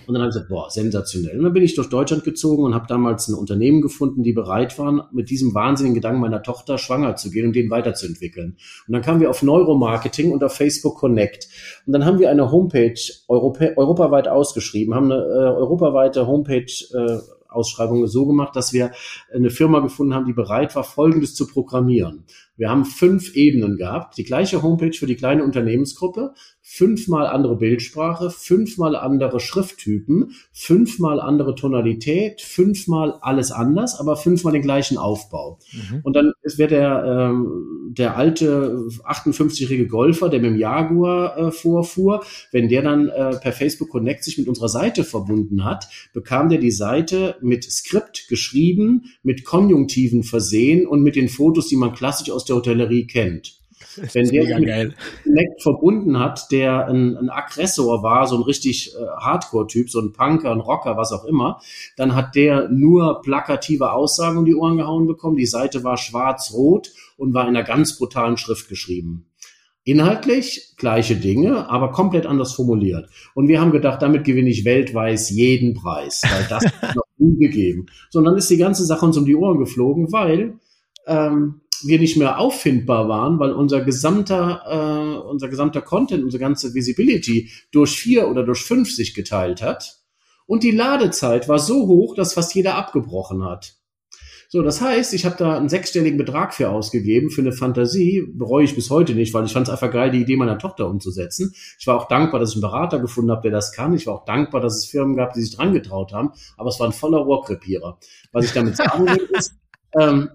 Und 0.08 0.14
dann 0.14 0.22
habe 0.22 0.30
ich 0.30 0.36
gesagt, 0.36 0.48
boah, 0.48 0.70
sensationell. 0.70 1.36
Und 1.36 1.44
dann 1.44 1.52
bin 1.52 1.62
ich 1.62 1.74
durch 1.74 1.90
Deutschland 1.90 2.24
gezogen 2.24 2.64
und 2.64 2.74
habe 2.74 2.86
damals 2.88 3.28
ein 3.28 3.34
Unternehmen 3.34 3.82
gefunden, 3.82 4.22
die 4.22 4.32
bereit 4.32 4.78
waren, 4.78 5.02
mit 5.12 5.28
diesem 5.28 5.54
wahnsinnigen 5.54 5.96
Gedanken 5.96 6.22
meiner 6.22 6.42
Tochter 6.42 6.78
schwanger 6.78 7.16
zu 7.16 7.30
gehen 7.30 7.44
und 7.44 7.54
den 7.54 7.68
weiterzuentwickeln. 7.68 8.56
Und 8.86 8.94
dann 8.94 9.02
kamen 9.02 9.20
wir 9.20 9.28
auf 9.28 9.42
Neuromarketing 9.42 10.32
und 10.32 10.42
auf 10.42 10.54
Facebook 10.54 10.96
Connect. 10.96 11.48
Und 11.86 11.92
dann 11.92 12.06
haben 12.06 12.18
wir 12.20 12.30
eine 12.30 12.50
Homepage 12.50 12.98
Europa, 13.28 13.66
europaweit 13.76 14.28
ausgeschrieben, 14.28 14.94
haben 14.94 15.12
eine 15.12 15.20
äh, 15.22 15.56
europaweite 15.58 16.26
Homepage 16.26 16.72
äh, 16.94 17.18
Ausschreibung 17.48 18.06
so 18.06 18.26
gemacht, 18.26 18.54
dass 18.56 18.72
wir 18.72 18.92
eine 19.32 19.50
Firma 19.50 19.80
gefunden 19.80 20.14
haben, 20.14 20.26
die 20.26 20.32
bereit 20.32 20.74
war, 20.76 20.84
Folgendes 20.84 21.34
zu 21.34 21.46
programmieren. 21.46 22.24
Wir 22.56 22.70
haben 22.70 22.84
fünf 22.84 23.34
Ebenen 23.34 23.76
gehabt, 23.76 24.18
die 24.18 24.24
gleiche 24.24 24.62
Homepage 24.62 24.92
für 24.92 25.06
die 25.06 25.16
kleine 25.16 25.44
Unternehmensgruppe, 25.44 26.34
fünfmal 26.70 27.26
andere 27.26 27.56
Bildsprache, 27.56 28.30
fünfmal 28.30 28.94
andere 28.94 29.40
Schrifttypen, 29.40 30.32
fünfmal 30.52 31.18
andere 31.18 31.54
Tonalität, 31.54 32.42
fünfmal 32.42 33.14
alles 33.22 33.50
anders, 33.50 33.98
aber 33.98 34.16
fünfmal 34.16 34.52
den 34.52 34.62
gleichen 34.62 34.98
Aufbau. 34.98 35.58
Mhm. 35.72 36.00
Und 36.02 36.14
dann 36.14 36.32
wäre 36.56 36.68
der, 36.68 37.04
ähm, 37.04 37.94
der 37.96 38.18
alte 38.18 38.86
58-jährige 39.02 39.86
Golfer, 39.86 40.28
der 40.28 40.40
mit 40.40 40.50
dem 40.50 40.58
Jaguar 40.58 41.38
äh, 41.38 41.50
vorfuhr, 41.50 42.22
wenn 42.52 42.68
der 42.68 42.82
dann 42.82 43.08
äh, 43.08 43.36
per 43.40 43.52
Facebook 43.52 43.88
Connect 43.88 44.22
sich 44.22 44.36
mit 44.36 44.46
unserer 44.46 44.68
Seite 44.68 45.04
verbunden 45.04 45.64
hat, 45.64 45.88
bekam 46.12 46.50
der 46.50 46.58
die 46.58 46.70
Seite 46.70 47.36
mit 47.40 47.64
Skript 47.64 48.28
geschrieben, 48.28 49.04
mit 49.22 49.44
Konjunktiven 49.44 50.22
versehen 50.22 50.86
und 50.86 51.02
mit 51.02 51.16
den 51.16 51.30
Fotos, 51.30 51.68
die 51.68 51.76
man 51.76 51.94
klassisch 51.94 52.30
aus 52.30 52.44
der 52.44 52.56
Hotellerie 52.56 53.06
kennt. 53.06 53.57
Wenn 54.12 54.28
der 54.28 54.44
sich 54.44 54.58
mit 54.58 54.96
Connect 55.24 55.62
verbunden 55.62 56.18
hat, 56.18 56.50
der 56.50 56.86
ein, 56.86 57.16
ein 57.16 57.30
Aggressor 57.30 58.02
war, 58.02 58.26
so 58.26 58.36
ein 58.36 58.42
richtig 58.42 58.94
äh, 58.94 59.06
Hardcore-Typ, 59.20 59.90
so 59.90 60.00
ein 60.00 60.12
Punker, 60.12 60.50
ein 60.50 60.60
Rocker, 60.60 60.96
was 60.96 61.12
auch 61.12 61.24
immer, 61.24 61.60
dann 61.96 62.14
hat 62.14 62.34
der 62.34 62.68
nur 62.68 63.22
plakative 63.22 63.92
Aussagen 63.92 64.38
um 64.38 64.44
die 64.44 64.54
Ohren 64.54 64.76
gehauen 64.76 65.06
bekommen. 65.06 65.36
Die 65.36 65.46
Seite 65.46 65.84
war 65.84 65.96
schwarz-rot 65.96 66.90
und 67.16 67.34
war 67.34 67.42
in 67.42 67.56
einer 67.56 67.64
ganz 67.64 67.98
brutalen 67.98 68.36
Schrift 68.36 68.68
geschrieben. 68.68 69.26
Inhaltlich 69.84 70.74
gleiche 70.76 71.16
Dinge, 71.16 71.70
aber 71.70 71.92
komplett 71.92 72.26
anders 72.26 72.52
formuliert. 72.52 73.08
Und 73.34 73.48
wir 73.48 73.58
haben 73.58 73.72
gedacht, 73.72 74.02
damit 74.02 74.24
gewinne 74.24 74.50
ich 74.50 74.66
weltweit 74.66 75.18
jeden 75.30 75.72
Preis, 75.72 76.22
weil 76.30 76.46
das 76.48 76.64
noch 76.94 77.04
nie 77.16 77.38
gegeben. 77.38 77.86
So, 78.10 78.18
und 78.18 78.26
dann 78.26 78.36
ist 78.36 78.50
die 78.50 78.58
ganze 78.58 78.84
Sache 78.84 79.06
uns 79.06 79.16
um 79.16 79.24
die 79.24 79.34
Ohren 79.34 79.58
geflogen, 79.58 80.12
weil 80.12 80.58
ähm, 81.06 81.62
wir 81.84 81.98
nicht 81.98 82.16
mehr 82.16 82.38
auffindbar 82.38 83.08
waren, 83.08 83.38
weil 83.38 83.52
unser 83.52 83.80
gesamter, 83.80 84.62
äh, 84.66 85.28
unser 85.28 85.48
gesamter 85.48 85.82
Content, 85.82 86.24
unsere 86.24 86.40
ganze 86.40 86.74
Visibility 86.74 87.50
durch 87.72 87.98
vier 87.98 88.28
oder 88.28 88.44
durch 88.44 88.62
fünf 88.62 88.94
sich 88.94 89.14
geteilt 89.14 89.62
hat. 89.62 89.98
Und 90.46 90.62
die 90.62 90.70
Ladezeit 90.70 91.48
war 91.48 91.58
so 91.58 91.86
hoch, 91.86 92.14
dass 92.14 92.34
fast 92.34 92.54
jeder 92.54 92.76
abgebrochen 92.76 93.44
hat. 93.44 93.78
So, 94.50 94.62
das 94.62 94.80
heißt, 94.80 95.12
ich 95.12 95.26
habe 95.26 95.36
da 95.36 95.58
einen 95.58 95.68
sechsstelligen 95.68 96.16
Betrag 96.16 96.54
für 96.54 96.70
ausgegeben, 96.70 97.28
für 97.28 97.42
eine 97.42 97.52
Fantasie, 97.52 98.24
bereue 98.32 98.64
ich 98.64 98.74
bis 98.74 98.88
heute 98.88 99.14
nicht, 99.14 99.34
weil 99.34 99.44
ich 99.44 99.52
fand 99.52 99.68
es 99.68 99.72
einfach 99.72 99.90
geil, 99.90 100.10
die 100.10 100.22
Idee 100.22 100.36
meiner 100.36 100.58
Tochter 100.58 100.88
umzusetzen. 100.88 101.52
Ich 101.78 101.86
war 101.86 101.96
auch 101.96 102.08
dankbar, 102.08 102.40
dass 102.40 102.50
ich 102.50 102.56
einen 102.56 102.62
Berater 102.62 102.98
gefunden 102.98 103.30
habe, 103.30 103.42
der 103.42 103.50
das 103.50 103.72
kann. 103.72 103.92
Ich 103.92 104.06
war 104.06 104.14
auch 104.14 104.24
dankbar, 104.24 104.62
dass 104.62 104.78
es 104.78 104.86
Firmen 104.86 105.16
gab, 105.16 105.34
die 105.34 105.42
sich 105.42 105.54
dran 105.54 105.74
getraut 105.74 106.14
haben, 106.14 106.30
aber 106.56 106.70
es 106.70 106.80
war 106.80 106.86
ein 106.86 106.94
voller 106.94 107.18
Rohrkrepierer. 107.18 107.98
Was 108.32 108.46
ich 108.46 108.52
damit 108.52 108.76
sagen 108.76 109.04
will, 109.06 109.28
ist, 109.36 109.52
ähm, 110.00 110.30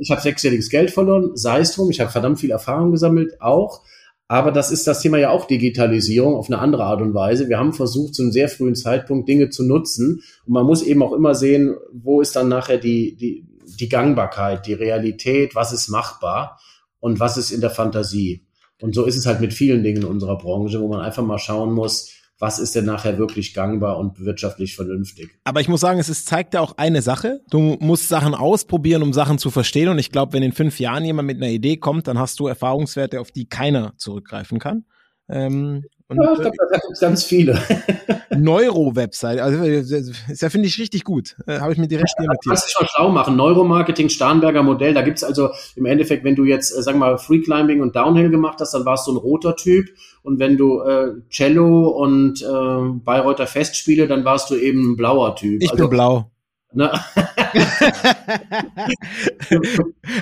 ich 0.00 0.10
habe 0.10 0.20
sechsjähriges 0.20 0.70
Geld 0.70 0.90
verloren, 0.90 1.32
sei 1.34 1.60
es 1.60 1.74
drum, 1.74 1.90
ich 1.90 2.00
habe 2.00 2.10
verdammt 2.10 2.40
viel 2.40 2.50
Erfahrung 2.50 2.92
gesammelt, 2.92 3.40
auch. 3.40 3.82
Aber 4.28 4.52
das 4.52 4.70
ist 4.70 4.86
das 4.86 5.00
Thema 5.00 5.18
ja 5.18 5.30
auch 5.30 5.46
Digitalisierung 5.46 6.36
auf 6.36 6.46
eine 6.46 6.60
andere 6.60 6.84
Art 6.84 7.02
und 7.02 7.14
Weise. 7.14 7.48
Wir 7.48 7.58
haben 7.58 7.72
versucht, 7.72 8.14
zu 8.14 8.22
einem 8.22 8.30
sehr 8.30 8.48
frühen 8.48 8.76
Zeitpunkt 8.76 9.28
Dinge 9.28 9.50
zu 9.50 9.64
nutzen. 9.64 10.22
Und 10.46 10.52
man 10.52 10.64
muss 10.64 10.82
eben 10.82 11.02
auch 11.02 11.12
immer 11.12 11.34
sehen, 11.34 11.74
wo 11.92 12.20
ist 12.20 12.36
dann 12.36 12.48
nachher 12.48 12.78
die, 12.78 13.16
die, 13.16 13.44
die 13.66 13.88
Gangbarkeit, 13.88 14.68
die 14.68 14.74
Realität, 14.74 15.56
was 15.56 15.72
ist 15.72 15.88
machbar 15.88 16.60
und 17.00 17.18
was 17.18 17.36
ist 17.38 17.50
in 17.50 17.60
der 17.60 17.70
Fantasie. 17.70 18.46
Und 18.80 18.94
so 18.94 19.04
ist 19.04 19.16
es 19.16 19.26
halt 19.26 19.40
mit 19.40 19.52
vielen 19.52 19.82
Dingen 19.82 20.02
in 20.02 20.08
unserer 20.08 20.38
Branche, 20.38 20.80
wo 20.80 20.86
man 20.86 21.00
einfach 21.00 21.24
mal 21.24 21.38
schauen 21.38 21.72
muss, 21.72 22.12
was 22.40 22.58
ist 22.58 22.74
denn 22.74 22.86
nachher 22.86 23.18
wirklich 23.18 23.52
gangbar 23.52 23.98
und 23.98 24.24
wirtschaftlich 24.24 24.74
vernünftig. 24.74 25.30
Aber 25.44 25.60
ich 25.60 25.68
muss 25.68 25.82
sagen, 25.82 26.00
es 26.00 26.08
ist, 26.08 26.26
zeigt 26.26 26.54
ja 26.54 26.60
auch 26.60 26.78
eine 26.78 27.02
Sache. 27.02 27.42
Du 27.50 27.76
musst 27.80 28.08
Sachen 28.08 28.34
ausprobieren, 28.34 29.02
um 29.02 29.12
Sachen 29.12 29.36
zu 29.36 29.50
verstehen. 29.50 29.88
Und 29.90 29.98
ich 29.98 30.10
glaube, 30.10 30.32
wenn 30.32 30.42
in 30.42 30.52
fünf 30.52 30.80
Jahren 30.80 31.04
jemand 31.04 31.26
mit 31.26 31.36
einer 31.36 31.50
Idee 31.52 31.76
kommt, 31.76 32.08
dann 32.08 32.18
hast 32.18 32.40
du 32.40 32.46
Erfahrungswerte, 32.46 33.20
auf 33.20 33.30
die 33.30 33.46
keiner 33.46 33.92
zurückgreifen 33.98 34.58
kann. 34.58 34.86
Ähm, 35.28 35.84
und 36.10 36.20
ja, 36.20 36.32
ich 36.32 36.40
glaube, 36.40 36.56
da 36.58 36.78
gibt 36.78 36.92
es 36.92 37.00
ganz 37.00 37.22
viele. 37.22 37.56
Neuro-Website, 38.36 39.38
also 39.38 39.62
ist 39.62 40.42
ja, 40.42 40.50
finde 40.50 40.66
ich, 40.66 40.80
richtig 40.80 41.04
gut. 41.04 41.36
Äh, 41.46 41.60
Habe 41.60 41.72
ich 41.72 41.78
mir 41.78 41.86
direkt 41.86 42.10
ja, 42.18 42.24
notiert. 42.24 42.40
Kannst 42.48 42.74
du 42.76 42.82
mal 42.82 42.88
schlau 42.88 43.08
machen. 43.10 43.36
Neuromarketing, 43.36 44.08
Starnberger 44.08 44.64
Modell, 44.64 44.92
da 44.92 45.02
gibt's 45.02 45.22
also 45.22 45.50
im 45.76 45.86
Endeffekt, 45.86 46.24
wenn 46.24 46.34
du 46.34 46.44
jetzt, 46.44 46.76
äh, 46.76 46.82
sagen 46.82 46.98
wir 46.98 47.10
mal, 47.12 47.18
Free 47.18 47.42
Climbing 47.42 47.80
und 47.80 47.94
Downhill 47.94 48.28
gemacht 48.28 48.58
hast, 48.58 48.74
dann 48.74 48.84
warst 48.84 49.06
du 49.06 49.12
ein 49.12 49.18
roter 49.18 49.54
Typ. 49.54 49.86
Und 50.22 50.40
wenn 50.40 50.56
du 50.56 50.80
äh, 50.80 51.12
Cello 51.30 51.90
und 51.90 52.42
äh, 52.42 52.98
Bayreuther 53.04 53.46
Festspiele, 53.46 54.08
dann 54.08 54.24
warst 54.24 54.50
du 54.50 54.56
eben 54.56 54.92
ein 54.92 54.96
blauer 54.96 55.36
Typ. 55.36 55.62
Ich 55.62 55.70
also, 55.70 55.84
bin 55.84 55.90
blau. 55.90 56.28
Ne? 56.72 56.90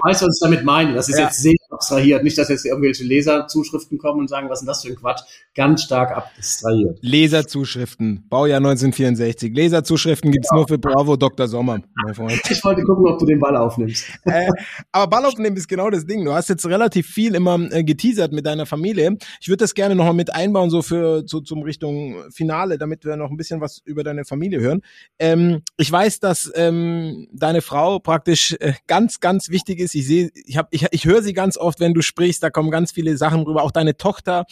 weißt 0.04 0.22
du, 0.22 0.26
was 0.26 0.36
ich 0.36 0.40
damit 0.42 0.64
meine? 0.64 0.92
Das 0.94 1.08
ist 1.08 1.18
ja. 1.18 1.24
jetzt 1.24 1.42
sehr 1.42 1.54
abstrahiert. 1.78 2.22
Nicht, 2.22 2.38
dass 2.38 2.48
jetzt 2.48 2.64
irgendwelche 2.64 3.04
Leserzuschriften 3.04 3.98
kommen 3.98 4.20
und 4.20 4.28
sagen, 4.28 4.48
was 4.48 4.60
ist 4.60 4.62
denn 4.62 4.68
das 4.68 4.82
für 4.82 4.88
ein 4.88 4.96
Quatsch? 4.96 5.22
Ganz 5.54 5.82
stark 5.82 6.16
abstrahiert. 6.16 6.98
Leserzuschriften. 7.02 8.24
Baujahr 8.28 8.58
1964. 8.58 9.54
Leserzuschriften 9.54 10.30
gibt's 10.30 10.48
ja. 10.50 10.56
nur 10.56 10.68
für 10.68 10.78
Bravo 10.78 11.16
Dr. 11.16 11.48
Sommer, 11.48 11.80
mein 12.04 12.14
Freund. 12.14 12.40
Ich 12.50 12.64
wollte 12.64 12.82
gucken, 12.82 13.06
ob 13.06 13.18
du 13.18 13.26
den 13.26 13.38
Ball 13.38 13.56
aufnimmst. 13.56 14.06
Äh, 14.24 14.48
aber 14.90 15.06
Ball 15.08 15.24
aufnehmen 15.26 15.56
ist 15.56 15.68
genau 15.68 15.90
das 15.90 16.06
Ding. 16.06 16.24
Du 16.24 16.32
hast 16.32 16.48
jetzt 16.48 16.66
relativ 16.66 17.06
viel 17.06 17.34
immer 17.34 17.58
äh, 17.70 17.84
geteasert 17.84 18.32
mit 18.32 18.46
deiner 18.46 18.66
Familie. 18.66 19.16
Ich 19.40 19.48
würde 19.48 19.58
das 19.58 19.74
gerne 19.74 19.94
nochmal 19.94 20.14
mit 20.14 20.34
einbauen, 20.34 20.70
so 20.70 20.82
für 20.82 21.24
zu, 21.26 21.40
zum 21.40 21.62
Richtung 21.62 22.16
Finale, 22.30 22.78
damit 22.78 23.04
wir 23.04 23.16
noch 23.16 23.30
ein 23.30 23.36
bisschen 23.36 23.60
was 23.60 23.80
über 23.84 24.02
deine 24.02 24.24
Familie 24.24 24.60
hören. 24.60 24.80
Ähm, 25.18 25.62
ich 25.76 25.90
weiß, 25.90 26.20
dass 26.20 26.38
dass 26.38 26.52
ähm, 26.54 27.28
deine 27.32 27.62
Frau 27.62 27.98
praktisch 27.98 28.54
äh, 28.60 28.74
ganz, 28.86 29.20
ganz 29.20 29.48
wichtig 29.48 29.80
ist. 29.80 29.94
Ich 29.94 30.06
sehe, 30.06 30.30
ich 30.34 30.56
habe, 30.56 30.68
ich, 30.70 30.86
ich 30.90 31.04
höre 31.04 31.22
sie 31.22 31.32
ganz 31.32 31.56
oft, 31.56 31.67
wenn 31.78 31.94
du 31.94 32.02
sprichst, 32.02 32.42
da 32.42 32.50
kommen 32.50 32.70
ganz 32.70 32.92
viele 32.92 33.16
Sachen 33.16 33.42
rüber. 33.42 33.62
Auch 33.62 33.70
deine 33.70 33.96
Tochter. 33.96 34.46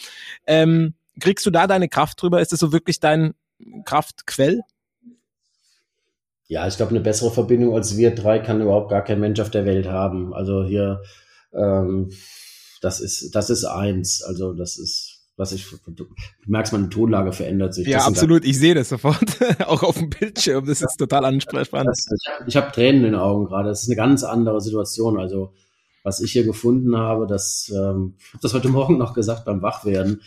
Ähm, 0.47 0.95
kriegst 1.21 1.47
du 1.47 1.51
da 1.51 1.67
deine 1.67 1.89
Kraft 1.89 2.21
drüber? 2.21 2.41
Ist 2.41 2.53
das 2.53 2.61
so 2.61 2.73
wirklich 2.73 3.01
dein 3.01 3.35
Kraftquell? 3.85 4.61
Ja, 6.49 6.67
ich 6.69 6.77
glaube, 6.77 6.91
eine 6.91 7.01
bessere 7.01 7.31
Verbindung 7.31 7.75
als 7.75 7.97
wir 7.97 8.14
drei 8.14 8.39
kann 8.39 8.61
überhaupt 8.61 8.91
gar 8.91 9.03
kein 9.03 9.19
Mensch 9.19 9.41
auf 9.41 9.51
der 9.51 9.67
Welt 9.67 9.87
haben. 9.87 10.33
Also 10.33 10.64
hier, 10.64 11.03
ähm, 11.53 12.12
das 12.81 13.01
ist, 13.01 13.35
das 13.35 13.51
ist 13.51 13.64
eins. 13.64 14.23
Also 14.23 14.53
das 14.53 14.77
ist 14.77 15.17
was 15.37 15.53
ich, 15.53 15.67
du 15.87 16.07
merkst, 16.47 16.73
meine 16.73 16.89
Tonlage 16.89 17.33
verändert 17.33 17.75
sich. 17.75 17.87
Ja, 17.87 18.07
absolut. 18.07 18.45
Ich 18.47 18.59
sehe 18.59 18.75
das 18.75 18.89
sofort. 18.89 19.39
auch 19.67 19.83
auf 19.83 19.99
dem 19.99 20.09
Bildschirm. 20.09 20.64
Das 20.64 20.81
ist 20.81 20.97
total 20.97 21.27
ansprechbar. 21.27 21.85
Ich 22.47 22.57
habe 22.57 22.73
Tränen 22.73 23.05
in 23.05 23.12
den 23.12 23.14
Augen 23.17 23.45
gerade. 23.45 23.69
Das 23.69 23.83
ist 23.83 23.89
eine 23.89 23.97
ganz 23.97 24.25
andere 24.25 24.62
Situation. 24.62 25.19
Also, 25.19 25.53
was 26.07 26.21
ich 26.21 26.31
hier 26.31 26.45
gefunden 26.45 26.97
habe, 26.97 27.27
das, 27.27 27.69
ähm, 27.75 28.15
ich 28.17 28.33
habe 28.33 28.43
das 28.43 28.55
heute 28.55 28.69
Morgen 28.69 28.97
noch 28.97 29.13
gesagt 29.13 29.45
beim 29.45 29.61
Wachwerden, 29.61 30.23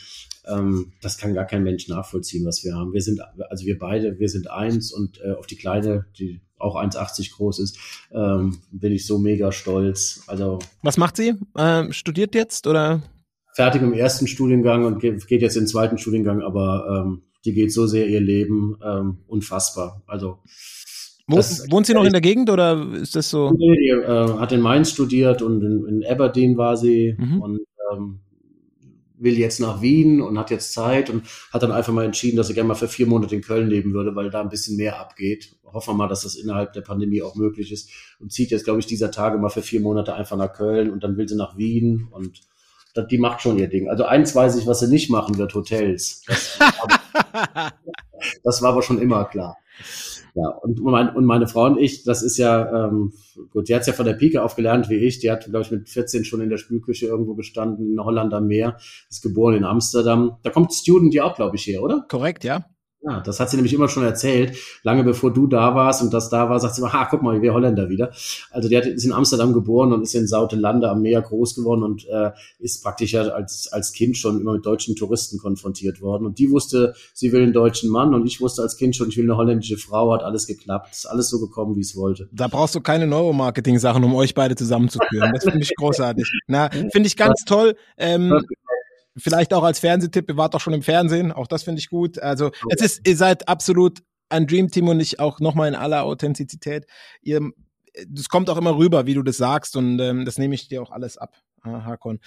ähm, 0.46 0.92
das 1.02 1.18
kann 1.18 1.34
gar 1.34 1.46
kein 1.46 1.64
Mensch 1.64 1.88
nachvollziehen, 1.88 2.46
was 2.46 2.66
wir 2.66 2.76
haben. 2.76 2.92
Wir 2.92 3.02
sind, 3.02 3.22
also 3.50 3.66
wir 3.66 3.80
beide, 3.80 4.20
wir 4.20 4.28
sind 4.28 4.52
eins 4.52 4.92
und 4.92 5.22
äh, 5.22 5.32
auf 5.32 5.48
die 5.48 5.56
Kleine, 5.56 6.06
die 6.18 6.42
auch 6.58 6.76
1,80 6.76 7.32
groß 7.34 7.60
ist, 7.60 7.80
ähm, 8.12 8.58
bin 8.72 8.92
ich 8.92 9.08
so 9.08 9.20
mega 9.20 9.54
stolz. 9.54 10.22
Also 10.28 10.60
Was 10.84 10.98
macht 10.98 11.16
sie? 11.16 11.36
Ähm, 11.58 11.94
studiert 11.94 12.36
jetzt 12.36 12.68
oder? 12.68 13.02
Fertig 13.54 13.82
im 13.82 13.94
ersten 13.94 14.28
Studiengang 14.28 14.84
und 14.84 15.00
geht, 15.00 15.28
geht 15.28 15.42
jetzt 15.42 15.56
in 15.56 15.64
den 15.64 15.70
zweiten 15.70 15.98
Studiengang, 15.98 16.42
aber 16.42 17.06
ähm, 17.06 17.22
die 17.46 17.54
geht 17.54 17.72
so 17.72 17.88
sehr 17.88 18.06
ihr 18.10 18.20
Leben 18.20 18.78
ähm, 18.84 19.20
unfassbar. 19.28 20.04
Also 20.08 20.40
Wo, 21.30 21.38
wohnt 21.38 21.86
sie 21.86 21.94
noch 21.94 22.06
in 22.06 22.12
der 22.12 22.22
Gegend 22.22 22.50
oder 22.50 22.88
ist 22.94 23.16
das 23.16 23.30
so? 23.30 23.52
Nee, 23.52 23.76
die, 23.78 23.90
äh, 23.90 24.40
hat 24.40 24.52
in 24.52 24.62
Mainz 24.62 24.90
studiert 24.90 25.44
und 25.44 25.62
in, 25.62 25.86
in 25.86 26.06
Aberdeen 26.06 26.58
war 26.58 26.76
sie 26.76 27.16
mhm. 27.18 27.42
und 27.42 27.60
ähm, 27.92 28.20
will 29.20 29.38
jetzt 29.38 29.60
nach 29.60 29.82
Wien 29.82 30.22
und 30.22 30.40
hat 30.40 30.50
jetzt 30.50 30.74
Zeit 30.74 31.10
und 31.10 31.24
hat 31.52 31.62
dann 31.62 31.72
einfach 31.72 31.94
mal 31.94 32.06
entschieden, 32.06 32.38
dass 32.38 32.50
er 32.50 32.56
gerne 32.56 32.70
mal 32.70 32.76
für 32.76 32.88
vier 32.88 33.06
Monate 33.06 33.36
in 33.36 33.42
Köln 33.42 33.70
leben 33.70 33.94
würde, 33.94 34.16
weil 34.16 34.32
da 34.32 34.42
ein 34.42 34.50
bisschen 34.50 34.78
mehr 34.78 35.00
abgeht. 35.00 35.56
Hoffen 35.66 35.94
wir 35.94 35.98
mal, 35.98 36.08
dass 36.08 36.22
das 36.22 36.36
innerhalb 36.36 36.74
der 36.74 36.82
Pandemie 36.82 37.22
auch 37.22 37.36
möglich 37.36 37.72
ist 37.72 37.92
und 38.20 38.32
zieht 38.32 38.50
jetzt, 38.50 38.64
glaube 38.64 38.80
ich, 38.80 38.88
dieser 38.88 39.12
Tage 39.12 39.38
mal 39.38 39.50
für 39.50 39.62
vier 39.62 39.82
Monate 39.82 40.16
einfach 40.16 40.38
nach 40.38 40.54
Köln 40.54 40.90
und 40.90 41.04
dann 41.04 41.16
will 41.16 41.28
sie 41.28 41.36
nach 41.36 41.58
Wien 41.58 42.08
und 42.10 42.42
das, 42.96 43.08
die 43.08 43.20
macht 43.20 43.42
schon 43.42 43.60
ihr 43.60 43.68
Ding. 43.68 43.88
Also 43.88 44.06
eins 44.06 44.34
weiß 44.36 44.56
ich, 44.56 44.66
was 44.66 44.80
sie 44.80 44.88
nicht 44.88 45.12
machen 45.12 45.38
wird, 45.38 45.54
Hotels. 45.54 46.24
Das, 46.26 46.58
das 48.44 48.62
war 48.64 48.72
aber 48.72 48.82
schon 48.82 49.00
immer 49.00 49.26
klar. 49.26 49.58
Ja, 50.36 50.50
und, 50.50 50.80
mein, 50.82 51.16
und 51.16 51.26
meine 51.26 51.48
Frau 51.48 51.66
und 51.66 51.78
ich, 51.78 52.04
das 52.04 52.22
ist 52.22 52.38
ja, 52.38 52.88
ähm, 52.88 53.14
gut, 53.52 53.68
die 53.68 53.76
hat's 53.76 53.88
ja 53.88 53.94
von 53.94 54.06
der 54.06 54.14
Pike 54.14 54.42
auf 54.44 54.56
gelernt 54.56 54.90
wie 54.90 54.96
ich. 54.96 55.20
Die 55.20 55.32
hat, 55.32 55.46
glaube 55.46 55.62
ich, 55.62 55.72
mit 55.72 55.90
14 55.90 56.26
schon 56.26 56.42
in 56.42 56.50
der 56.50 56.58
Spülküche 56.58 57.08
irgendwo 57.08 57.36
gestanden, 57.36 57.92
in 57.92 58.04
Holland 58.04 58.34
am 58.34 58.48
Meer, 58.48 58.78
ist 59.10 59.24
geboren 59.24 59.56
in 59.56 59.64
Amsterdam. 59.64 60.38
Da 60.44 60.50
kommt 60.50 60.74
Student 60.74 61.14
ja 61.14 61.24
auch, 61.24 61.36
glaube 61.36 61.56
ich, 61.56 61.66
her, 61.68 61.82
oder? 61.82 62.06
Korrekt, 62.08 62.44
ja. 62.44 62.66
Ja, 63.02 63.22
das 63.22 63.40
hat 63.40 63.50
sie 63.50 63.56
nämlich 63.56 63.74
immer 63.74 63.88
schon 63.88 64.04
erzählt. 64.04 64.58
Lange 64.84 65.06
bevor 65.06 65.32
du 65.32 65.48
da 65.48 65.74
warst 65.74 66.02
und 66.02 66.14
das 66.14 66.30
da 66.30 66.50
war, 66.50 66.60
sagt 66.60 66.76
sie 66.76 66.82
immer, 66.82 66.92
ha, 66.92 67.08
guck 67.10 67.22
mal, 67.22 67.42
wir 67.42 67.54
Holländer 67.54 67.88
wieder. 67.88 68.12
Also 68.52 68.68
die 68.68 68.76
hat, 68.76 68.86
ist 68.86 69.06
in 69.06 69.14
Amsterdam 69.14 69.54
geboren 69.54 69.94
und 69.94 70.02
ist 70.02 70.16
in 70.16 70.28
Sautelande 70.28 70.90
am 70.90 71.02
Meer 71.02 71.22
groß 71.22 71.56
geworden 71.56 71.84
und 71.84 72.06
äh, 72.10 72.32
ist 72.60 72.84
praktisch 72.84 73.14
ja 73.14 73.22
als, 73.22 73.70
als 73.72 73.94
Kind 73.94 74.18
schon 74.18 74.42
immer 74.42 74.52
mit 74.52 74.66
deutschen 74.66 74.98
Touristen 74.98 75.40
konfrontiert 75.40 76.02
worden. 76.02 76.26
Und 76.26 76.40
die 76.40 76.52
wusste, 76.52 76.94
sie 77.14 77.32
will 77.32 77.42
einen 77.42 77.54
deutschen 77.54 77.90
Mann 77.90 78.14
und 78.14 78.26
ich 78.26 78.42
wusste 78.42 78.64
als 78.64 78.76
Kind 78.76 78.98
schon, 78.98 79.08
ich 79.08 79.16
will 79.16 79.24
eine 79.24 79.38
holländische 79.38 79.78
Frau, 79.78 80.12
hat 80.12 80.24
alles 80.24 80.46
geklappt. 80.46 80.92
Ist 80.92 81.06
alles 81.06 81.30
so 81.30 81.40
gekommen, 81.40 81.78
wie 81.78 81.82
es 81.82 81.96
wollte. 81.96 82.28
Da 82.34 82.50
brauchst 82.50 82.76
du 82.76 82.82
keine 82.82 83.08
Neuromarketing-Sachen, 83.08 84.04
um 84.04 84.14
euch 84.14 84.34
beide 84.34 84.56
zusammenzuführen. 84.56 85.32
Das 85.34 85.46
finde 85.46 85.62
ich 85.62 85.74
großartig. 85.78 86.30
Na, 86.48 86.70
finde 86.70 87.08
ich 87.08 87.16
ganz 87.16 87.46
toll. 87.46 87.76
Ähm, 87.98 88.34
Vielleicht 89.20 89.54
auch 89.54 89.64
als 89.64 89.80
Fernsehtipp, 89.80 90.30
ihr 90.30 90.38
wart 90.38 90.54
doch 90.54 90.62
schon 90.62 90.74
im 90.74 90.82
Fernsehen, 90.82 91.32
auch 91.32 91.48
das 91.48 91.64
finde 91.64 91.80
ich 91.80 91.90
gut. 91.90 92.20
Also 92.20 92.48
okay. 92.48 92.58
es 92.70 92.82
ist, 92.82 93.08
ihr 93.08 93.18
seid 93.18 93.48
absolut 93.48 94.00
ein 94.30 94.48
Dream 94.48 94.70
Team 94.70 94.88
und 94.88 95.00
ich 95.00 95.20
auch 95.20 95.40
nochmal 95.40 95.68
in 95.68 95.76
aller 95.76 96.04
Authentizität. 96.04 96.86
Ihr, 97.22 97.52
das 98.08 98.30
kommt 98.30 98.50
auch 98.50 98.58
immer 98.58 98.78
rüber, 98.78 99.06
wie 99.06 99.14
du 99.16 99.24
das 99.24 99.38
sagst 99.38 99.76
und 99.76 100.00
ähm, 100.00 100.26
das 100.26 100.38
nehme 100.38 100.56
ich 100.56 100.68
dir 100.68 100.82
auch 100.82 100.92
alles 100.92 101.18
ab, 101.18 101.36
Hakon. 101.64 102.20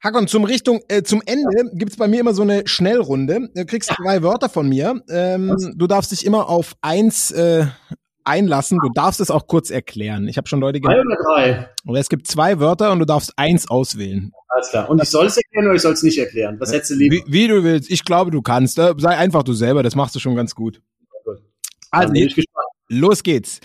Hakon, 0.00 0.28
zum 0.28 0.44
Richtung, 0.44 0.82
äh, 0.88 1.02
zum 1.02 1.22
Ende 1.24 1.70
gibt's 1.74 1.96
bei 1.96 2.06
mir 2.06 2.20
immer 2.20 2.34
so 2.34 2.42
eine 2.42 2.68
Schnellrunde. 2.68 3.48
Du 3.54 3.64
kriegst 3.64 3.90
ja. 3.90 3.96
drei 3.98 4.22
Wörter 4.22 4.48
von 4.48 4.68
mir. 4.68 5.02
Ähm, 5.08 5.56
du 5.74 5.86
darfst 5.86 6.12
dich 6.12 6.24
immer 6.26 6.48
auf 6.48 6.76
eins 6.82 7.30
äh, 7.30 7.66
einlassen. 8.26 8.78
Du 8.82 8.90
darfst 8.90 9.20
es 9.20 9.30
auch 9.30 9.46
kurz 9.46 9.70
erklären. 9.70 10.28
Ich 10.28 10.36
habe 10.36 10.48
schon 10.48 10.60
Leute 10.60 10.80
gehört. 10.80 10.98
Drei 10.98 11.06
oder 11.06 11.16
drei? 11.22 11.68
Aber 11.86 11.98
es 11.98 12.08
gibt 12.08 12.26
zwei 12.26 12.58
Wörter 12.60 12.92
und 12.92 12.98
du 12.98 13.04
darfst 13.04 13.32
eins 13.36 13.68
auswählen. 13.68 14.32
Alles 14.48 14.70
klar. 14.70 14.88
Und 14.90 15.02
ich 15.02 15.08
soll 15.08 15.26
es 15.26 15.36
erklären 15.36 15.66
oder 15.66 15.74
ich 15.74 15.82
soll 15.82 15.92
es 15.92 16.02
nicht 16.02 16.18
erklären? 16.18 16.56
Was 16.58 16.72
hättest 16.72 16.92
du 16.92 16.94
lieber? 16.94 17.16
Wie, 17.16 17.24
wie, 17.32 17.48
du 17.48 17.64
willst. 17.64 17.90
Ich 17.90 18.04
glaube, 18.04 18.30
du 18.30 18.42
kannst. 18.42 18.78
Äh, 18.78 18.94
sei 18.98 19.16
einfach 19.16 19.42
du 19.42 19.52
selber. 19.52 19.82
Das 19.82 19.94
machst 19.94 20.14
du 20.14 20.18
schon 20.18 20.34
ganz 20.34 20.54
gut. 20.54 20.80
gut. 21.24 21.42
Also, 21.90 22.12
gespannt. 22.12 22.46
Los 22.88 23.22
geht's. 23.24 23.60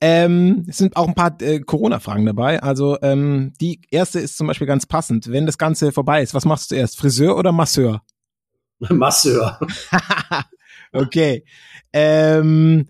Ähm, 0.00 0.64
es 0.66 0.78
sind 0.78 0.96
auch 0.96 1.06
ein 1.06 1.14
paar 1.14 1.36
äh, 1.42 1.60
Corona-Fragen 1.60 2.24
dabei. 2.24 2.62
Also 2.62 2.96
ähm, 3.02 3.52
die 3.60 3.80
erste 3.90 4.18
ist 4.18 4.38
zum 4.38 4.46
Beispiel 4.46 4.66
ganz 4.66 4.86
passend. 4.86 5.30
Wenn 5.30 5.44
das 5.44 5.58
Ganze 5.58 5.92
vorbei 5.92 6.22
ist, 6.22 6.32
was 6.32 6.46
machst 6.46 6.70
du 6.70 6.74
zuerst? 6.74 6.98
Friseur 6.98 7.36
oder 7.36 7.52
Masseur? 7.52 8.02
Masseur. 8.78 9.60
okay. 10.92 11.44
Ähm, 11.92 12.88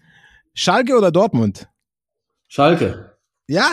Schalke 0.55 0.97
oder 0.97 1.11
Dortmund? 1.11 1.69
Schalke. 2.49 3.17
Ja? 3.49 3.73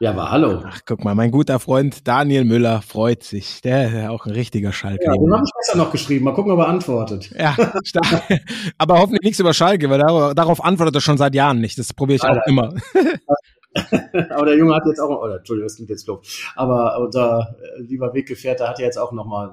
Ja, 0.00 0.10
aber 0.10 0.30
hallo. 0.30 0.62
Ach, 0.66 0.80
guck 0.84 1.02
mal, 1.02 1.14
mein 1.14 1.30
guter 1.30 1.58
Freund 1.58 2.06
Daniel 2.06 2.44
Müller 2.44 2.82
freut 2.82 3.22
sich. 3.22 3.62
Der 3.62 3.86
ist 3.86 3.94
ja 3.94 4.10
auch 4.10 4.26
ein 4.26 4.32
richtiger 4.32 4.72
Schalke. 4.72 5.04
Ja, 5.04 5.12
den 5.14 5.32
habe 5.32 5.44
ich 5.46 5.52
gestern 5.60 5.78
noch 5.78 5.90
geschrieben. 5.90 6.24
Mal 6.24 6.34
gucken, 6.34 6.52
ob 6.52 6.58
er 6.58 6.68
antwortet. 6.68 7.30
Ja, 7.38 7.56
stark. 7.84 8.22
aber 8.76 8.98
hoffentlich 8.98 9.22
nichts 9.22 9.40
über 9.40 9.54
Schalke, 9.54 9.88
weil 9.88 10.00
darauf 10.34 10.62
antwortet 10.62 10.96
er 10.96 11.00
schon 11.00 11.16
seit 11.16 11.34
Jahren 11.34 11.60
nicht. 11.60 11.78
Das 11.78 11.94
probiere 11.94 12.16
ich 12.16 12.24
Alter. 12.24 12.42
auch 12.42 12.46
immer. 12.46 12.74
aber 14.30 14.46
der 14.46 14.56
Junge 14.56 14.74
hat 14.74 14.86
jetzt 14.86 15.00
auch, 15.00 15.22
oder 15.22 15.38
Entschuldigung, 15.38 15.66
das 15.66 15.76
klingt 15.76 15.90
jetzt 15.90 16.06
doof, 16.08 16.20
aber 16.54 16.98
unser 17.00 17.56
äh, 17.60 17.82
lieber 17.82 18.14
Weggefährte 18.14 18.68
hat 18.68 18.78
jetzt 18.78 18.98
auch 18.98 19.12
noch 19.12 19.26
mal, 19.26 19.52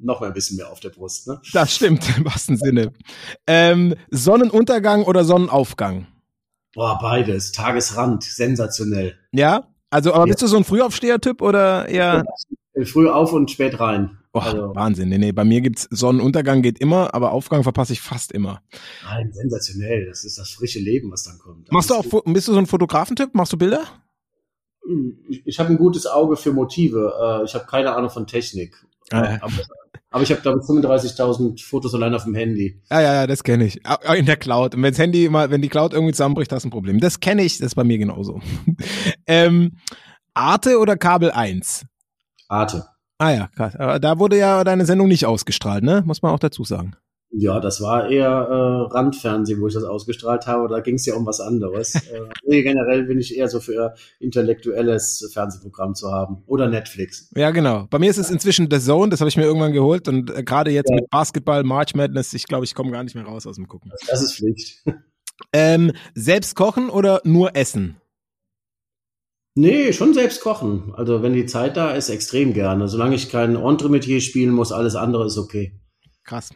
noch 0.00 0.20
mal 0.20 0.26
ein 0.26 0.32
bisschen 0.32 0.56
mehr 0.56 0.70
auf 0.70 0.80
der 0.80 0.90
Brust. 0.90 1.28
Ne? 1.28 1.40
Das 1.52 1.74
stimmt, 1.74 2.04
im 2.18 2.24
wahrsten 2.24 2.56
Sinne. 2.56 2.92
Ähm, 3.46 3.94
Sonnenuntergang 4.10 5.04
oder 5.04 5.24
Sonnenaufgang? 5.24 6.06
Boah, 6.74 6.98
beides. 7.00 7.52
Tagesrand, 7.52 8.24
sensationell. 8.24 9.16
Ja? 9.32 9.68
Also, 9.90 10.12
aber 10.12 10.26
ja. 10.26 10.32
bist 10.32 10.42
du 10.42 10.46
so 10.46 10.56
ein 10.56 10.64
Frühaufsteher-Typ 10.64 11.40
oder 11.40 11.88
eher? 11.88 12.24
Früh 12.84 13.08
auf 13.08 13.32
und 13.32 13.50
spät 13.50 13.80
rein. 13.80 14.18
Oh, 14.36 14.40
also. 14.40 14.74
Wahnsinn. 14.74 15.08
Nee, 15.08 15.16
nee, 15.16 15.32
bei 15.32 15.44
mir 15.44 15.62
gibt's 15.62 15.88
Sonnenuntergang 15.90 16.60
geht 16.60 16.78
immer, 16.78 17.14
aber 17.14 17.32
Aufgang 17.32 17.62
verpasse 17.62 17.94
ich 17.94 18.02
fast 18.02 18.32
immer. 18.32 18.60
Nein, 19.04 19.32
sensationell. 19.32 20.06
Das 20.06 20.24
ist 20.24 20.38
das 20.38 20.50
frische 20.50 20.78
Leben, 20.78 21.10
was 21.10 21.22
dann 21.22 21.38
kommt. 21.38 21.72
Machst 21.72 21.88
du 21.88 21.94
auch, 21.94 22.04
bist 22.24 22.48
du 22.48 22.52
so 22.52 22.58
ein 22.58 22.66
Fotografentyp? 22.66 23.34
Machst 23.34 23.54
du 23.54 23.56
Bilder? 23.56 23.84
Hm, 24.86 25.24
ich, 25.30 25.46
ich 25.46 25.58
habe 25.58 25.70
ein 25.70 25.78
gutes 25.78 26.06
Auge 26.06 26.36
für 26.36 26.52
Motive. 26.52 27.40
Äh, 27.40 27.44
ich 27.46 27.54
habe 27.54 27.64
keine 27.64 27.94
Ahnung 27.94 28.10
von 28.10 28.26
Technik. 28.26 28.76
Ah, 29.10 29.38
aber, 29.40 29.52
aber, 30.10 30.22
ich 30.22 30.30
habe, 30.30 30.42
glaube 30.42 30.60
ich, 30.60 30.68
35.000 30.68 31.64
Fotos 31.64 31.94
allein 31.94 32.12
auf 32.12 32.24
dem 32.24 32.34
Handy. 32.34 32.82
Ja, 32.90 33.00
ja, 33.00 33.14
ja, 33.14 33.26
das 33.26 33.42
kenne 33.42 33.64
ich. 33.64 33.80
In 34.16 34.26
der 34.26 34.36
Cloud. 34.36 34.74
Und 34.74 34.82
wenn's 34.82 34.98
Handy 34.98 35.30
mal, 35.30 35.50
wenn 35.50 35.62
die 35.62 35.68
Cloud 35.68 35.94
irgendwie 35.94 36.12
zusammenbricht, 36.12 36.52
hast 36.52 36.64
du 36.64 36.68
ein 36.68 36.72
Problem. 36.72 37.00
Das 37.00 37.20
kenne 37.20 37.42
ich, 37.42 37.56
das 37.58 37.68
ist 37.68 37.74
bei 37.74 37.84
mir 37.84 37.96
genauso. 37.96 38.40
ähm, 39.26 39.78
Arte 40.34 40.78
oder 40.78 40.96
Kabel 40.96 41.30
1? 41.30 41.86
Arte. 42.48 42.84
Ah 43.18 43.30
ja, 43.30 43.48
krass. 43.54 43.76
Aber 43.76 43.98
da 43.98 44.18
wurde 44.18 44.36
ja 44.38 44.62
deine 44.64 44.84
Sendung 44.84 45.08
nicht 45.08 45.26
ausgestrahlt, 45.26 45.84
ne? 45.84 46.02
Muss 46.06 46.22
man 46.22 46.32
auch 46.32 46.38
dazu 46.38 46.64
sagen. 46.64 46.96
Ja, 47.38 47.60
das 47.60 47.82
war 47.82 48.08
eher 48.08 48.28
äh, 48.28 48.92
Randfernsehen, 48.94 49.60
wo 49.60 49.66
ich 49.66 49.74
das 49.74 49.84
ausgestrahlt 49.84 50.46
habe. 50.46 50.68
Da 50.68 50.80
ging 50.80 50.94
es 50.94 51.04
ja 51.06 51.14
um 51.16 51.26
was 51.26 51.40
anderes. 51.40 51.94
äh, 52.46 52.62
generell 52.62 53.04
bin 53.04 53.18
ich 53.18 53.36
eher 53.36 53.48
so 53.48 53.60
für 53.60 53.94
intellektuelles 54.20 55.28
Fernsehprogramm 55.32 55.94
zu 55.94 56.10
haben. 56.12 56.42
Oder 56.46 56.68
Netflix. 56.68 57.30
Ja, 57.36 57.50
genau. 57.50 57.86
Bei 57.90 57.98
mir 57.98 58.08
ist 58.10 58.18
es 58.18 58.30
inzwischen 58.30 58.68
The 58.70 58.80
Zone, 58.80 59.10
das 59.10 59.20
habe 59.20 59.28
ich 59.28 59.36
mir 59.36 59.44
irgendwann 59.44 59.72
geholt. 59.72 60.08
Und 60.08 60.30
äh, 60.30 60.42
gerade 60.44 60.70
jetzt 60.70 60.88
ja. 60.88 60.96
mit 60.96 61.10
Basketball, 61.10 61.62
March 61.64 61.94
Madness, 61.94 62.32
ich 62.32 62.46
glaube, 62.46 62.64
ich 62.64 62.74
komme 62.74 62.90
gar 62.90 63.02
nicht 63.02 63.14
mehr 63.14 63.24
raus 63.24 63.46
aus 63.46 63.56
dem 63.56 63.66
Gucken. 63.66 63.92
Das 64.08 64.22
ist 64.22 64.36
Pflicht. 64.36 64.84
ähm, 65.52 65.92
selbst 66.14 66.54
kochen 66.54 66.88
oder 66.88 67.20
nur 67.24 67.56
essen? 67.56 67.96
Nee, 69.58 69.94
schon 69.94 70.12
selbst 70.12 70.42
kochen. 70.42 70.92
Also 70.94 71.22
wenn 71.22 71.32
die 71.32 71.46
Zeit 71.46 71.78
da 71.78 71.92
ist, 71.92 72.10
extrem 72.10 72.52
gerne. 72.52 72.88
Solange 72.88 73.14
ich 73.14 73.30
kein 73.30 73.56
Entremetier 73.56 74.20
spielen 74.20 74.50
muss, 74.50 74.70
alles 74.70 74.96
andere 74.96 75.26
ist 75.26 75.38
okay. 75.38 75.80
Krass. 76.24 76.50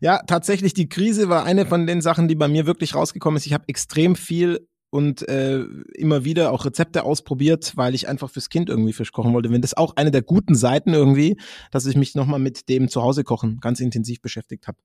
Ja, 0.00 0.22
tatsächlich, 0.24 0.72
die 0.72 0.88
Krise 0.88 1.28
war 1.28 1.44
eine 1.44 1.66
von 1.66 1.88
den 1.88 2.00
Sachen, 2.00 2.28
die 2.28 2.36
bei 2.36 2.46
mir 2.46 2.64
wirklich 2.64 2.94
rausgekommen 2.94 3.36
ist. 3.38 3.46
Ich 3.46 3.54
habe 3.54 3.64
extrem 3.66 4.14
viel 4.14 4.68
und 4.90 5.28
äh, 5.28 5.64
immer 5.94 6.24
wieder 6.24 6.52
auch 6.52 6.64
Rezepte 6.64 7.02
ausprobiert, 7.02 7.72
weil 7.74 7.96
ich 7.96 8.06
einfach 8.06 8.30
fürs 8.30 8.50
Kind 8.50 8.68
irgendwie 8.68 8.92
Fisch 8.92 9.10
kochen 9.10 9.34
wollte. 9.34 9.50
Wenn 9.50 9.60
das 9.60 9.76
auch 9.76 9.96
eine 9.96 10.12
der 10.12 10.22
guten 10.22 10.54
Seiten 10.54 10.94
irgendwie, 10.94 11.36
dass 11.72 11.86
ich 11.86 11.96
mich 11.96 12.14
nochmal 12.14 12.38
mit 12.38 12.68
dem 12.68 12.88
Zuhause 12.88 13.24
kochen 13.24 13.58
ganz 13.60 13.80
intensiv 13.80 14.22
beschäftigt 14.22 14.68
habe. 14.68 14.78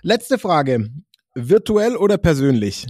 Letzte 0.00 0.38
Frage. 0.38 0.88
Virtuell 1.34 1.96
oder 1.96 2.16
persönlich? 2.16 2.86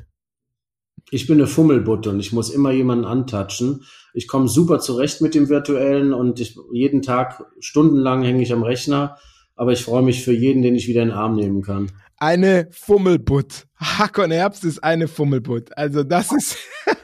Ich 1.11 1.27
bin 1.27 1.39
eine 1.39 1.47
Fummelbutte 1.47 2.11
und 2.11 2.21
ich 2.21 2.33
muss 2.33 2.51
immer 2.51 2.73
jemanden 2.73 3.05
antatschen. 3.05 3.85
Ich 4.13 4.27
komme 4.27 4.49
super 4.49 4.81
zurecht 4.81 5.21
mit 5.21 5.35
dem 5.35 5.49
Virtuellen 5.49 6.13
und 6.13 6.41
ich, 6.41 6.59
jeden 6.73 7.03
Tag 7.03 7.45
stundenlang 7.61 8.23
hänge 8.23 8.43
ich 8.43 8.53
am 8.53 8.63
Rechner, 8.63 9.19
aber 9.55 9.73
ich 9.73 9.85
freue 9.85 10.03
mich 10.03 10.25
für 10.25 10.33
jeden, 10.33 10.63
den 10.63 10.75
ich 10.75 10.89
wieder 10.89 11.03
in 11.03 11.09
den 11.09 11.17
Arm 11.17 11.37
nehmen 11.37 11.63
kann. 11.63 11.93
Eine 12.19 12.69
Fummelbutt. 12.71 13.67
Hakon 13.77 14.31
Herbst 14.31 14.65
ist 14.65 14.83
eine 14.83 15.07
Fummelbutt. 15.07 15.77
Also 15.77 16.03
das 16.03 16.33
ist, 16.33 16.57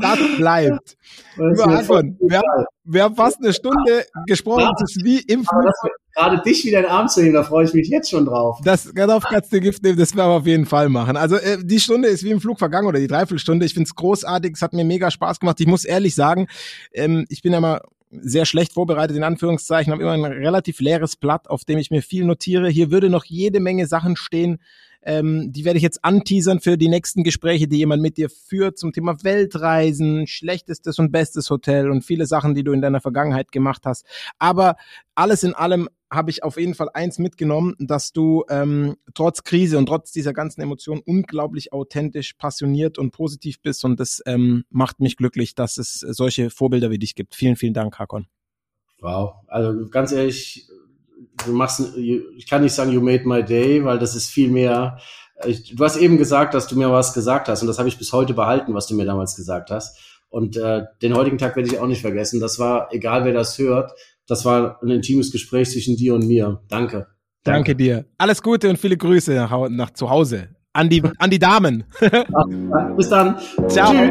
Das 0.00 0.18
bleibt. 0.36 0.96
Das 1.36 1.60
Anton, 1.60 2.16
wir, 2.20 2.38
haben, 2.38 2.64
wir 2.84 3.02
haben 3.02 3.14
fast 3.14 3.38
eine 3.38 3.52
Stunde 3.52 4.04
gesprochen. 4.26 4.70
Das 4.78 4.90
ist 4.90 5.04
wie 5.04 5.20
im 5.20 5.44
Flug. 5.44 5.72
Gerade 6.14 6.42
dich 6.42 6.64
wieder 6.64 6.78
in 6.78 6.84
den 6.84 6.90
Arm 6.90 7.08
zu 7.08 7.20
nehmen, 7.20 7.34
da 7.34 7.44
freue 7.44 7.64
ich 7.64 7.74
mich 7.74 7.88
jetzt 7.88 8.10
schon 8.10 8.26
drauf. 8.26 8.58
Das, 8.64 8.90
darauf 8.92 9.22
kannst 9.22 9.52
du 9.52 9.60
Gift 9.60 9.84
nehmen, 9.84 9.96
das 9.96 10.16
werden 10.16 10.30
wir 10.30 10.34
auf 10.34 10.46
jeden 10.46 10.66
Fall 10.66 10.88
machen. 10.88 11.16
Also 11.16 11.36
äh, 11.36 11.58
die 11.62 11.78
Stunde 11.78 12.08
ist 12.08 12.24
wie 12.24 12.30
im 12.30 12.40
Flug 12.40 12.58
vergangen 12.58 12.88
oder 12.88 12.98
die 12.98 13.06
Dreiviertelstunde. 13.06 13.64
Ich 13.64 13.74
finde 13.74 13.86
es 13.86 13.94
großartig, 13.94 14.54
es 14.54 14.62
hat 14.62 14.72
mir 14.72 14.84
mega 14.84 15.12
Spaß 15.12 15.38
gemacht. 15.38 15.60
Ich 15.60 15.68
muss 15.68 15.84
ehrlich 15.84 16.16
sagen, 16.16 16.48
ähm, 16.92 17.24
ich 17.28 17.42
bin 17.42 17.52
ja 17.52 17.60
mal 17.60 17.82
sehr 18.10 18.46
schlecht 18.46 18.72
vorbereitet, 18.72 19.16
in 19.16 19.22
Anführungszeichen, 19.22 19.92
habe 19.92 20.02
immer 20.02 20.12
ein 20.12 20.24
relativ 20.24 20.80
leeres 20.80 21.16
Blatt, 21.16 21.48
auf 21.48 21.64
dem 21.64 21.78
ich 21.78 21.90
mir 21.90 22.02
viel 22.02 22.24
notiere. 22.24 22.68
Hier 22.68 22.90
würde 22.90 23.10
noch 23.10 23.24
jede 23.24 23.60
Menge 23.60 23.86
Sachen 23.86 24.16
stehen, 24.16 24.58
ähm, 25.02 25.52
die 25.52 25.64
werde 25.64 25.76
ich 25.76 25.82
jetzt 25.82 26.04
anteasern 26.04 26.60
für 26.60 26.76
die 26.76 26.88
nächsten 26.88 27.24
Gespräche, 27.24 27.68
die 27.68 27.78
jemand 27.78 28.02
mit 28.02 28.16
dir 28.16 28.28
führt 28.28 28.78
zum 28.78 28.92
Thema 28.92 29.22
Weltreisen, 29.22 30.26
schlechtestes 30.26 30.98
und 30.98 31.12
bestes 31.12 31.50
Hotel 31.50 31.90
und 31.90 32.04
viele 32.04 32.26
Sachen, 32.26 32.54
die 32.54 32.64
du 32.64 32.72
in 32.72 32.82
deiner 32.82 33.00
Vergangenheit 33.00 33.52
gemacht 33.52 33.82
hast. 33.84 34.04
Aber 34.38 34.76
alles 35.14 35.42
in 35.42 35.54
allem 35.54 35.88
habe 36.10 36.30
ich 36.30 36.42
auf 36.42 36.58
jeden 36.58 36.74
Fall 36.74 36.88
eins 36.94 37.18
mitgenommen, 37.18 37.74
dass 37.78 38.12
du 38.12 38.44
ähm, 38.48 38.96
trotz 39.14 39.44
Krise 39.44 39.78
und 39.78 39.86
trotz 39.86 40.10
dieser 40.10 40.32
ganzen 40.32 40.62
Emotionen 40.62 41.02
unglaublich 41.04 41.72
authentisch, 41.72 42.34
passioniert 42.34 42.98
und 42.98 43.10
positiv 43.10 43.60
bist 43.60 43.84
und 43.84 44.00
das 44.00 44.22
ähm, 44.26 44.64
macht 44.70 45.00
mich 45.00 45.16
glücklich, 45.16 45.54
dass 45.54 45.76
es 45.76 46.00
solche 46.00 46.50
Vorbilder 46.50 46.90
wie 46.90 46.98
dich 46.98 47.14
gibt. 47.14 47.34
Vielen, 47.34 47.56
vielen 47.56 47.74
Dank, 47.74 47.98
Hakon. 47.98 48.26
Wow, 49.00 49.34
also 49.46 49.88
ganz 49.88 50.12
ehrlich, 50.12 50.66
du 51.46 51.52
machst, 51.52 51.96
ich 51.96 52.46
kann 52.48 52.62
nicht 52.62 52.74
sagen, 52.74 52.92
you 52.92 53.00
made 53.00 53.26
my 53.26 53.42
day, 53.42 53.84
weil 53.84 53.98
das 53.98 54.14
ist 54.14 54.30
viel 54.30 54.50
mehr. 54.50 54.98
Du 55.72 55.84
hast 55.84 55.96
eben 55.96 56.18
gesagt, 56.18 56.54
dass 56.54 56.66
du 56.66 56.76
mir 56.76 56.90
was 56.90 57.14
gesagt 57.14 57.48
hast 57.48 57.62
und 57.62 57.68
das 57.68 57.78
habe 57.78 57.88
ich 57.88 57.98
bis 57.98 58.12
heute 58.12 58.34
behalten, 58.34 58.74
was 58.74 58.86
du 58.86 58.94
mir 58.94 59.04
damals 59.04 59.36
gesagt 59.36 59.70
hast. 59.70 59.98
Und 60.30 60.56
äh, 60.56 60.84
den 61.00 61.14
heutigen 61.14 61.38
Tag 61.38 61.56
werde 61.56 61.68
ich 61.68 61.78
auch 61.78 61.86
nicht 61.86 62.02
vergessen. 62.02 62.40
Das 62.40 62.58
war, 62.58 62.88
egal 62.92 63.24
wer 63.24 63.32
das 63.32 63.58
hört, 63.58 63.92
das 64.26 64.44
war 64.44 64.82
ein 64.82 64.90
intimes 64.90 65.32
Gespräch 65.32 65.70
zwischen 65.70 65.96
dir 65.96 66.14
und 66.14 66.26
mir. 66.26 66.60
Danke. 66.68 67.06
Danke, 67.44 67.72
Danke 67.72 67.76
dir. 67.76 68.04
Alles 68.18 68.42
Gute 68.42 68.68
und 68.68 68.78
viele 68.78 68.96
Grüße 68.96 69.32
nach, 69.34 69.68
nach 69.70 69.90
zu 69.90 70.10
Hause. 70.10 70.48
An 70.74 70.90
die, 70.90 71.02
an 71.18 71.30
die 71.30 71.38
Damen. 71.38 71.84
Bis 72.96 73.08
dann. 73.08 73.38
Ciao. 73.68 73.92
Tschüss. 73.92 74.10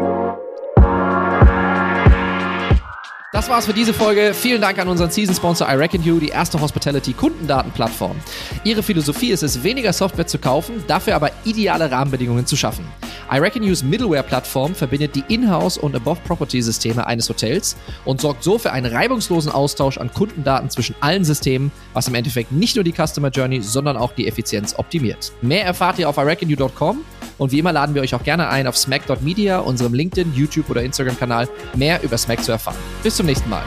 Das 3.38 3.48
war's 3.48 3.66
für 3.66 3.72
diese 3.72 3.94
Folge. 3.94 4.34
Vielen 4.34 4.60
Dank 4.60 4.80
an 4.80 4.88
unseren 4.88 5.12
Season-Sponsor 5.12 5.68
iReckon 5.70 6.02
die 6.02 6.26
erste 6.26 6.60
Hospitality-Kundendatenplattform. 6.60 8.16
Ihre 8.64 8.82
Philosophie 8.82 9.30
ist 9.30 9.44
es, 9.44 9.62
weniger 9.62 9.92
Software 9.92 10.26
zu 10.26 10.38
kaufen, 10.38 10.82
dafür 10.88 11.14
aber 11.14 11.30
ideale 11.44 11.88
Rahmenbedingungen 11.88 12.46
zu 12.46 12.56
schaffen. 12.56 12.84
iReckonU's 13.30 13.84
Middleware-Plattform 13.84 14.74
verbindet 14.74 15.14
die 15.14 15.22
Inhouse- 15.28 15.78
und 15.78 15.94
Above-Property-Systeme 15.94 17.06
eines 17.06 17.28
Hotels 17.28 17.76
und 18.04 18.20
sorgt 18.20 18.42
so 18.42 18.58
für 18.58 18.72
einen 18.72 18.92
reibungslosen 18.92 19.52
Austausch 19.52 19.98
an 19.98 20.12
Kundendaten 20.12 20.68
zwischen 20.68 20.96
allen 20.98 21.24
Systemen, 21.24 21.70
was 21.92 22.08
im 22.08 22.16
Endeffekt 22.16 22.50
nicht 22.50 22.74
nur 22.74 22.82
die 22.82 22.92
Customer 22.92 23.28
Journey, 23.28 23.62
sondern 23.62 23.96
auch 23.96 24.14
die 24.14 24.26
Effizienz 24.26 24.74
optimiert. 24.76 25.30
Mehr 25.42 25.64
erfahrt 25.64 26.00
ihr 26.00 26.08
auf 26.08 26.16
iReckonU.com 26.16 27.04
und 27.38 27.52
wie 27.52 27.60
immer 27.60 27.72
laden 27.72 27.94
wir 27.94 28.02
euch 28.02 28.14
auch 28.14 28.24
gerne 28.24 28.48
ein, 28.48 28.66
auf 28.66 28.76
smack.media, 28.76 29.60
unserem 29.60 29.94
LinkedIn, 29.94 30.34
YouTube 30.34 30.68
oder 30.70 30.82
Instagram-Kanal, 30.82 31.48
mehr 31.74 32.02
über 32.02 32.18
Smack 32.18 32.42
zu 32.42 32.52
erfahren. 32.52 32.76
Bis 33.02 33.16
zum 33.16 33.27
nächsten 33.28 33.50
Mal. 33.50 33.62